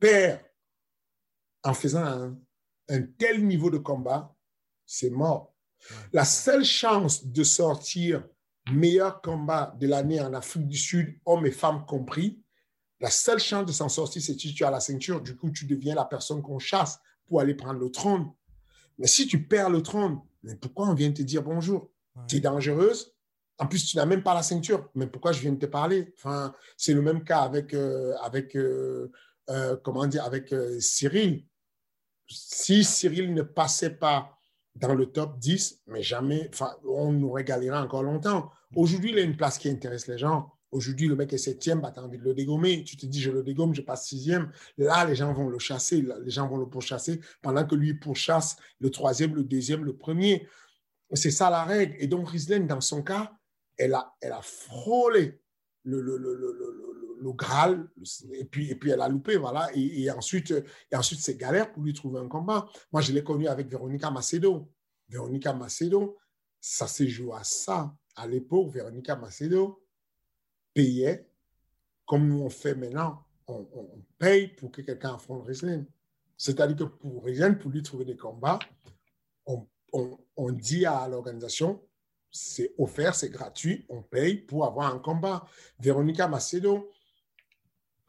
perds 0.00 0.44
en 1.62 1.74
faisant 1.74 2.34
un, 2.88 3.02
tel 3.18 3.46
niveau 3.46 3.70
de 3.70 3.78
combat, 3.78 4.34
c'est 4.86 5.10
mort. 5.10 5.54
La 6.12 6.24
seule 6.24 6.64
chance 6.64 7.26
de 7.26 7.44
sortir 7.44 8.24
meilleur 8.70 9.20
combat 9.20 9.74
de 9.80 9.86
l'année 9.86 10.20
en 10.20 10.32
Afrique 10.34 10.68
du 10.68 10.76
Sud, 10.76 11.18
hommes 11.26 11.46
et 11.46 11.50
femmes 11.50 11.84
compris, 11.86 12.40
la 13.00 13.10
seule 13.10 13.40
chance 13.40 13.66
de 13.66 13.72
s'en 13.72 13.88
sortir, 13.88 14.22
c'est 14.22 14.38
si 14.38 14.54
tu 14.54 14.64
as 14.64 14.70
la 14.70 14.78
ceinture. 14.78 15.20
Du 15.20 15.36
coup, 15.36 15.50
tu 15.50 15.66
deviens 15.66 15.94
la 15.94 16.04
personne 16.04 16.40
qu'on 16.40 16.60
chasse 16.60 17.00
pour 17.26 17.40
aller 17.40 17.54
prendre 17.54 17.80
le 17.80 17.90
trône. 17.90 18.30
Mais 18.98 19.08
si 19.08 19.26
tu 19.26 19.42
perds 19.44 19.70
le 19.70 19.82
trône, 19.82 20.20
mais 20.44 20.54
pourquoi 20.54 20.88
on 20.88 20.94
vient 20.94 21.10
te 21.10 21.22
dire 21.22 21.42
bonjour? 21.42 21.90
Tu 22.28 22.36
es 22.36 22.40
dangereuse? 22.40 23.14
En 23.58 23.66
plus, 23.66 23.84
tu 23.84 23.96
n'as 23.96 24.06
même 24.06 24.22
pas 24.22 24.34
la 24.34 24.42
ceinture. 24.42 24.88
Mais 24.94 25.06
pourquoi 25.06 25.32
je 25.32 25.40
viens 25.40 25.52
de 25.52 25.58
te 25.58 25.66
parler? 25.66 26.12
Enfin, 26.16 26.54
C'est 26.76 26.94
le 26.94 27.02
même 27.02 27.24
cas 27.24 27.40
avec, 27.40 27.74
euh, 27.74 28.14
avec 28.22 28.56
euh, 28.56 29.10
euh, 29.50 29.76
comment 29.82 30.06
dire, 30.06 30.24
avec 30.24 30.54
Cyril 30.78 31.44
si 32.32 32.84
Cyril 32.84 33.34
ne 33.34 33.42
passait 33.42 33.96
pas 33.96 34.38
dans 34.76 34.94
le 34.94 35.06
top 35.06 35.38
10, 35.38 35.82
mais 35.86 36.02
jamais, 36.02 36.50
on 36.84 37.12
nous 37.12 37.30
régalera 37.30 37.82
encore 37.82 38.02
longtemps. 38.02 38.50
Aujourd'hui, 38.74 39.10
il 39.10 39.18
a 39.18 39.22
une 39.22 39.36
place 39.36 39.58
qui 39.58 39.68
intéresse 39.68 40.06
les 40.06 40.18
gens. 40.18 40.52
Aujourd'hui, 40.70 41.06
le 41.06 41.16
mec 41.16 41.32
est 41.34 41.38
septième, 41.38 41.80
bah, 41.80 41.90
tu 41.92 42.00
as 42.00 42.04
envie 42.04 42.16
de 42.16 42.24
le 42.24 42.32
dégommer. 42.32 42.82
Tu 42.84 42.96
te 42.96 43.04
dis, 43.04 43.20
je 43.20 43.30
le 43.30 43.42
dégomme, 43.42 43.74
je 43.74 43.82
passe 43.82 44.06
sixième. 44.06 44.50
Là, 44.78 45.04
les 45.04 45.14
gens 45.14 45.32
vont 45.34 45.50
le 45.50 45.58
chasser, 45.58 46.02
les 46.02 46.30
gens 46.30 46.48
vont 46.48 46.56
le 46.56 46.66
pourchasser, 46.66 47.20
pendant 47.42 47.66
que 47.66 47.74
lui 47.74 47.94
pourchasse 47.94 48.56
le 48.80 48.90
troisième, 48.90 49.34
le 49.34 49.44
deuxième, 49.44 49.84
le 49.84 49.94
premier. 49.94 50.48
C'est 51.12 51.30
ça 51.30 51.50
la 51.50 51.64
règle. 51.64 51.94
Et 51.98 52.06
donc, 52.06 52.30
Riesling, 52.30 52.66
dans 52.66 52.80
son 52.80 53.02
cas, 53.02 53.32
elle 53.76 53.92
a, 53.92 54.14
elle 54.22 54.32
a 54.32 54.40
frôlé 54.40 55.38
le, 55.84 56.00
le, 56.00 56.16
le 56.16 56.34
le 56.34 56.91
Graal, 57.30 57.88
et 58.32 58.44
puis, 58.44 58.70
et 58.70 58.74
puis 58.74 58.90
elle 58.90 59.00
a 59.00 59.08
loupé, 59.08 59.36
voilà. 59.36 59.68
Et, 59.74 60.10
ensuite, 60.10 60.52
et 60.90 60.96
ensuite 60.96 61.20
c'est 61.20 61.36
galère 61.36 61.72
pour 61.72 61.82
lui 61.82 61.92
trouver 61.92 62.20
un 62.20 62.28
combat. 62.28 62.66
Moi, 62.92 63.02
je 63.02 63.12
l'ai 63.12 63.22
connu 63.22 63.48
avec 63.48 63.68
Véronica 63.68 64.10
Macedo. 64.10 64.70
Véronica 65.08 65.52
Macedo, 65.52 66.18
ça 66.60 66.86
s'est 66.86 67.08
joué 67.08 67.34
à 67.34 67.44
ça. 67.44 67.94
À 68.16 68.26
l'époque, 68.26 68.70
Véronica 68.72 69.16
Macedo 69.16 69.84
payait, 70.74 71.28
comme 72.06 72.28
nous 72.28 72.40
on 72.40 72.50
fait 72.50 72.74
maintenant, 72.74 73.24
on, 73.46 73.66
paye 74.18 74.48
pour 74.48 74.70
que 74.70 74.82
quelqu'un 74.82 75.14
affronte 75.14 75.46
Riesling. 75.46 75.84
C'est-à-dire 76.36 76.76
que 76.76 76.84
pour 76.84 77.24
Riesling, 77.24 77.56
pour 77.56 77.70
lui 77.70 77.82
trouver 77.82 78.04
des 78.04 78.16
combats, 78.16 78.58
on, 79.46 79.66
on 80.36 80.52
dit 80.52 80.86
à 80.86 81.06
l'organisation, 81.08 81.82
c'est 82.32 82.74
offert, 82.78 83.14
c'est 83.14 83.28
gratuit, 83.28 83.84
on 83.88 84.02
paye 84.02 84.36
pour 84.36 84.64
avoir 84.64 84.92
un 84.92 84.98
combat. 84.98 85.46
Véronica 85.78 86.26
Macedo, 86.26 86.90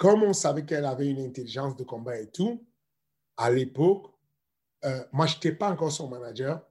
comme 0.04 0.24
on 0.24 0.34
savait 0.34 0.66
qu'elle 0.66 0.84
avait 0.84 1.08
une 1.08 1.22
intelligence 1.22 1.78
de 1.78 1.86
combat 1.86 2.20
et 2.20 2.28
tout, 2.28 2.68
à 3.38 3.50
l'époque, 3.50 4.08
euh, 4.84 5.02
moi, 5.14 5.28
je 5.28 5.36
n'étais 5.36 5.54
pas 5.54 5.72
encore 5.72 5.94
son 5.94 6.10
manager. 6.10 6.62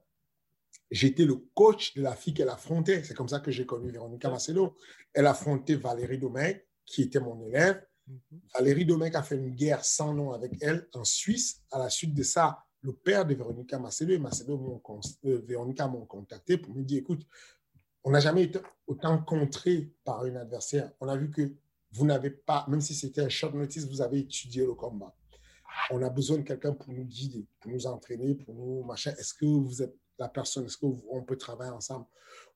J'étais 0.91 1.25
le 1.25 1.37
coach 1.55 1.95
de 1.95 2.03
la 2.03 2.15
fille 2.15 2.35
qu'elle 2.35 2.49
affrontait. 2.49 3.03
C'est 3.03 3.15
comme 3.15 3.27
ça 3.27 3.39
que 3.39 3.49
j'ai 3.49 3.65
connu 3.65 3.89
Véronica 3.89 4.29
Macedo. 4.29 4.77
Elle 5.15 5.25
affrontait 5.25 5.73
Valérie 5.73 6.19
Domecq, 6.19 6.67
qui 6.85 7.01
était 7.01 7.19
mon 7.19 7.43
élève. 7.47 7.83
Mhm. 8.05 8.19
Valérie 8.53 8.85
Domecq 8.85 9.15
a 9.15 9.23
fait 9.23 9.37
une 9.37 9.49
guerre 9.49 9.83
sans 9.83 10.13
nom 10.13 10.31
avec 10.31 10.51
elle 10.61 10.87
en 10.93 11.03
Suisse. 11.03 11.63
À 11.71 11.79
la 11.79 11.89
suite 11.89 12.13
de 12.13 12.21
ça, 12.21 12.63
le 12.81 12.93
père 12.93 13.25
de 13.25 13.33
Véronica 13.33 13.79
Macedo 13.79 14.13
et 14.13 14.19
m'ont, 14.19 14.79
euh, 15.25 15.41
Véronica 15.43 15.87
m'ont 15.87 16.05
contacté 16.05 16.59
pour 16.59 16.75
me 16.75 16.83
dire, 16.83 16.99
écoute, 16.99 17.25
on 18.03 18.11
n'a 18.11 18.19
jamais 18.19 18.43
été 18.43 18.59
autant 18.85 19.17
contré 19.23 19.91
par 20.03 20.21
un 20.21 20.35
adversaire. 20.35 20.91
On 20.99 21.07
a 21.07 21.17
vu 21.17 21.31
que 21.31 21.51
vous 21.93 22.05
n'avez 22.05 22.31
pas, 22.31 22.65
même 22.67 22.81
si 22.81 22.95
c'était 22.95 23.21
un 23.21 23.29
short 23.29 23.53
notice, 23.53 23.87
vous 23.87 24.01
avez 24.01 24.19
étudié 24.19 24.65
le 24.65 24.73
combat. 24.73 25.15
On 25.91 26.01
a 26.01 26.09
besoin 26.09 26.37
de 26.37 26.43
quelqu'un 26.43 26.73
pour 26.73 26.91
nous 26.91 27.05
guider, 27.05 27.47
pour 27.59 27.71
nous 27.71 27.85
entraîner, 27.87 28.35
pour 28.35 28.53
nous 28.53 28.83
machin. 28.83 29.11
Est-ce 29.17 29.33
que 29.33 29.45
vous 29.45 29.81
êtes 29.81 29.95
la 30.17 30.27
personne 30.27 30.65
Est-ce 30.65 30.77
qu'on 30.77 31.23
peut 31.23 31.37
travailler 31.37 31.71
ensemble? 31.71 32.05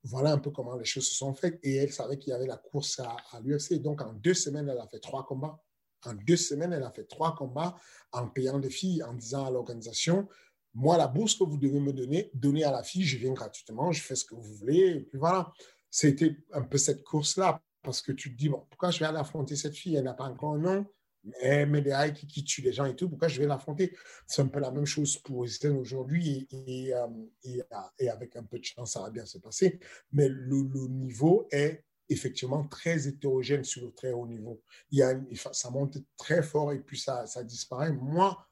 Voilà 0.03 0.31
un 0.31 0.37
peu 0.37 0.51
comment 0.51 0.75
les 0.75 0.85
choses 0.85 1.07
se 1.07 1.15
sont 1.15 1.33
faites. 1.33 1.59
Et 1.63 1.75
elle 1.75 1.91
savait 1.91 2.17
qu'il 2.17 2.31
y 2.31 2.33
avait 2.33 2.47
la 2.47 2.57
course 2.57 2.99
à, 2.99 3.39
l'UFC. 3.43 3.81
Donc, 3.81 4.01
en 4.01 4.13
deux 4.13 4.33
semaines, 4.33 4.69
elle 4.69 4.79
a 4.79 4.87
fait 4.87 4.99
trois 4.99 5.25
combats. 5.25 5.59
En 6.05 6.13
deux 6.13 6.37
semaines, 6.37 6.73
elle 6.73 6.83
a 6.83 6.91
fait 6.91 7.05
trois 7.05 7.35
combats 7.35 7.75
en 8.11 8.27
payant 8.27 8.59
des 8.59 8.69
filles, 8.69 9.03
en 9.03 9.13
disant 9.13 9.45
à 9.45 9.51
l'organisation, 9.51 10.27
moi, 10.73 10.97
la 10.97 11.07
bourse 11.07 11.35
que 11.35 11.43
vous 11.43 11.57
devez 11.57 11.79
me 11.79 11.91
donner, 11.91 12.29
donnez 12.35 12.63
à 12.63 12.71
la 12.71 12.83
fille, 12.83 13.03
je 13.03 13.17
viens 13.17 13.33
gratuitement, 13.33 13.91
je 13.91 14.01
fais 14.01 14.15
ce 14.15 14.25
que 14.25 14.35
vous 14.35 14.53
voulez. 14.53 14.97
Et 14.97 14.99
puis 15.01 15.17
voilà, 15.17 15.51
c'était 15.89 16.37
un 16.51 16.61
peu 16.61 16.77
cette 16.77 17.03
course-là, 17.03 17.61
parce 17.83 18.01
que 18.01 18.11
tu 18.11 18.31
te 18.31 18.37
dis, 18.37 18.49
bon, 18.49 18.65
pourquoi 18.69 18.91
je 18.91 18.99
vais 18.99 19.05
aller 19.05 19.17
affronter 19.17 19.55
cette 19.55 19.75
fille? 19.75 19.95
Elle 19.95 20.05
n'a 20.05 20.13
pas 20.13 20.25
encore 20.25 20.53
un 20.53 20.59
nom, 20.59 20.85
mais, 21.23 21.65
mais 21.65 21.81
derrière 21.81 22.13
qui, 22.13 22.27
qui 22.27 22.43
tue 22.43 22.61
les 22.61 22.73
gens 22.73 22.85
et 22.85 22.95
tout, 22.95 23.09
pourquoi 23.09 23.27
je 23.27 23.39
vais 23.39 23.47
l'affronter? 23.47 23.95
C'est 24.25 24.41
un 24.41 24.47
peu 24.47 24.59
la 24.59 24.71
même 24.71 24.85
chose 24.85 25.17
pour 25.17 25.45
Esten 25.45 25.75
aujourd'hui, 25.75 26.47
et, 26.51 26.93
euh, 26.93 27.07
et, 27.43 27.61
et, 27.99 28.09
avec 28.09 28.35
un 28.35 28.43
peu 28.43 28.59
de 28.59 28.63
chance, 28.63 28.93
ça 28.93 29.01
va 29.01 29.09
bien 29.09 29.25
se 29.25 29.37
passer. 29.37 29.79
Mais 30.11 30.27
le, 30.29 30.61
le 30.61 30.87
niveau 30.87 31.47
est 31.51 31.83
effectivement 32.09 32.65
très 32.67 33.07
hétérogène 33.07 33.63
sur 33.63 33.85
le 33.85 33.91
très 33.91 34.11
haut 34.13 34.27
niveau. 34.27 34.63
Il 34.91 34.99
y 34.99 35.03
a 35.03 35.19
ça 35.51 35.69
monte 35.69 35.97
très 36.15 36.41
fort 36.41 36.71
et 36.71 36.79
puis 36.79 36.97
ça, 36.97 37.25
ça 37.25 37.43
disparaît. 37.43 37.91
Moi, 37.91 38.47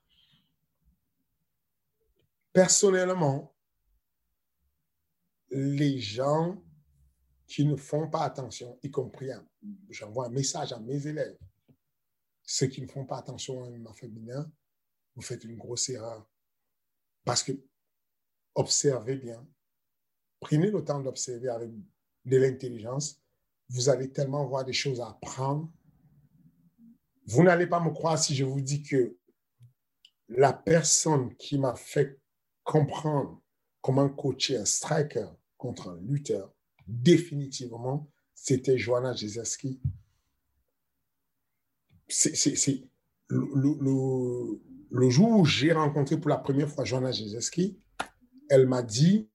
personnellement, 2.51 3.55
les 5.51 5.99
gens 5.99 6.61
qui 7.47 7.65
ne 7.65 7.75
font 7.75 8.09
pas 8.09 8.23
attention, 8.23 8.79
y 8.81 8.89
compris, 8.89 9.29
j'envoie 9.89 10.27
un 10.27 10.29
message 10.29 10.73
à 10.73 10.79
mes 10.79 11.07
élèves, 11.07 11.37
ceux 12.43 12.67
qui 12.67 12.81
ne 12.81 12.87
font 12.87 13.05
pas 13.05 13.17
attention 13.17 13.63
à 13.63 13.69
ma 13.69 13.93
féminin, 13.93 14.51
vous 15.15 15.21
faites 15.21 15.43
une 15.43 15.57
grosse 15.57 15.89
erreur. 15.89 16.29
Parce 17.23 17.43
que 17.43 17.53
observez 18.55 19.15
bien, 19.15 19.47
prenez 20.39 20.69
le 20.69 20.83
temps 20.83 20.99
d'observer 20.99 21.49
avec 21.49 21.71
de 22.25 22.37
l'intelligence 22.37 23.21
vous 23.69 23.89
allez 23.89 24.11
tellement 24.11 24.45
voir 24.45 24.63
des 24.65 24.73
choses 24.73 25.01
à 25.01 25.09
apprendre. 25.09 25.71
Vous 27.27 27.43
n'allez 27.43 27.67
pas 27.67 27.79
me 27.79 27.89
croire 27.89 28.19
si 28.19 28.35
je 28.35 28.43
vous 28.43 28.61
dis 28.61 28.83
que 28.83 29.17
la 30.27 30.53
personne 30.53 31.35
qui 31.35 31.57
m'a 31.57 31.75
fait 31.75 32.19
comprendre 32.63 33.41
comment 33.81 34.09
coacher 34.09 34.57
un 34.57 34.65
striker 34.65 35.27
contre 35.57 35.89
un 35.89 35.99
lutteur, 36.01 36.53
définitivement, 36.87 38.11
c'était 38.33 38.77
Joanna 38.77 39.13
Jezeski. 39.13 39.79
C'est 42.07 42.89
le, 43.27 44.59
le, 44.91 45.09
jour 45.09 45.39
où 45.39 45.45
j'ai 45.45 45.71
rencontré 45.73 46.19
pour 46.19 46.29
la 46.29 46.37
première 46.37 46.69
fois 46.69 46.83
Joanna 46.83 47.11
Jezeski, 47.11 47.79
elle 48.49 48.67
m'a 48.67 48.83
dit 48.83 49.29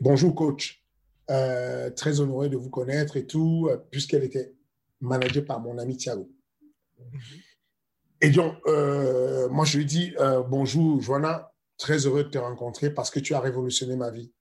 Bonjour 0.00 0.34
coach, 0.34 0.84
euh, 1.30 1.90
très 1.90 2.20
honoré 2.20 2.48
de 2.48 2.56
vous 2.56 2.70
connaître 2.70 3.16
et 3.16 3.26
tout, 3.26 3.68
euh, 3.70 3.76
puisqu'elle 3.90 4.24
était 4.24 4.54
managée 5.00 5.42
par 5.42 5.60
mon 5.60 5.78
ami 5.78 5.96
Thiago. 5.96 6.30
Et 8.20 8.30
donc, 8.30 8.54
euh, 8.66 9.48
moi, 9.48 9.64
je 9.64 9.78
lui 9.78 9.84
dis 9.84 10.14
Bonjour, 10.48 11.00
Joanna, 11.00 11.52
très 11.76 12.06
heureux 12.06 12.24
de 12.24 12.30
te 12.30 12.38
rencontrer 12.38 12.90
parce 12.90 13.10
que 13.10 13.20
tu 13.20 13.34
as 13.34 13.40
révolutionné 13.40 13.96
ma 13.96 14.10
vie. 14.10 14.32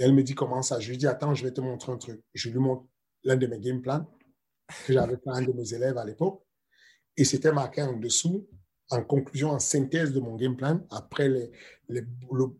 Et 0.00 0.04
elle 0.04 0.12
me 0.12 0.24
dit 0.24 0.34
Comment 0.34 0.62
ça? 0.62 0.80
Je 0.80 0.90
lui 0.90 0.98
dis 0.98 1.06
Attends, 1.06 1.34
je 1.36 1.44
vais 1.44 1.52
te 1.52 1.60
montrer 1.60 1.92
un 1.92 1.98
truc. 1.98 2.20
Je 2.34 2.50
lui 2.50 2.58
montre 2.58 2.86
l'un 3.22 3.36
de 3.36 3.46
mes 3.46 3.60
game 3.60 3.80
plans 3.80 4.04
que 4.86 4.92
j'avais 4.92 5.16
fait 5.16 5.30
à 5.30 5.34
un 5.34 5.42
de 5.42 5.52
mes 5.52 5.72
élèves 5.72 5.98
à 5.98 6.04
l'époque. 6.04 6.42
Et 7.16 7.24
c'était 7.24 7.52
marqué 7.52 7.82
en 7.82 7.92
dessous, 7.92 8.48
en 8.88 9.04
conclusion, 9.04 9.50
en 9.50 9.60
synthèse 9.60 10.12
de 10.12 10.18
mon 10.18 10.34
game 10.34 10.56
plan, 10.56 10.84
après 10.90 11.28
les, 11.28 11.52
les, 11.88 12.02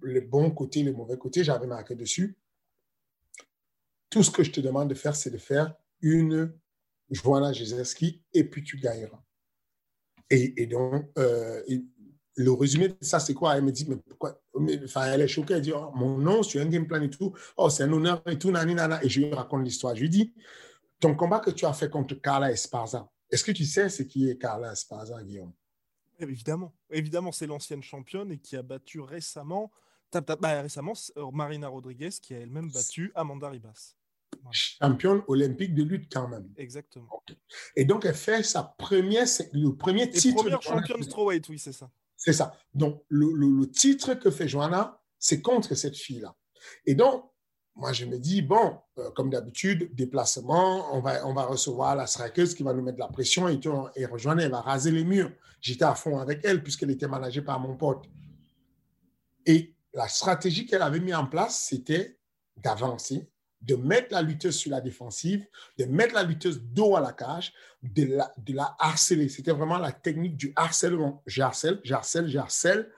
les 0.04 0.20
bons 0.20 0.52
côtés, 0.52 0.84
les 0.84 0.92
mauvais 0.92 1.16
côtés, 1.16 1.42
j'avais 1.42 1.66
marqué 1.66 1.96
dessus 1.96 2.36
tout 4.10 4.24
ce 4.24 4.30
que 4.30 4.42
je 4.42 4.50
te 4.50 4.60
demande 4.60 4.90
de 4.90 4.94
faire, 4.94 5.14
c'est 5.16 5.30
de 5.30 5.38
faire 5.38 5.74
une 6.02 6.52
Joanna 7.10 7.52
Jezeski 7.52 8.22
et 8.34 8.44
puis 8.44 8.62
tu 8.62 8.76
gagneras. 8.76 9.22
Et, 10.32 10.66
donc, 10.66 11.10
euh, 11.18 11.60
le 12.36 12.52
résumé 12.52 12.88
de 12.88 12.96
ça, 13.00 13.20
c'est 13.20 13.34
quoi? 13.34 13.56
Elle 13.56 13.64
me 13.64 13.72
dit, 13.72 13.86
mais 13.88 13.96
pourquoi? 13.96 14.40
Enfin, 14.84 15.06
elle 15.06 15.20
est 15.20 15.28
choquée. 15.28 15.54
Elle 15.54 15.62
dit, 15.62 15.72
oh, 15.74 15.90
mon 15.94 16.18
nom 16.18 16.42
sur 16.42 16.60
un 16.60 16.66
game 16.66 16.86
plan 16.86 17.00
et 17.02 17.10
tout. 17.10 17.34
Oh, 17.56 17.68
c'est 17.70 17.84
un 17.84 17.92
honneur 17.92 18.22
et 18.26 18.38
tout, 18.38 18.50
nani, 18.50 18.74
nana. 18.74 19.02
Et 19.04 19.08
je 19.08 19.20
lui 19.20 19.32
raconte 19.32 19.64
l'histoire. 19.64 19.94
Je 19.94 20.02
lui 20.02 20.10
dis, 20.10 20.32
ton 21.00 21.14
combat 21.14 21.40
que 21.40 21.50
tu 21.50 21.64
as 21.66 21.72
fait 21.72 21.90
contre 21.90 22.14
Carla 22.14 22.50
Esparza, 22.50 23.10
est-ce 23.30 23.44
que 23.44 23.52
tu 23.52 23.64
sais 23.64 23.88
ce 23.88 24.02
qui 24.02 24.28
est 24.28 24.36
Carla 24.36 24.72
Esparza, 24.72 25.22
Guillaume? 25.22 25.52
Évidemment. 26.18 26.72
Évidemment, 26.90 27.32
c'est 27.32 27.46
l'ancienne 27.46 27.82
championne 27.82 28.30
et 28.32 28.38
qui 28.38 28.56
a 28.56 28.62
battu 28.62 29.00
récemment, 29.00 29.70
bah, 30.12 30.62
récemment 30.62 30.92
euh, 31.16 31.30
Marina 31.32 31.68
Rodriguez, 31.68 32.10
qui 32.22 32.34
a 32.34 32.38
elle-même 32.38 32.70
battu 32.70 33.10
Amanda 33.14 33.48
Ribas 33.48 33.94
championne 34.52 35.22
olympique 35.28 35.74
de 35.74 35.82
lutte 35.82 36.12
quand 36.12 36.28
même. 36.28 36.48
Exactement. 36.56 37.22
Et 37.76 37.84
donc, 37.84 38.04
elle 38.04 38.14
fait 38.14 38.42
sa 38.42 38.62
première, 38.62 39.26
le 39.52 39.70
premier 39.70 40.10
titre. 40.10 40.42
Première 40.42 40.62
championne 40.62 41.02
strawweight, 41.02 41.48
oui, 41.48 41.58
c'est 41.58 41.72
ça. 41.72 41.90
C'est 42.20 42.34
ça. 42.34 42.54
Donc, 42.74 43.02
le, 43.08 43.64
titre 43.70 44.12
que 44.12 44.30
fait 44.30 44.46
Joanna, 44.46 45.00
c'est 45.18 45.40
contre 45.40 45.74
cette 45.74 45.96
fille-là. 45.96 46.36
Et 46.84 46.94
donc, 46.94 47.24
moi, 47.74 47.94
je 47.94 48.04
me 48.04 48.18
dis, 48.18 48.42
bon, 48.42 48.78
euh, 48.98 49.10
comme 49.12 49.30
d'habitude, 49.30 49.94
déplacement, 49.94 50.94
on 50.94 51.00
va, 51.00 51.26
on 51.26 51.32
va 51.32 51.44
recevoir 51.44 51.96
la 51.96 52.06
strikeuse 52.06 52.54
qui 52.54 52.62
va 52.62 52.74
nous 52.74 52.82
mettre 52.82 52.96
de 52.96 53.02
la 53.02 53.08
pression 53.08 53.48
et, 53.48 54.06
rejoindre, 54.06 54.42
elle 54.42 54.50
va 54.50 54.60
raser 54.60 54.90
les 54.90 55.02
murs. 55.02 55.32
J'étais 55.62 55.84
à 55.84 55.94
fond 55.94 56.18
avec 56.18 56.40
elle 56.44 56.62
puisqu'elle 56.62 56.90
était 56.90 57.08
managée 57.08 57.40
par 57.40 57.58
mon 57.58 57.74
pote. 57.74 58.04
Et 59.46 59.74
la 59.94 60.06
stratégie 60.06 60.66
qu'elle 60.66 60.82
avait 60.82 61.00
mis 61.00 61.14
en 61.14 61.26
place, 61.26 61.58
c'était 61.70 62.18
d'avancer, 62.58 63.30
de 63.60 63.74
mettre 63.74 64.14
la 64.14 64.22
lutteuse 64.22 64.56
sur 64.56 64.70
la 64.70 64.80
défensive, 64.80 65.46
de 65.78 65.84
mettre 65.84 66.14
la 66.14 66.22
lutteuse 66.22 66.62
dos 66.62 66.96
à 66.96 67.00
la 67.00 67.12
cage, 67.12 67.52
de 67.82 68.16
la, 68.54 68.76
harceler. 68.78 69.28
C'était 69.28 69.52
vraiment 69.52 69.78
la 69.78 69.92
technique 69.92 70.36
du 70.36 70.52
harcèlement. 70.56 71.22
J'harcèle, 71.26 71.80
j'harcèle, 71.84 72.28
j'harcèle. 72.28 72.90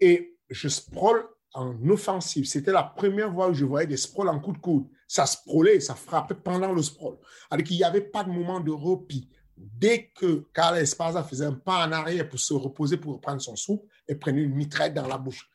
Et 0.00 0.36
je 0.50 0.68
sprawl 0.68 1.24
en 1.54 1.74
offensive. 1.88 2.44
C'était 2.44 2.72
la 2.72 2.84
première 2.84 3.32
fois 3.32 3.48
où 3.48 3.54
je 3.54 3.64
voyais 3.64 3.86
des 3.86 3.96
sprawls 3.96 4.28
en 4.28 4.38
coup 4.38 4.52
de 4.52 4.58
coude. 4.58 4.86
Ça 5.08 5.26
sprawlait, 5.26 5.80
ça 5.80 5.94
frappait 5.94 6.34
pendant 6.34 6.72
le 6.72 6.82
sprawl. 6.82 7.16
Alors 7.50 7.64
qu'il 7.64 7.76
n'y 7.76 7.84
avait 7.84 8.02
pas 8.02 8.22
de 8.22 8.30
moment 8.30 8.60
de 8.60 8.70
repli. 8.70 9.28
Dès 9.56 10.12
que 10.14 10.46
Carla 10.54 10.80
Esparza 10.80 11.24
faisait 11.24 11.46
un 11.46 11.52
pas 11.52 11.86
en 11.86 11.90
arrière 11.90 12.28
pour 12.28 12.38
se 12.38 12.54
reposer, 12.54 12.96
pour 12.96 13.14
reprendre 13.14 13.40
son 13.40 13.56
soupe, 13.56 13.88
elle 14.06 14.18
prenait 14.18 14.42
une 14.42 14.54
mitraille 14.54 14.92
dans 14.92 15.08
la 15.08 15.18
bouche. 15.18 15.50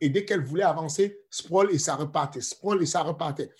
Et 0.00 0.10
dès 0.10 0.24
qu'elle 0.24 0.44
voulait 0.44 0.64
avancer, 0.64 1.20
sprawl 1.30 1.70
et 1.72 1.78
ça 1.78 1.96
repartait, 1.96 2.40
sprawl 2.40 2.82
et 2.82 2.86
ça 2.86 3.02
repartait. 3.02 3.50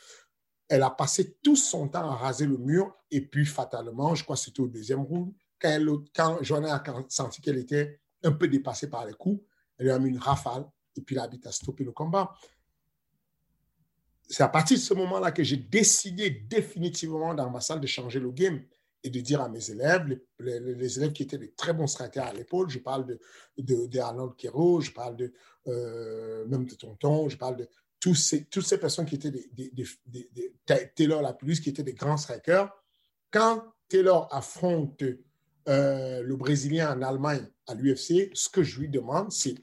Elle 0.68 0.82
a 0.82 0.91
passé 0.91 1.36
tout 1.43 1.57
son 1.57 1.89
temps 1.89 2.11
à 2.11 2.14
raser 2.14 2.47
le 2.47 2.59
mur 2.59 2.95
et 3.11 3.22
puis 3.22 3.47
fatalement, 3.47 4.14
je 4.14 4.22
crois 4.22 4.36
que 4.36 4.43
c'était 4.43 4.61
au 4.61 4.68
deuxième 4.68 5.01
round, 5.01 5.32
quand, 5.59 5.68
elle, 5.68 5.89
quand 6.14 6.43
Joanna 6.43 6.74
a 6.74 7.05
senti 7.09 7.41
qu'elle 7.41 7.59
était 7.59 8.01
un 8.22 8.32
peu 8.32 8.49
dépassée 8.49 8.91
par 8.91 9.07
les 9.07 9.14
coups, 9.14 9.43
elle 9.78 9.86
lui 9.86 9.93
a 9.93 9.99
mis 9.99 10.11
une 10.11 10.18
rafale 10.18 10.66
et 10.97 11.01
puis 11.01 11.14
l'arbitre 11.14 11.49
a 11.49 11.53
stoppé 11.53 11.84
le 11.84 11.93
combat. 11.93 12.34
C'est 14.28 14.43
à 14.43 14.49
partir 14.49 14.76
de 14.76 14.82
ce 14.82 14.93
moment-là 14.93 15.32
que 15.32 15.43
j'ai 15.43 15.57
décidé 15.57 16.28
définitivement 16.30 17.32
dans 17.34 17.49
ma 17.49 17.61
salle 17.61 17.80
de 17.80 17.86
changer 17.86 18.20
le 18.20 18.30
game 18.30 18.62
et 19.05 19.11
de 19.11 19.20
dire 19.20 19.41
à 19.41 19.49
mes 19.49 19.70
élèves, 19.70 20.20
les, 20.41 20.99
élèves 20.99 21.12
qui 21.12 21.22
étaient 21.22 21.39
des 21.39 21.53
très 21.53 21.72
bons 21.72 21.86
stratèges 21.86 22.24
à 22.24 22.32
l'épaule, 22.32 22.68
je 22.68 22.78
parle 22.78 23.07
de, 23.07 23.20
de, 23.57 23.86
de 23.86 23.99
Arnold 23.99 24.34
je 24.39 24.91
parle 24.91 25.16
de, 25.16 25.32
euh, 25.68 26.46
même 26.46 26.66
de 26.66 26.74
Tonton, 26.74 27.28
je 27.28 27.36
parle 27.36 27.56
de 27.56 27.68
tous 28.00 28.14
ces, 28.14 28.44
toutes 28.44 28.66
ces 28.66 28.78
personnes 28.78 29.06
qui 29.06 29.16
étaient 29.16 29.30
des, 29.30 29.86
Taylor 30.94 31.22
la 31.22 31.32
plus, 31.32 31.60
qui 31.60 31.70
étaient 31.70 31.82
des 31.82 31.94
grands 31.94 32.16
strikers. 32.16 32.70
Quand 33.30 33.64
Taylor 33.88 34.28
affronte 34.32 35.02
euh, 35.68 36.22
le 36.22 36.36
Brésilien 36.36 36.96
en 36.96 37.02
Allemagne 37.02 37.46
à 37.66 37.74
l'UFC, 37.74 38.30
ce 38.34 38.48
que 38.48 38.62
je 38.62 38.80
lui 38.80 38.88
demande, 38.88 39.32
c'est 39.32 39.56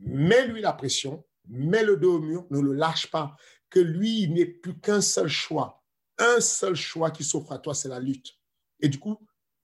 mets-lui 0.00 0.60
la 0.60 0.72
pression, 0.72 1.24
mets 1.48 1.84
le 1.84 1.96
dos 1.96 2.16
au 2.16 2.20
mur, 2.20 2.46
ne 2.50 2.60
le 2.60 2.72
lâche 2.72 3.10
pas. 3.10 3.36
que 3.70 3.80
lui, 3.80 4.28
n'est 4.30 4.46
plus 4.46 4.78
qu'un 4.78 5.02
seul 5.02 5.28
choix. 5.28 5.84
Un 6.18 6.40
seul 6.40 6.74
choix 6.74 7.10
qui 7.10 7.22
s'offre 7.22 7.52
à 7.52 7.58
toi, 7.58 7.74
c'est 7.74 7.88
la 7.88 8.00
lutte. 8.00 8.32
Et 8.80 8.88
du 8.88 8.98
coup, 8.98 9.18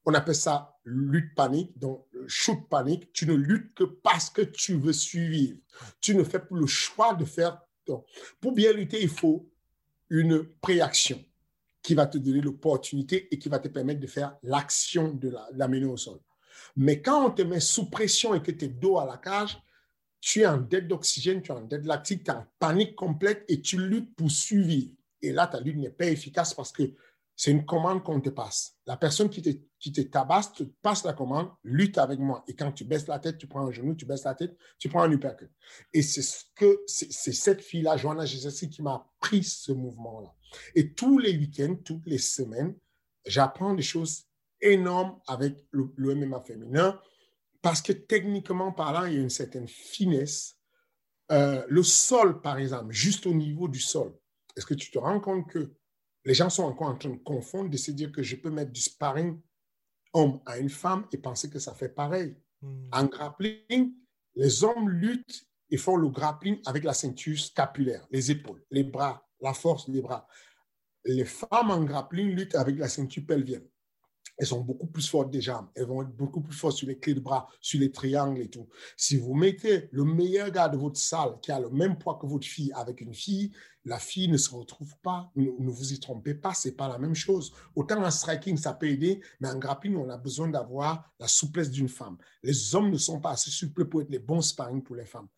on 0.06 0.14
appelle 0.14 0.34
ça 0.34 0.78
lutte 0.84 1.34
panique, 1.34 1.78
donc 1.78 2.06
shoot 2.26 2.58
panique. 2.68 3.12
Tu 3.12 3.26
ne 3.26 3.34
luttes 3.34 3.74
que 3.74 3.84
parce 3.84 4.30
que 4.30 4.42
tu 4.42 4.74
veux 4.74 4.92
suivre. 4.92 5.58
Tu 6.00 6.14
ne 6.14 6.24
fais 6.24 6.38
plus 6.38 6.60
le 6.60 6.66
choix 6.66 7.14
de 7.14 7.24
faire. 7.24 7.60
Pour 8.40 8.52
bien 8.52 8.72
lutter, 8.72 9.02
il 9.02 9.08
faut 9.08 9.48
une 10.10 10.44
préaction 10.60 11.22
qui 11.82 11.94
va 11.94 12.06
te 12.06 12.18
donner 12.18 12.40
l'opportunité 12.40 13.28
et 13.30 13.38
qui 13.38 13.48
va 13.48 13.58
te 13.58 13.68
permettre 13.68 14.00
de 14.00 14.06
faire 14.06 14.36
l'action 14.42 15.12
de 15.12 15.34
l'amener 15.52 15.84
au 15.84 15.96
sol. 15.96 16.18
Mais 16.76 17.02
quand 17.02 17.26
on 17.26 17.30
te 17.30 17.42
met 17.42 17.60
sous 17.60 17.90
pression 17.90 18.34
et 18.34 18.42
que 18.42 18.50
tu 18.50 18.64
es 18.66 18.68
dos 18.68 18.98
à 18.98 19.06
la 19.06 19.18
cage, 19.18 19.58
tu 20.20 20.40
es 20.40 20.46
en 20.46 20.56
dette 20.56 20.88
d'oxygène, 20.88 21.42
tu 21.42 21.52
es 21.52 21.54
en 21.54 21.60
dette 21.60 21.84
lactique, 21.84 22.24
tu 22.24 22.30
es 22.30 22.34
en 22.34 22.46
panique 22.58 22.96
complète 22.96 23.44
et 23.48 23.60
tu 23.60 23.78
luttes 23.78 24.14
pour 24.16 24.30
survivre. 24.30 24.92
Et 25.20 25.32
là, 25.32 25.46
ta 25.46 25.60
lutte 25.60 25.76
n'est 25.76 25.90
pas 25.90 26.06
efficace 26.06 26.54
parce 26.54 26.72
que 26.72 26.82
c'est 27.36 27.50
une 27.50 27.66
commande 27.66 28.02
qu'on 28.04 28.20
te 28.20 28.30
passe. 28.30 28.76
La 28.86 28.96
personne 28.96 29.28
qui 29.28 29.42
te, 29.42 29.50
qui 29.80 29.92
te 29.92 30.00
tabasse 30.00 30.52
te 30.52 30.62
passe 30.62 31.04
la 31.04 31.12
commande, 31.12 31.50
lutte 31.64 31.98
avec 31.98 32.20
moi. 32.20 32.44
Et 32.46 32.54
quand 32.54 32.70
tu 32.70 32.84
baisses 32.84 33.08
la 33.08 33.18
tête, 33.18 33.38
tu 33.38 33.46
prends 33.46 33.66
un 33.66 33.72
genou, 33.72 33.94
tu 33.94 34.06
baisses 34.06 34.24
la 34.24 34.34
tête, 34.34 34.56
tu 34.78 34.88
prends 34.88 35.02
un 35.02 35.10
uppercut. 35.10 35.50
Et 35.92 36.02
c'est 36.02 36.22
ce 36.22 36.44
que 36.54 36.80
c'est 36.86 37.32
cette 37.32 37.60
fille-là, 37.60 37.96
Joanna 37.96 38.24
Jésus, 38.24 38.68
qui 38.68 38.82
m'a 38.82 39.10
pris 39.18 39.42
ce 39.42 39.72
mouvement-là. 39.72 40.32
Et 40.74 40.92
tous 40.94 41.18
les 41.18 41.36
week-ends, 41.36 41.76
toutes 41.84 42.06
les 42.06 42.18
semaines, 42.18 42.76
j'apprends 43.26 43.74
des 43.74 43.82
choses 43.82 44.26
énormes 44.60 45.18
avec 45.26 45.66
le, 45.70 46.14
MMA 46.14 46.40
féminin 46.40 47.00
parce 47.62 47.82
que 47.82 47.92
techniquement 47.92 48.72
parlant, 48.72 49.06
il 49.06 49.14
y 49.14 49.16
a 49.16 49.20
une 49.20 49.30
certaine 49.30 49.66
finesse. 49.66 50.56
Euh, 51.32 51.64
le 51.68 51.82
sol, 51.82 52.42
par 52.42 52.58
exemple, 52.58 52.92
juste 52.92 53.26
au 53.26 53.34
niveau 53.34 53.68
du 53.68 53.80
sol, 53.80 54.14
est-ce 54.56 54.66
que 54.66 54.74
tu 54.74 54.90
te 54.90 54.98
rends 54.98 55.20
compte 55.20 55.48
que 55.50 55.74
les 56.24 56.34
gens 56.34 56.50
sont 56.50 56.64
encore 56.64 56.88
en 56.88 56.96
train 56.96 57.10
de 57.10 57.16
confondre, 57.16 57.70
de 57.70 57.76
se 57.76 57.90
dire 57.90 58.10
que 58.10 58.22
je 58.22 58.36
peux 58.36 58.50
mettre 58.50 58.72
du 58.72 58.80
sparring 58.80 59.40
homme 60.12 60.40
à 60.46 60.58
une 60.58 60.70
femme 60.70 61.06
et 61.12 61.18
penser 61.18 61.50
que 61.50 61.58
ça 61.58 61.74
fait 61.74 61.88
pareil. 61.88 62.36
Hmm. 62.62 62.88
En 62.92 63.04
grappling, 63.06 63.94
les 64.34 64.64
hommes 64.64 64.88
luttent 64.88 65.46
et 65.70 65.76
font 65.76 65.96
le 65.96 66.08
grappling 66.08 66.60
avec 66.66 66.84
la 66.84 66.94
ceinture 66.94 67.38
scapulaire, 67.38 68.06
les 68.10 68.30
épaules, 68.30 68.64
les 68.70 68.84
bras, 68.84 69.28
la 69.40 69.52
force 69.52 69.90
des 69.90 70.00
bras. 70.00 70.26
Les 71.04 71.24
femmes 71.24 71.70
en 71.70 71.84
grappling 71.84 72.30
luttent 72.30 72.54
avec 72.54 72.78
la 72.78 72.88
ceinture 72.88 73.24
pelvienne 73.26 73.66
elles 74.36 74.46
sont 74.46 74.60
beaucoup 74.60 74.86
plus 74.86 75.06
fortes 75.06 75.30
des 75.30 75.40
jambes. 75.40 75.68
Elles 75.74 75.86
vont 75.86 76.02
être 76.02 76.16
beaucoup 76.16 76.40
plus 76.40 76.54
fortes 76.54 76.76
sur 76.76 76.88
les 76.88 76.98
clés 76.98 77.14
de 77.14 77.20
bras, 77.20 77.48
sur 77.60 77.80
les 77.80 77.90
triangles 77.90 78.40
et 78.40 78.48
tout. 78.48 78.68
Si 78.96 79.16
vous 79.16 79.34
mettez 79.34 79.88
le 79.92 80.04
meilleur 80.04 80.50
gars 80.50 80.68
de 80.68 80.76
votre 80.76 80.98
salle 80.98 81.38
qui 81.40 81.52
a 81.52 81.60
le 81.60 81.70
même 81.70 81.98
poids 81.98 82.18
que 82.20 82.26
votre 82.26 82.46
fille 82.46 82.72
avec 82.74 83.00
une 83.00 83.14
fille, 83.14 83.52
la 83.84 83.98
fille 83.98 84.28
ne 84.28 84.36
se 84.36 84.50
retrouve 84.54 84.94
pas. 85.02 85.30
Ne, 85.36 85.50
vous 85.70 85.92
y 85.92 86.00
trompez 86.00 86.34
pas, 86.34 86.54
c'est 86.54 86.72
pas 86.72 86.88
la 86.88 86.98
même 86.98 87.14
chose. 87.14 87.52
Autant 87.76 88.02
en 88.02 88.10
striking, 88.10 88.56
ça 88.56 88.72
peut 88.72 88.88
aider, 88.88 89.20
mais 89.40 89.48
en 89.48 89.58
grappling, 89.58 89.96
on 89.96 90.08
a 90.08 90.16
besoin 90.16 90.48
d'avoir 90.48 91.12
la 91.20 91.28
souplesse 91.28 91.70
d'une 91.70 91.88
femme. 91.88 92.16
Les 92.42 92.74
hommes 92.74 92.90
ne 92.90 92.98
sont 92.98 93.20
pas 93.20 93.32
assez 93.32 93.50
souples 93.50 93.84
pour 93.84 94.02
être 94.02 94.10
les 94.10 94.18
bons 94.18 94.40
sparring 94.40 94.82
pour 94.82 94.96
les 94.96 95.06
femmes. 95.06 95.28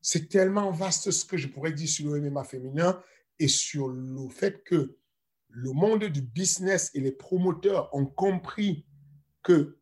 C'est 0.00 0.28
tellement 0.28 0.70
vaste 0.70 1.10
ce 1.10 1.24
que 1.24 1.36
je 1.36 1.48
pourrais 1.48 1.72
dire 1.72 1.88
sur 1.88 2.08
le 2.10 2.20
MMA 2.20 2.44
féminin 2.44 3.02
et 3.38 3.48
sur 3.48 3.88
le 3.88 4.28
fait 4.28 4.62
que 4.62 4.96
le 5.56 5.72
monde 5.72 6.04
du 6.04 6.20
business 6.20 6.90
et 6.92 7.00
les 7.00 7.12
promoteurs 7.12 7.88
ont 7.94 8.04
compris 8.04 8.84
que 9.42 9.78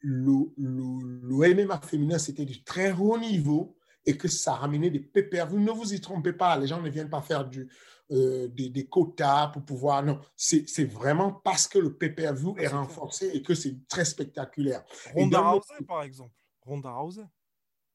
le, 0.00 0.52
le, 0.58 1.54
MMA 1.54 1.80
féminin, 1.82 2.18
c'était 2.18 2.44
du 2.44 2.64
très 2.64 2.90
haut 2.90 3.16
niveau 3.16 3.76
et 4.04 4.16
que 4.16 4.26
ça 4.26 4.54
ramenait 4.54 4.90
des 4.90 4.98
pépères. 4.98 5.48
Vous 5.48 5.60
ne 5.60 5.70
vous 5.70 5.94
y 5.94 6.00
trompez 6.00 6.32
pas, 6.32 6.58
les 6.58 6.66
gens 6.66 6.82
ne 6.82 6.90
viennent 6.90 7.08
pas 7.08 7.22
faire 7.22 7.48
du, 7.48 7.70
euh, 8.10 8.48
des, 8.48 8.86
quotas 8.86 9.48
pour 9.48 9.64
pouvoir. 9.64 10.02
Non, 10.02 10.20
c'est 10.36 10.84
vraiment 10.84 11.32
parce 11.32 11.68
que 11.68 11.78
le 11.78 11.94
pay-per-view 11.94 12.56
est 12.58 12.66
renforcé 12.66 13.30
et 13.32 13.40
que 13.40 13.54
c'est 13.54 13.86
très 13.86 14.04
spectaculaire. 14.04 14.84
Ronda 15.14 15.40
Rousey, 15.40 15.84
par 15.86 16.02
exemple. 16.02 16.34
Ronda 16.62 16.90
Rousey. 16.90 17.24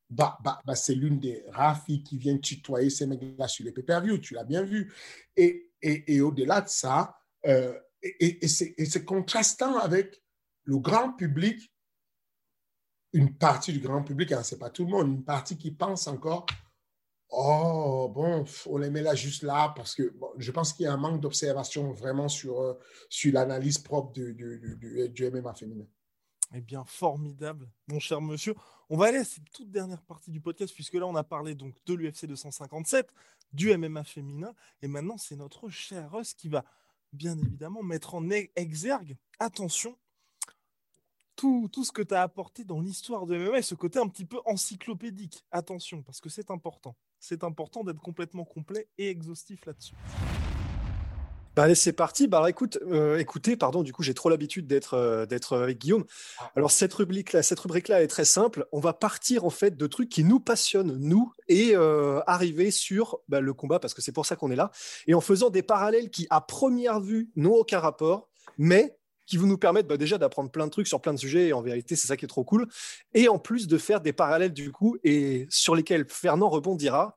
Bah, 0.10 0.38
bah, 0.42 0.62
bah 0.66 0.76
c'est 0.76 0.96
l'une 0.96 1.20
des 1.20 1.44
rares 1.50 1.84
filles 1.84 2.02
qui 2.02 2.18
viennent 2.18 2.40
tutoyer 2.40 2.90
ces 2.90 3.06
mecs-là 3.06 3.50
sur 3.50 3.66
les 3.66 3.74
pay-per-view, 3.74 4.20
tu 4.20 4.36
l'as 4.36 4.46
bien 4.46 4.64
vu. 4.64 4.92
Et 5.36 5.69
et, 5.82 6.22
au-delà 6.22 6.62
de 6.62 6.70
ça, 6.70 7.18
euh, 7.46 7.78
et, 8.02 8.48
c'est 8.48 9.06
contrastant 9.06 9.78
avec 9.78 10.24
le 10.64 10.78
grand 10.78 11.14
public, 11.14 11.74
une 13.14 13.36
partie 13.36 13.74
du 13.74 13.80
grand 13.80 14.04
public, 14.04 14.32
hein, 14.32 14.44
ce 14.44 14.56
n'est 14.56 14.60
pas 14.60 14.70
tout 14.70 14.86
le 14.86 14.92
monde, 14.92 15.08
une 15.08 15.24
partie 15.24 15.58
qui 15.58 15.72
pense 15.72 16.08
encore, 16.08 16.46
oh, 17.30 18.12
bon, 18.14 18.46
on 18.68 18.78
les 18.78 18.90
met 18.90 19.02
là 19.02 19.16
juste 19.16 19.44
là, 19.44 19.74
parce 19.76 19.96
que 19.96 20.14
je 20.38 20.52
pense 20.52 20.74
qu'il 20.74 20.84
y 20.84 20.88
a 20.88 20.94
un 20.94 20.98
manque 20.98 21.22
d'observation 21.22 21.92
vraiment 21.94 22.28
sur, 22.28 22.62
euh, 22.62 22.80
sur 23.10 23.34
l'analyse 23.34 23.80
propre 23.80 24.12
du, 24.12 24.34
du, 24.34 25.10
du, 25.10 25.32
MMA 25.32 25.54
féminin. 25.54 25.86
Eh 26.54 26.62
bien, 26.62 26.84
formidable, 26.84 27.70
mon 27.88 28.00
cher 28.00 28.22
monsieur. 28.22 28.56
On 28.90 28.98
va 28.98 29.08
aller 29.08 29.20
à 29.20 29.24
cette 29.24 29.52
toute 29.52 29.70
dernière 29.70 30.02
partie 30.02 30.32
du 30.32 30.42
podcast, 30.42 30.74
puisque 30.74 30.96
là, 30.96 31.06
on 31.06 31.16
a 31.16 31.24
parlé 31.24 31.54
donc 31.54 31.76
de 31.86 31.94
l'UFC 31.94 32.26
257, 32.26 33.14
du 33.54 33.76
MMA 33.78 34.04
féminin. 34.04 34.54
Et 34.82 34.88
maintenant, 34.88 35.18
c'est 35.18 35.36
notre 35.36 35.70
cher 35.70 36.12
Russ 36.12 36.34
qui 36.34 36.50
va 36.50 36.66
bien 37.14 37.38
évidemment 37.38 37.84
mettre 37.84 38.16
en 38.16 38.30
exergue, 38.30 39.16
attention, 39.40 39.96
tout, 41.36 41.70
tout 41.72 41.86
ce 41.86 41.92
que 41.92 42.02
tu 42.02 42.14
as 42.14 42.22
apporté 42.22 42.64
dans 42.64 42.82
l'histoire 42.82 43.26
de 43.26 43.38
MMA 43.38 43.62
ce 43.62 43.76
côté 43.76 44.00
un 44.00 44.08
petit 44.08 44.26
peu 44.26 44.40
encyclopédique. 44.46 45.46
Attention, 45.52 46.02
parce 46.02 46.20
que 46.20 46.30
c'est 46.30 46.52
important. 46.52 46.96
C'est 47.20 47.44
important 47.44 47.84
d'être 47.84 48.02
complètement 48.02 48.44
complet 48.44 48.90
et 48.98 49.10
exhaustif 49.10 49.66
là-dessus. 49.66 49.96
Bah, 51.60 51.66
allez, 51.66 51.76
c'est 51.76 51.92
parti. 51.92 52.30
Bah, 52.30 52.50
écoute, 52.50 52.80
euh, 52.90 53.18
écoutez, 53.18 53.58
pardon, 53.58 53.84
du 53.84 53.92
coup, 53.92 54.02
j'ai 54.02 54.14
trop 54.14 54.30
l'habitude 54.30 54.66
d'être 54.66 54.94
euh, 54.94 55.26
d'être 55.26 55.58
avec 55.58 55.78
Guillaume. 55.78 56.06
Ah. 56.40 56.52
Alors, 56.56 56.72
cette 56.72 56.94
rubrique-là, 56.94 57.44
cette 57.44 57.60
rubrique-là 57.60 58.02
est 58.02 58.08
très 58.08 58.24
simple. 58.24 58.66
On 58.72 58.80
va 58.80 58.94
partir, 58.94 59.44
en 59.44 59.50
fait, 59.50 59.76
de 59.76 59.86
trucs 59.86 60.08
qui 60.08 60.24
nous 60.24 60.40
passionnent, 60.40 60.96
nous, 60.98 61.34
et 61.50 61.76
euh, 61.76 62.22
arriver 62.28 62.72
sur 62.72 63.20
bah, 63.28 63.42
le 63.42 63.54
combat, 63.54 63.78
parce 63.78 63.94
que 63.94 64.02
c'est 64.02 64.14
pour 64.14 64.26
ça 64.26 64.38
qu'on 64.38 64.52
est 64.52 64.56
là, 64.56 64.72
et 65.06 65.14
en 65.14 65.20
faisant 65.20 65.50
des 65.50 65.62
parallèles 65.62 66.10
qui, 66.10 66.28
à 66.30 66.40
première 66.40 67.02
vue, 67.02 67.30
n'ont 67.36 67.56
aucun 67.56 67.80
rapport, 67.80 68.30
mais 68.58 68.98
qui 69.30 69.38
vont 69.38 69.48
nous 69.48 69.58
permettre 69.58 69.88
bah, 69.88 69.98
déjà 69.98 70.18
d'apprendre 70.18 70.50
plein 70.50 70.66
de 70.66 70.72
trucs 70.72 70.88
sur 70.88 71.00
plein 71.00 71.14
de 71.14 71.20
sujets. 71.20 71.48
Et 71.48 71.54
en 71.54 71.62
vérité, 71.62 71.96
c'est 71.96 72.08
ça 72.08 72.18
qui 72.18 72.26
est 72.26 72.28
trop 72.28 72.44
cool. 72.44 72.68
Et 73.14 73.30
en 73.30 73.38
plus 73.38 73.68
de 73.68 73.78
faire 73.78 74.02
des 74.02 74.12
parallèles 74.12 74.54
du 74.54 74.72
coup 74.72 74.98
et 75.04 75.46
sur 75.50 75.76
lesquels 75.76 76.06
Fernand 76.10 76.50
rebondira. 76.50 77.16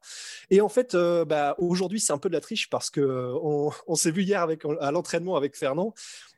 Et 0.51 0.61
en 0.61 0.69
fait, 0.69 0.95
euh, 0.95 1.25
bah, 1.25 1.55
aujourd'hui, 1.59 2.01
c'est 2.01 2.13
un 2.13 2.19
peu 2.19 2.29
de 2.29 2.35
la 2.35 2.41
triche 2.41 2.69
parce 2.69 2.91
que 2.91 3.01
euh, 3.01 3.35
on, 3.43 3.95
s'est 3.95 4.11
vu 4.11 4.23
hier 4.23 4.43
avec, 4.43 4.63
à 4.81 4.91
l'entraînement 4.91 5.37
avec 5.37 5.57
Fernand. 5.57 5.95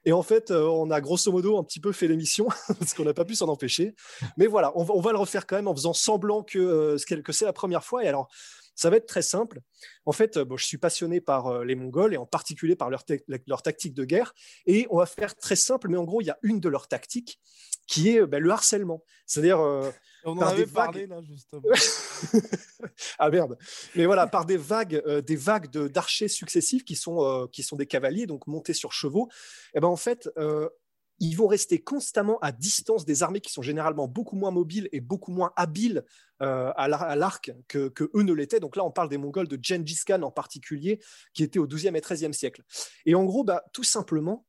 Et 0.07 0.13
en 0.13 0.23
fait, 0.23 0.51
euh, 0.51 0.67
on 0.69 0.91
a 0.91 1.01
grosso 1.01 1.33
modo 1.33 1.59
un 1.59 1.65
petit 1.65 1.81
peu 1.81 1.91
fait 1.91 2.07
l'émission 2.07 2.47
parce 2.79 2.95
qu'on 2.95 3.05
n'a 3.05 3.15
pas 3.15 3.25
pu 3.25 3.35
s'en 3.35 3.49
empêcher. 3.49 3.95
Mais 4.37 4.47
voilà, 4.47 4.73
on 4.77 4.85
va, 4.85 5.13
le 5.13 5.19
refaire 5.19 5.47
quand 5.47 5.57
même 5.57 5.69
en 5.69 5.75
faisant 5.75 5.93
semblant 5.93 6.43
que, 6.43 6.97
que 7.05 7.33
c'est 7.33 7.47
la 7.47 7.53
première 7.53 7.83
fois. 7.83 8.05
Et 8.05 8.09
alors, 8.09 8.29
ça 8.75 8.91
va 8.91 8.97
être 8.97 9.07
très 9.07 9.23
simple. 9.23 9.61
En 10.05 10.13
fait, 10.13 10.39
bon, 10.39 10.57
je 10.57 10.65
suis 10.65 10.79
passionné 10.79 11.21
par 11.21 11.47
euh, 11.47 11.65
les 11.65 11.75
Mongols 11.75 12.15
et 12.15 12.17
en 12.17 12.27
particulier 12.27 12.77
par 12.77 12.91
leur, 12.91 13.05
leur, 13.47 13.63
tactique 13.63 13.95
de 13.95 14.05
guerre. 14.05 14.35
Et 14.67 14.87
on 14.91 14.99
va 14.99 15.07
faire 15.07 15.37
très 15.37 15.57
simple, 15.57 15.89
mais 15.89 15.97
en 15.97 16.05
gros, 16.05 16.21
il 16.21 16.27
y 16.27 16.31
a 16.31 16.39
une 16.43 16.61
de 16.61 16.69
leurs 16.69 16.89
tactiques 16.89 17.41
qui 17.87 18.11
est 18.11 18.27
ben, 18.27 18.43
le 18.43 18.51
harcèlement. 18.51 19.05
C'est-à-dire. 19.27 19.61
Euh, 19.61 19.91
on 20.25 20.39
en 20.39 20.43
avait 20.43 20.67
parlé 20.67 21.07
là, 21.07 21.21
justement. 21.23 21.63
ah 23.19 23.31
merde. 23.31 23.59
Mais 23.95 24.07
voilà, 24.07 24.27
par 24.27 24.47
des 24.47 24.57
vagues, 24.57 25.03
euh, 25.07 25.21
des 25.21 25.37
vagues 25.37 25.69
d'archers 25.71 26.29
successifs 26.29 26.85
qui 26.85 26.97
sont, 26.97 27.49
qui 27.53 27.63
sont 27.63 27.77
des 27.77 27.87
cavaliers, 27.87 28.27
donc 28.27 28.47
montés 28.47 28.75
sur 28.75 28.93
chevaux. 28.93 29.29
Et 29.75 29.81
ben 29.81 29.89
en 29.89 29.97
fait, 29.97 30.31
ils 31.21 31.35
vont 31.35 31.47
rester 31.47 31.83
constamment 31.83 32.39
à 32.41 32.53
distance 32.53 33.05
des 33.05 33.23
armées 33.23 33.41
qui 33.41 33.53
sont 33.53 33.63
généralement 33.63 34.09
beaucoup 34.09 34.37
moins 34.37 34.51
mobiles 34.51 34.89
et 34.93 35.01
beaucoup 35.01 35.31
moins 35.31 35.53
habiles 35.57 36.05
euh, 36.43 36.73
à 36.77 37.17
l'arc 37.17 37.53
que, 37.69 37.93
eux 37.99 38.23
ne 38.23 38.33
l'étaient. 38.33 38.61
Donc 38.61 38.77
là, 38.77 38.85
on 38.85 38.91
parle 38.91 39.09
des 39.09 39.19
Mongols 39.19 39.49
de 39.49 39.59
Gengis 39.61 40.01
Khan 40.07 40.23
en 40.23 40.31
particulier, 40.31 41.01
qui 41.33 41.43
étaient 41.43 41.59
au 41.59 41.67
XIIe 41.67 41.97
et 41.97 42.01
XIIIe 42.01 42.35
siècle. 42.35 42.63
Et 43.07 43.15
en 43.15 43.25
gros, 43.25 43.45
bah, 43.45 43.63
tout 43.73 43.85
simplement, 43.85 44.45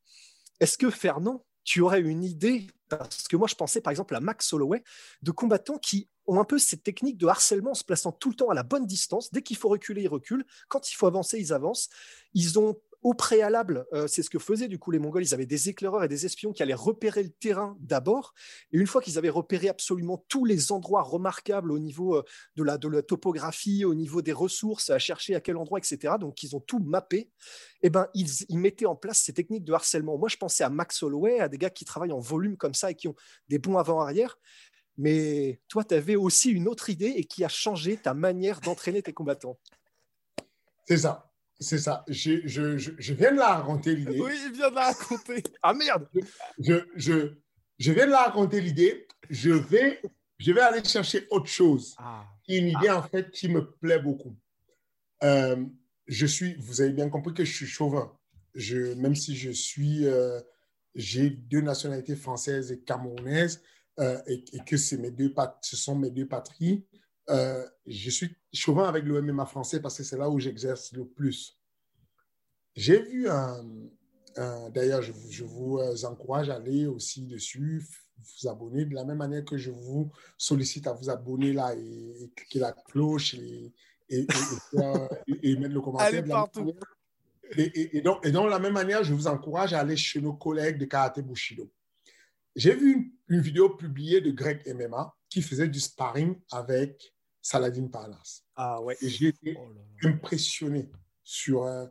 est-ce 0.60 0.78
que 0.78 0.90
Fernand, 0.90 1.46
tu 1.64 1.82
aurais 1.82 2.02
une 2.02 2.24
idée 2.24 2.68
Parce 2.90 3.28
que 3.28 3.36
moi, 3.36 3.48
je 3.48 3.56
pensais 3.56 3.82
par 3.82 3.92
exemple 3.92 4.16
à 4.16 4.20
Max 4.20 4.52
Holloway, 4.54 4.84
de 5.22 5.32
combattants 5.32 5.78
qui 5.78 6.10
ont 6.28 6.40
un 6.40 6.46
peu 6.46 6.58
cette 6.58 6.84
technique 6.84 7.18
de 7.18 7.28
harcèlement 7.28 7.72
en 7.72 7.76
se 7.76 7.84
plaçant 7.84 8.12
tout 8.12 8.30
le 8.30 8.36
temps 8.36 8.50
à 8.50 8.54
la 8.54 8.64
bonne 8.64 8.86
distance. 8.86 9.32
Dès 9.32 9.42
qu'il 9.42 9.58
faut 9.58 9.70
reculer, 9.70 10.04
ils 10.04 10.08
reculent. 10.08 10.46
Quand 10.68 10.90
il 10.92 10.96
faut 10.96 11.08
avancer, 11.08 11.40
ils 11.40 11.54
avancent. 11.54 11.90
Ils 12.34 12.58
ont 12.58 12.76
au 13.06 13.14
préalable, 13.14 13.86
euh, 13.94 14.08
c'est 14.08 14.24
ce 14.24 14.32
que 14.32 14.40
faisaient 14.40 14.68
du 14.68 14.80
coup 14.80 14.90
les 14.90 14.98
Mongols. 14.98 15.22
Ils 15.22 15.36
avaient 15.36 15.46
des 15.46 15.70
éclaireurs 15.70 16.04
et 16.04 16.08
des 16.08 16.26
espions 16.26 16.54
qui 16.54 16.64
allaient 16.64 16.74
repérer 16.74 17.22
le 17.22 17.30
terrain 17.30 17.78
d'abord. 17.80 18.34
Et 18.72 18.80
une 18.80 18.88
fois 18.88 19.00
qu'ils 19.00 19.20
avaient 19.20 19.30
repéré 19.30 19.70
absolument 19.70 20.26
tous 20.28 20.44
les 20.44 20.72
endroits 20.72 21.04
remarquables 21.04 21.72
au 21.72 21.78
niveau 21.78 22.16
euh, 22.16 22.24
de 22.56 22.64
la, 22.64 22.80
topographie, 23.04 23.86
au 23.86 23.94
niveau 23.94 24.24
des 24.24 24.32
ressources, 24.34 24.90
à 24.90 24.98
chercher 24.98 25.36
à 25.36 25.40
quel 25.40 25.56
endroit, 25.56 25.78
etc., 25.78 26.16
donc 26.20 26.42
ils 26.42 26.56
ont 26.56 26.60
tout 26.60 26.80
mappé, 26.80 27.30
eh 27.84 27.92
ben, 27.92 28.08
ils, 28.16 28.28
ils 28.50 28.58
mettaient 28.58 28.88
en 28.88 28.96
place 28.96 29.20
ces 29.20 29.34
techniques 29.34 29.66
de 29.66 29.74
harcèlement. 29.74 30.18
Moi, 30.18 30.28
je 30.28 30.38
pensais 30.38 30.64
à 30.64 30.72
Max 30.72 31.04
Holloway, 31.04 31.40
à 31.40 31.48
des 31.48 31.60
gars 31.60 31.70
qui 31.70 31.86
travaillent 31.86 32.12
en 32.12 32.20
volume 32.20 32.58
comme 32.58 32.74
ça 32.74 32.90
et 32.90 32.96
qui 32.96 33.08
ont 33.08 33.16
des 33.50 33.60
bons 33.60 33.78
avant-arrière. 33.78 34.40
Mais 34.98 35.62
toi, 35.68 35.84
tu 35.84 35.94
avais 35.94 36.16
aussi 36.16 36.50
une 36.50 36.68
autre 36.68 36.90
idée 36.90 37.14
et 37.18 37.26
qui 37.26 37.44
a 37.44 37.50
changé 37.50 37.98
ta 37.98 38.16
manière 38.16 38.62
d'entraîner 38.62 39.04
tes 39.04 39.14
combattants. 39.14 39.60
C'est 40.88 40.98
ça 40.98 41.32
C'est 41.60 41.78
ça. 41.78 42.04
Je, 42.08 42.42
je, 42.46 42.78
je, 42.78 43.14
viens 43.14 43.32
de 43.32 43.38
la 43.38 43.56
raconter 43.56 43.96
l'idée. 43.96 44.20
Oui, 44.20 44.34
il 44.46 44.52
vient 44.54 44.70
de 44.70 44.76
la 44.76 44.86
raconter. 44.92 45.44
ah 45.64 45.74
merde 45.74 46.08
je, 46.58 47.34
viens 47.80 48.06
de 48.06 48.12
la 48.12 48.24
raconter 48.24 48.62
l'idée. 48.62 49.08
Je 49.30 49.52
vais, 49.52 50.02
je 50.38 50.52
vais 50.52 50.62
aller 50.62 50.84
chercher 50.84 51.28
autre 51.32 51.48
chose. 51.48 51.96
Ah. 51.98 52.26
Une 52.48 52.68
idée, 52.68 52.90
en 52.90 53.02
fait, 53.02 53.32
qui 53.32 53.48
me 53.50 53.72
plaît 53.72 54.00
beaucoup. 54.00 54.36
Euh, 55.24 55.66
je 56.08 56.26
suis, 56.26 56.56
vous 56.56 56.82
avez 56.82 56.92
bien 56.92 57.10
compris 57.10 57.34
que 57.34 57.46
je 57.46 57.54
suis 57.54 57.66
chauvin. 57.66 58.12
Je, 58.54 58.94
même 58.96 59.16
si 59.16 59.36
je 59.36 59.52
suis, 59.52 60.06
euh, 60.06 60.40
j'ai 60.94 61.30
deux 61.30 61.62
nationalités 61.62 62.16
françaises 62.16 62.72
et 62.72 62.80
camerounaises, 62.80 63.62
euh, 64.00 64.22
et, 64.28 64.44
que 64.66 64.78
c'est 64.78 64.98
mes 64.98 65.12
deux, 65.12 65.34
ce 65.62 65.76
sont 65.78 65.96
mes 65.96 66.10
deux 66.10 66.28
patries, 66.28 66.86
euh, 67.30 67.66
je 67.86 68.10
suis 68.10 68.36
chauvin 68.54 68.88
avec 68.88 69.04
le 69.04 69.22
MMA 69.22 69.46
français 69.46 69.82
parce 69.82 69.98
que 69.98 70.04
c'est 70.04 70.18
là 70.18 70.30
où 70.30 70.40
j'exerce 70.40 70.94
le 70.94 71.06
plus. 71.06 71.60
J'ai 72.76 73.02
vu 73.02 73.30
un, 73.30 73.64
d'ailleurs, 74.74 75.02
je, 75.02 75.44
vous 75.44 75.80
encourage 76.06 76.50
à 76.50 76.56
aller 76.56 76.88
aussi 76.88 77.24
dessus, 77.24 77.84
vous 78.18 78.50
abonner 78.50 78.86
de 78.86 78.94
la 78.94 79.06
même 79.06 79.18
manière 79.18 79.46
que 79.46 79.58
je 79.58 79.72
vous 79.72 80.12
sollicite 80.38 80.88
à 80.88 80.94
vous 80.94 81.10
abonner 81.10 81.54
là 81.54 81.74
et, 81.76 82.32
cliquer 82.36 82.60
la 82.60 82.74
cloche 82.74 83.36
et, 83.36 83.74
et, 84.10 84.26
mettre 85.58 85.74
le 85.74 85.82
commentaire. 85.82 86.08
Allez 86.08 86.24
partout. 86.24 86.74
Et, 87.58 88.02
donc, 88.02 88.26
et 88.26 88.32
donc, 88.32 88.46
de 88.46 88.50
la 88.50 88.60
même 88.60 88.74
manière, 88.74 89.04
je 89.04 89.14
vous 89.14 89.28
encourage 89.28 89.74
à 89.74 89.80
aller 89.80 89.96
chez 89.96 90.20
nos 90.20 90.34
collègues 90.34 90.78
de 90.78 90.86
Karate 90.86 91.20
Bushido. 91.20 91.72
J'ai 92.56 92.76
vu 92.76 93.14
une, 93.28 93.42
vidéo 93.42 93.70
publiée 93.70 94.22
de 94.22 94.32
Greg 94.32 94.62
MMA 94.66 95.16
qui 95.30 95.42
faisait 95.42 95.68
du 95.68 95.80
sparring 95.80 96.36
avec 96.52 97.14
Saladin 97.46 97.86
Parnas. 97.86 98.42
Ah 98.56 98.82
ouais. 98.82 98.98
Et 99.02 99.08
j'ai 99.08 99.28
été 99.28 99.56
oh 99.56 99.68
impressionné 100.04 100.90
sur 101.22 101.64
euh, 101.64 101.86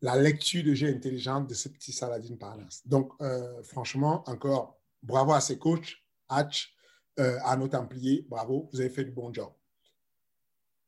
la 0.00 0.16
lecture 0.16 0.64
de 0.64 0.72
jeu 0.72 0.88
intelligente 0.88 1.50
de 1.50 1.52
ce 1.52 1.68
petit 1.68 1.92
Saladin 1.92 2.36
Parnas. 2.36 2.80
Donc, 2.86 3.12
euh, 3.20 3.62
franchement, 3.62 4.24
encore 4.26 4.80
bravo 5.02 5.34
à 5.34 5.42
ses 5.42 5.58
coachs, 5.58 6.02
Hatch, 6.30 6.74
euh, 7.18 7.38
à 7.44 7.58
nos 7.58 7.68
Templiers, 7.68 8.24
bravo, 8.26 8.70
vous 8.72 8.80
avez 8.80 8.88
fait 8.88 9.04
du 9.04 9.10
bon 9.10 9.30
job. 9.34 9.52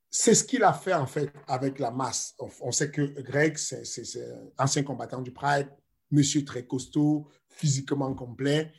C'est 0.09 0.33
ce 0.33 0.43
qu'il 0.43 0.63
a 0.63 0.73
fait 0.73 0.95
en 0.95 1.05
fait 1.05 1.31
avec 1.45 1.77
la 1.77 1.91
masse. 1.91 2.35
On, 2.61 2.71
sait 2.71 2.89
que 2.89 3.21
Greg, 3.21 3.57
c'est 3.57 3.83
un 4.57 4.63
ancien 4.63 4.81
combattant 4.81 5.21
du 5.21 5.31
Pride, 5.31 5.69
monsieur 6.09 6.43
très 6.43 6.65
costaud, 6.65 7.27
physiquement 7.47 8.11
complet. 8.15 8.73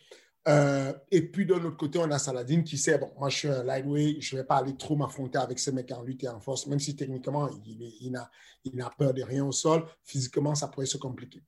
Euh, 0.49 0.93
et 1.11 1.23
puis 1.23 1.45
de 1.45 1.55
l'autre 1.55 1.77
côté, 1.77 1.99
on 1.99 2.11
a 2.11 2.19
Saladin 2.19 2.63
qui 2.63 2.79
sait, 2.79 2.97
bon, 2.99 3.11
moi 3.19 3.29
je 3.29 3.37
suis 3.37 3.49
un 3.49 3.63
lightweight, 3.63 4.23
je 4.23 4.37
ne 4.37 4.41
vais 4.41 4.47
pas 4.47 4.57
aller 4.57 4.75
trop 4.77 4.97
m'affronter 4.97 5.39
avec 5.39 5.59
ce 5.59 5.71
mec 5.71 5.93
en 5.93 6.03
lutte 6.03 6.25
et 6.25 6.29
en 6.29 6.41
force, 6.41 6.67
même 6.67 6.81
si 6.81 6.97
techniquement 6.97 7.49
il, 7.67 8.11
n'a 8.11 8.91
peur 8.97 9.13
de 9.13 9.23
rien 9.23 9.45
au 9.45 9.53
sol, 9.53 9.85
physiquement 10.03 10.55
ça 10.55 10.69
pourrait 10.69 10.87
se 10.87 10.97
compliquer. 10.97 11.43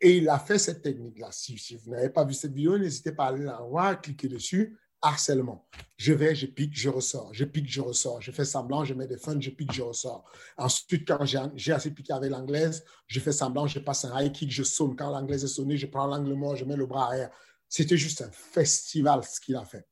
Et 0.00 0.18
il 0.18 0.28
a 0.28 0.38
fait 0.38 0.58
cette 0.58 0.82
technique-là. 0.82 1.28
Si, 1.32 1.56
si, 1.56 1.76
vous 1.76 1.90
n'avez 1.90 2.10
pas 2.10 2.24
vu 2.24 2.34
cette 2.34 2.52
vidéo, 2.52 2.76
n'hésitez 2.76 3.12
pas 3.12 3.24
à 3.24 3.28
aller 3.28 3.44
la 3.44 3.62
voir, 3.62 3.98
cliquer 4.00 4.28
dessus. 4.28 4.78
Harcèlement. 5.00 5.66
Je 5.96 6.12
vais, 6.12 6.34
je 6.34 6.46
pique, 6.46 6.76
je 6.76 6.90
ressors. 6.90 7.32
Je 7.32 7.44
pique, 7.44 7.70
je 7.70 7.80
ressors. 7.80 8.20
Je 8.20 8.30
fais 8.30 8.44
semblant, 8.44 8.84
je 8.84 8.92
mets 8.92 9.06
des 9.06 9.16
fun, 9.16 9.40
je 9.40 9.50
pique, 9.50 9.72
je 9.72 9.82
ressors. 9.82 10.24
Ensuite, 10.58 11.06
quand 11.06 11.24
j'ai 11.24 11.72
assez 11.72 11.90
piqué 11.92 12.12
avec 12.12 12.30
l'anglaise, 12.30 12.84
je 13.06 13.20
fais 13.20 13.32
semblant, 13.32 13.66
je 13.66 13.78
passe 13.78 14.04
un 14.04 14.20
high 14.20 14.32
kick, 14.32 14.50
je 14.50 14.62
sonne. 14.62 14.96
Quand 14.96 15.10
l'anglaise 15.10 15.44
est 15.44 15.48
sonnée, 15.48 15.76
je 15.78 15.86
prends 15.86 16.06
l'angle 16.06 16.34
mort, 16.34 16.56
je 16.56 16.64
mets 16.66 16.76
le 16.76 16.86
bras 16.86 17.06
arrière. 17.06 17.30
C'était 17.68 17.96
juste 17.96 18.22
un 18.22 18.30
festival 18.30 19.24
ce 19.24 19.40
qu'il 19.40 19.56
a 19.56 19.64
fait. 19.64 19.86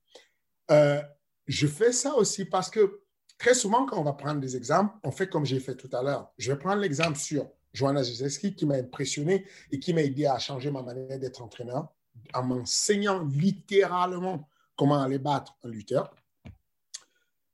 Euh, 0.71 1.03
je 1.47 1.67
fais 1.67 1.93
ça 1.93 2.15
aussi 2.15 2.45
parce 2.45 2.71
que 2.71 3.03
très 3.39 3.55
souvent, 3.55 3.85
quand 3.87 3.99
on 3.99 4.05
va 4.05 4.13
prendre 4.13 4.41
des 4.41 4.57
exemples, 4.57 4.95
on 5.03 5.11
fait 5.11 5.29
comme 5.29 5.45
j'ai 5.45 5.61
fait 5.61 5.75
tout 5.75 5.91
à 5.93 6.03
l'heure. 6.03 6.33
Je 6.39 6.53
vais 6.53 6.59
prendre 6.59 6.81
l'exemple 6.81 7.19
sur 7.19 7.51
Joanna 7.73 8.03
Zizewski 8.03 8.55
qui 8.55 8.67
m'a 8.67 8.77
impressionné 8.77 9.47
et 9.71 9.79
qui 9.79 9.93
m'a 9.93 10.03
aidé 10.03 10.27
à 10.27 10.39
changer 10.39 10.71
ma 10.71 10.83
manière 10.83 11.19
d'être 11.19 11.43
entraîneur 11.43 11.93
en 12.33 12.45
m'enseignant 12.45 13.25
littéralement 13.25 14.49
comment 14.77 15.03
aller 15.03 15.19
battre 15.19 15.57
un 15.65 15.69
lutteur. 15.69 16.15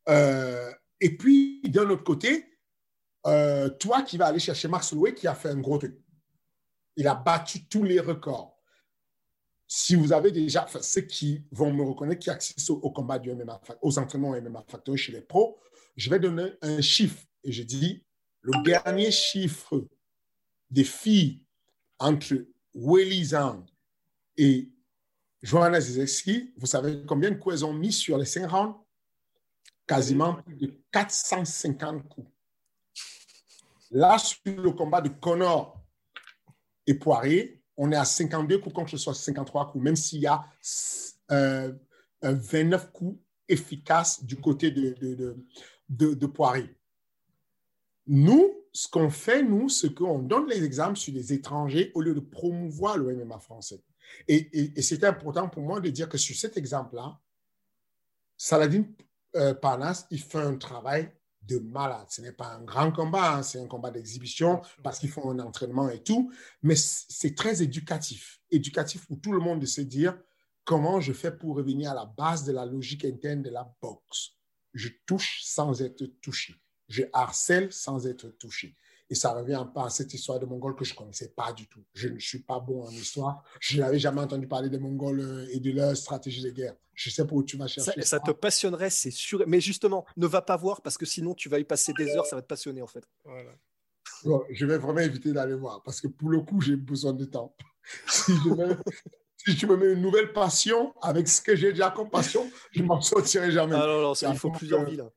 Euh, 0.09 0.71
et 1.01 1.16
puis, 1.16 1.62
d'un 1.64 1.89
autre 1.91 2.05
côté, 2.05 2.59
euh, 3.27 3.68
toi 3.68 4.03
qui 4.03 4.16
vas 4.16 4.27
aller 4.27 4.39
chercher 4.39 4.68
Max 4.68 4.93
Loué 4.93 5.14
qui 5.14 5.27
a 5.27 5.35
fait 5.35 5.51
un 5.51 5.59
gros 5.59 5.79
truc. 5.79 5.99
Il 6.97 7.07
a 7.09 7.14
battu 7.14 7.66
tous 7.66 7.83
les 7.83 8.01
records 8.01 8.49
si 9.73 9.95
vous 9.95 10.12
avez 10.12 10.33
déjà, 10.33 10.66
ceux 10.81 11.03
qui 11.03 11.45
vont 11.53 11.73
me 11.73 11.85
reconnaître, 11.85 12.18
qui 12.18 12.29
accèdent 12.29 12.59
au, 12.71 12.91
combat 12.91 13.21
du 13.21 13.33
MMA, 13.33 13.61
aux 13.83 14.01
entraînements 14.01 14.33
MMA 14.33 14.64
Factory 14.66 14.99
chez 14.99 15.12
les 15.12 15.21
pros, 15.21 15.61
je 15.97 16.11
vais 16.11 16.18
donner 16.18 16.55
un 16.61 16.81
chiffre. 16.81 17.23
Et 17.45 17.53
je 17.53 17.62
dis, 17.62 18.05
le 18.41 18.64
dernier 18.64 19.12
chiffre 19.12 19.87
des 20.73 20.83
filles 20.83 21.45
entre 22.01 22.35
Willy 22.75 23.27
Zhang 23.27 23.64
et 24.37 24.73
Johanna 25.41 25.81
Zizekski, 25.81 26.53
vous 26.57 26.66
savez 26.66 27.05
combien 27.07 27.31
de 27.31 27.37
coups 27.37 27.55
elles 27.55 27.64
ont 27.64 27.73
mis 27.73 27.93
sur 27.93 28.18
les 28.18 28.25
5 28.25 28.51
rounds? 28.51 28.77
Quasiment 29.87 30.35
plus 30.35 30.57
de 30.57 30.83
450 30.91 32.09
coups. 32.09 32.29
Là, 33.93 34.18
sur 34.18 34.41
le 34.47 34.73
combat 34.73 35.01
de 35.01 35.11
Connor 35.11 35.81
et 36.89 36.95
Poirier, 36.95 37.59
on 37.83 37.91
est 37.93 37.97
à 37.97 38.05
52 38.05 38.59
coups 38.59 38.74
contre 38.74 38.97
soit 38.99 39.14
53 39.14 39.72
coups, 39.72 39.83
même 39.83 39.97
s'il 39.97 40.20
y 40.20 40.26
a 40.26 40.45
29 41.31 42.85
euh, 42.85 42.87
coups 42.93 43.18
efficaces 43.49 44.22
du 44.22 44.37
côté 44.37 44.70
de, 44.70 44.95
de, 45.89 46.14
de, 46.14 46.26
Poirier. 46.26 46.76
Nous, 48.07 48.55
ce 48.70 48.87
qu'on 48.87 49.09
fait, 49.09 49.43
nous, 49.43 49.70
c'est 49.70 49.95
qu'on 49.95 50.18
donne 50.18 50.47
les 50.47 50.62
exemples 50.62 50.97
sur 50.97 51.14
les 51.14 51.33
étrangers 51.33 51.91
au 51.95 52.03
lieu 52.03 52.14
de 52.14 52.20
promouvoir 52.20 52.99
le 52.99 53.16
MMA 53.16 53.39
français. 53.39 53.83
Et, 54.28 54.78
et, 54.78 54.83
c'est 54.83 55.03
important 55.05 55.49
pour 55.49 55.62
moi 55.62 55.81
de 55.81 55.89
dire 55.89 56.09
que 56.09 56.18
sur 56.18 56.37
cet 56.37 56.59
exemple-là, 56.59 57.18
Saladin 58.37 58.85
euh, 59.37 59.55
Parnas, 59.55 60.07
il 60.11 60.20
fait 60.20 60.39
un 60.39 60.57
travail 60.57 61.11
de 61.43 61.59
malade. 61.59 62.07
Ce 62.09 62.20
n'est 62.20 62.32
pas 62.32 62.55
un 62.55 62.62
grand 62.62 62.93
combat, 62.93 63.36
hein, 63.36 63.43
c'est 63.43 63.61
un 63.61 63.66
combat 63.66 63.91
d'exhibition 63.91 64.61
parce 64.82 64.99
qu'ils 64.99 65.11
font 65.11 65.30
un 65.30 65.38
entraînement 65.41 65.88
et 65.88 66.03
tout, 66.03 66.32
mais 66.62 66.76
c'est 66.76 67.34
très 67.34 67.62
éducatif. 67.62 68.41
Éducatif 68.51 69.07
pour 69.07 69.20
tout 69.20 69.32
le 69.32 69.41
monde 69.41 69.61
de 69.61 69.66
se 69.66 69.80
dire 69.80 70.18
comment 70.64 71.01
je 71.01 71.12
fais 71.12 71.32
pour 71.32 71.57
revenir 71.57 71.91
à 71.91 71.95
la 71.95 72.07
base 72.07 72.45
de 72.45 72.53
la 72.53 72.66
logique 72.66 73.05
interne 73.05 73.43
de 73.43 73.51
la 73.51 73.72
boxe. 73.80 74.32
Je 74.74 74.88
touche 75.07 75.41
sans 75.43 75.82
être 75.82 76.05
touché. 76.20 76.55
Je 76.88 77.03
harcèle 77.12 77.72
sans 77.72 78.07
être 78.07 78.28
touché. 78.38 78.76
Et 79.09 79.16
ça 79.16 79.32
revient 79.32 79.66
pas 79.74 79.86
à 79.86 79.91
cette 79.91 80.14
histoire 80.14 80.38
de 80.38 80.47
Mongols 80.47 80.76
que 80.76 80.84
je 80.84 80.93
ne 80.93 80.99
connaissais 80.99 81.30
pas 81.30 81.53
du 81.53 81.66
tout. 81.66 81.84
Je 81.95 82.07
ne 82.07 82.18
suis 82.20 82.38
pas 82.38 82.61
bon 82.61 82.84
en 82.84 82.91
histoire. 82.91 83.43
Je 83.59 83.80
n'avais 83.80 83.99
jamais 83.99 84.20
entendu 84.20 84.47
parler 84.47 84.70
des 84.70 84.78
Mongols 84.78 85.20
euh, 85.20 85.49
et 85.51 85.59
de 85.59 85.72
leur 85.72 85.97
stratégie 85.97 86.43
de 86.43 86.51
guerre. 86.51 86.76
Je 87.01 87.09
sais 87.09 87.26
pas 87.26 87.34
où 87.34 87.42
tu 87.42 87.57
vas 87.57 87.66
chercher. 87.66 87.92
Ça, 88.03 88.03
ça 88.03 88.20
te 88.20 88.30
passionnerait, 88.30 88.90
c'est 88.90 89.11
sûr. 89.11 89.42
Mais 89.46 89.59
justement, 89.59 90.05
ne 90.18 90.26
va 90.26 90.42
pas 90.42 90.59
voir 90.59 90.82
parce 90.82 90.98
que 90.98 91.07
sinon 91.07 91.32
tu 91.32 91.48
vas 91.48 91.59
y 91.59 91.64
passer 91.64 91.94
des 91.94 92.14
heures, 92.14 92.26
ça 92.26 92.36
va 92.36 92.42
te 92.42 92.46
passionner 92.46 92.82
en 92.82 92.86
fait. 92.86 93.03
Voilà. 93.24 93.53
je 94.51 94.66
vais 94.66 94.76
vraiment 94.76 95.01
éviter 95.01 95.32
d'aller 95.32 95.55
voir 95.55 95.82
parce 95.82 96.03
que 96.03 96.09
pour 96.09 96.28
le 96.28 96.40
coup, 96.40 96.61
j'ai 96.61 96.76
besoin 96.76 97.14
de 97.14 97.24
temps. 97.24 97.57
si, 98.07 98.34
tu 99.57 99.66
me 99.66 99.78
mets 99.78 99.94
une 99.94 100.03
nouvelle 100.03 100.34
passion 100.34 100.92
avec 101.01 101.26
ce 101.26 101.40
que 101.40 101.57
j'ai 101.57 101.70
déjà 101.70 101.90
comme 101.90 102.11
passion, 102.11 102.46
je 102.72 102.82
m'en 102.82 103.01
sortirai 103.01 103.51
jamais. 103.51 103.76
Ah 103.76 103.86
non, 103.86 104.03
non, 104.03 104.12
il 104.12 104.36
faut 104.36 104.51
plusieurs 104.51 104.84
vies 104.84 104.96
là. 104.96 105.11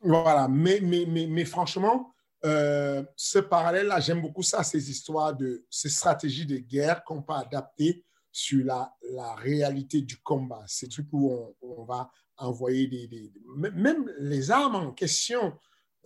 Voilà, 0.00 0.48
mais, 0.48 0.80
mais, 0.80 1.04
mais, 1.06 1.26
mais 1.26 1.44
franchement, 1.44 2.14
euh, 2.46 3.04
ce 3.16 3.38
parallèle-là, 3.38 4.00
j'aime 4.00 4.22
beaucoup 4.22 4.42
ça, 4.42 4.64
ces 4.64 4.90
histoires 4.90 5.36
de 5.36 5.66
ces 5.68 5.90
stratégies 5.90 6.46
de 6.46 6.56
guerre 6.56 7.04
qu'on 7.04 7.20
peut 7.20 7.34
adapter 7.34 8.02
sur 8.32 8.64
la, 8.64 8.94
la 9.12 9.34
réalité 9.34 10.00
du 10.00 10.16
combat. 10.16 10.64
Ces 10.66 10.88
trucs 10.88 11.08
où 11.12 11.30
on, 11.60 11.84
va 11.84 12.10
envoyer 12.38 12.88
des, 12.88 13.32
Même 13.56 14.10
les 14.18 14.50
armes 14.50 14.76
en 14.76 14.92
question, 14.92 15.52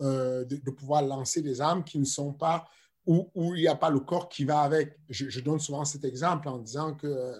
euh, 0.01 0.45
de, 0.45 0.71
pouvoir 0.71 1.01
lancer 1.01 1.41
des 1.41 1.61
armes 1.61 1.83
qui 1.83 1.97
ne 1.97 2.05
sont 2.05 2.33
pas. 2.33 2.67
où, 3.05 3.31
où 3.33 3.55
il 3.55 3.61
n'y 3.61 3.67
a 3.67 3.75
pas 3.75 3.89
le 3.89 4.01
corps 4.01 4.29
qui 4.29 4.43
va 4.43 4.59
avec. 4.59 4.99
Je, 5.09 5.39
donne 5.39 5.59
souvent 5.59 5.85
cet 5.85 6.03
exemple 6.03 6.49
en 6.49 6.59
disant 6.59 6.93
que 6.93 7.33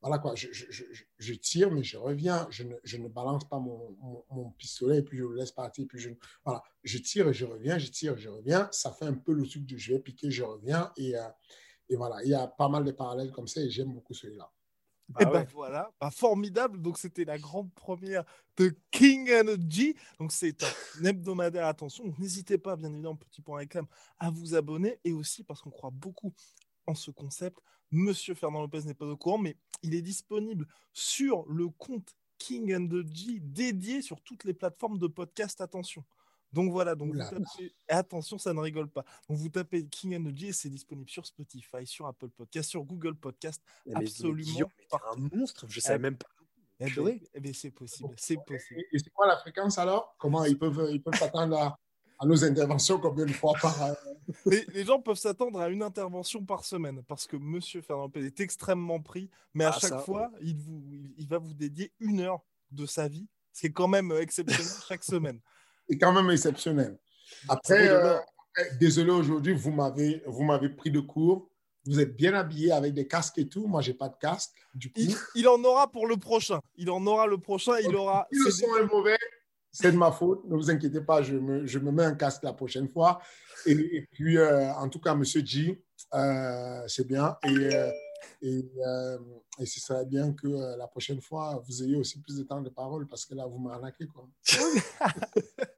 voilà 0.00 0.18
quoi, 0.18 0.36
je, 0.36 0.46
je, 0.52 0.84
je, 1.18 1.34
tire, 1.34 1.72
mais 1.72 1.82
je 1.82 1.96
reviens, 1.96 2.46
je 2.50 2.62
ne, 2.62 2.76
je 2.84 2.98
ne 2.98 3.08
balance 3.08 3.48
pas 3.48 3.58
mon, 3.58 3.96
mon, 4.30 4.50
pistolet 4.52 4.98
et 4.98 5.02
puis 5.02 5.18
je 5.18 5.24
le 5.24 5.34
laisse 5.34 5.50
partir. 5.50 5.86
Puis 5.88 5.98
je, 5.98 6.10
voilà, 6.44 6.62
je 6.84 6.98
tire 6.98 7.28
et 7.28 7.34
je 7.34 7.44
reviens, 7.44 7.78
je 7.78 7.88
tire 7.88 8.16
et 8.16 8.20
je 8.20 8.28
reviens. 8.28 8.68
Ça 8.70 8.92
fait 8.92 9.06
un 9.06 9.14
peu 9.14 9.32
le 9.32 9.44
truc 9.44 9.66
de 9.66 9.76
je 9.76 9.92
vais 9.92 9.98
piquer, 9.98 10.30
je 10.30 10.44
reviens. 10.44 10.92
Et, 10.96 11.16
euh, 11.16 11.28
et 11.88 11.96
voilà, 11.96 12.22
il 12.22 12.30
y 12.30 12.34
a 12.34 12.46
pas 12.46 12.68
mal 12.68 12.84
de 12.84 12.92
parallèles 12.92 13.32
comme 13.32 13.48
ça 13.48 13.60
et 13.60 13.70
j'aime 13.70 13.92
beaucoup 13.92 14.14
celui-là. 14.14 14.50
et 15.20 15.24
ben 15.24 15.46
voilà, 15.52 15.90
bah, 16.00 16.10
formidable. 16.10 16.80
Donc 16.82 16.98
c'était 16.98 17.24
la 17.24 17.38
grande 17.38 17.72
première 17.74 18.24
de 18.56 18.76
King 18.90 19.30
Energy. 19.32 19.96
Donc 20.18 20.32
c'est 20.32 20.62
un 20.62 21.04
hebdomadaire. 21.04 21.66
Attention, 21.66 22.14
n'hésitez 22.18 22.58
pas, 22.58 22.76
bien 22.76 22.92
évidemment, 22.92 23.16
petit 23.16 23.40
point 23.40 23.58
réclame, 23.58 23.86
à 24.18 24.30
vous 24.30 24.54
abonner 24.54 24.98
et 25.04 25.12
aussi 25.12 25.44
parce 25.44 25.60
qu'on 25.62 25.70
croit 25.70 25.92
beaucoup 25.92 26.34
en 26.86 26.94
ce 26.94 27.10
concept. 27.10 27.58
Monsieur 27.90 28.34
Fernand 28.34 28.60
Lopez 28.60 28.82
n'est 28.82 28.94
pas 28.94 29.06
au 29.06 29.16
courant, 29.16 29.38
mais 29.38 29.56
il 29.82 29.94
est 29.94 30.02
disponible 30.02 30.66
sur 30.92 31.46
le 31.48 31.68
compte 31.68 32.14
King 32.38 32.74
and 32.74 32.88
the 32.88 33.06
G 33.06 33.40
dédié 33.40 34.02
sur 34.02 34.20
toutes 34.20 34.44
les 34.44 34.54
plateformes 34.54 34.98
de 34.98 35.06
podcast. 35.06 35.60
Attention. 35.60 36.04
Donc 36.52 36.70
voilà, 36.72 36.94
donc 36.94 37.14
vous 37.14 37.18
tapez... 37.18 37.74
attention, 37.88 38.38
ça 38.38 38.54
ne 38.54 38.60
rigole 38.60 38.88
pas. 38.88 39.04
Donc 39.28 39.38
vous 39.38 39.48
tapez 39.48 39.86
King 39.86 40.16
Energy 40.16 40.48
et 40.48 40.52
c'est 40.52 40.70
disponible 40.70 41.10
sur 41.10 41.26
Spotify, 41.26 41.86
sur 41.86 42.06
Apple 42.06 42.30
Podcast, 42.30 42.70
sur 42.70 42.84
Google 42.84 43.14
Podcast, 43.14 43.62
absolument. 43.94 44.70
un 44.92 45.36
monstre, 45.36 45.66
je 45.68 45.80
savais 45.80 45.98
même 45.98 46.16
pas. 46.16 46.28
Eh 46.80 46.90
ben, 46.90 47.18
eh 47.34 47.40
ben, 47.40 47.52
c'est 47.52 47.72
possible, 47.72 48.14
c'est 48.16 48.38
possible. 48.46 48.80
Et, 48.92 48.98
c'est 48.98 49.10
quoi 49.10 49.26
la 49.26 49.36
fréquence 49.36 49.78
alors? 49.78 50.14
Comment 50.16 50.44
ils 50.44 50.56
peuvent 50.56 50.88
ils 50.92 51.02
peuvent 51.02 51.18
s'attendre 51.18 51.58
à, 51.58 52.26
nos 52.26 52.44
interventions 52.44 53.00
combien 53.00 53.26
de 53.26 53.32
fois 53.32 53.52
par 53.60 53.76
les, 54.46 54.64
les, 54.68 54.84
gens 54.84 55.00
peuvent 55.00 55.18
s'attendre 55.18 55.60
à 55.60 55.68
une 55.68 55.82
intervention 55.82 56.44
par 56.44 56.64
semaine 56.64 57.02
parce 57.02 57.26
que 57.26 57.36
Monsieur 57.36 57.82
Fernand 57.82 58.08
Pérez 58.08 58.26
est 58.26 58.40
extrêmement 58.40 59.00
pris, 59.00 59.28
mais 59.54 59.64
à 59.64 59.72
ah, 59.74 59.78
chaque 59.80 60.00
fois, 60.00 60.30
il, 60.40 60.56
vous, 60.56 60.84
il 61.16 61.28
va 61.28 61.38
vous 61.38 61.54
dédier 61.54 61.92
une 61.98 62.20
heure 62.20 62.44
de 62.70 62.86
sa 62.86 63.08
vie. 63.08 63.26
C'est 63.52 63.72
quand 63.72 63.88
même 63.88 64.12
exceptionnel 64.12 64.66
chaque 64.88 65.02
semaine 65.02 65.40
c'est 65.88 65.98
quand 65.98 66.12
même 66.12 66.30
exceptionnel. 66.30 66.98
Après, 67.48 67.88
euh, 67.88 68.16
désolé 68.80 69.10
aujourd'hui, 69.10 69.52
vous 69.52 69.70
m'avez, 69.70 70.22
vous 70.26 70.44
m'avez 70.44 70.68
pris 70.68 70.90
de 70.90 71.00
court. 71.00 71.50
Vous 71.86 72.00
êtes 72.00 72.16
bien 72.16 72.34
habillé 72.34 72.72
avec 72.72 72.92
des 72.92 73.06
casques 73.06 73.38
et 73.38 73.48
tout. 73.48 73.66
Moi, 73.66 73.80
j'ai 73.80 73.94
pas 73.94 74.08
de 74.08 74.16
casque. 74.20 74.50
Du 74.74 74.92
coup, 74.92 75.00
il, 75.34 75.48
en 75.48 75.62
aura 75.64 75.90
pour 75.90 76.06
le 76.06 76.16
prochain. 76.16 76.60
Il 76.76 76.90
en 76.90 77.06
aura 77.06 77.26
le 77.26 77.38
prochain. 77.38 77.78
Il 77.78 77.94
aura. 77.94 78.26
Si 78.30 78.38
le 78.44 78.50
son 78.50 78.76
est 78.76 78.86
mauvais, 78.86 79.18
c'est 79.72 79.92
de 79.92 79.96
ma 79.96 80.12
faute. 80.12 80.44
Ne 80.44 80.56
vous 80.56 80.70
inquiétez 80.70 81.00
pas. 81.00 81.22
Je 81.22 81.36
me, 81.36 81.66
je 81.66 81.78
me 81.78 81.90
mets 81.90 82.04
un 82.04 82.14
casque 82.14 82.42
la 82.42 82.52
prochaine 82.52 82.88
fois. 82.88 83.22
Et, 83.64 84.06
puis, 84.12 84.36
euh, 84.36 84.70
en 84.74 84.88
tout 84.88 85.00
cas, 85.00 85.14
Monsieur 85.14 85.42
G, 85.44 85.82
euh, 86.14 86.82
c'est 86.86 87.06
bien. 87.06 87.38
Et, 87.44 87.70
et, 88.42 88.70
et, 89.58 89.66
ce 89.66 89.80
serait 89.80 90.04
bien 90.04 90.32
que 90.32 90.76
la 90.76 90.88
prochaine 90.88 91.22
fois, 91.22 91.62
vous 91.66 91.82
ayez 91.82 91.96
aussi 91.96 92.20
plus 92.20 92.36
de 92.36 92.42
temps 92.42 92.60
de 92.60 92.70
parole 92.70 93.06
parce 93.06 93.24
que 93.24 93.34
là, 93.34 93.46
vous 93.46 93.58
m'arnaquez. 93.58 94.06
Quoi. 94.06 94.28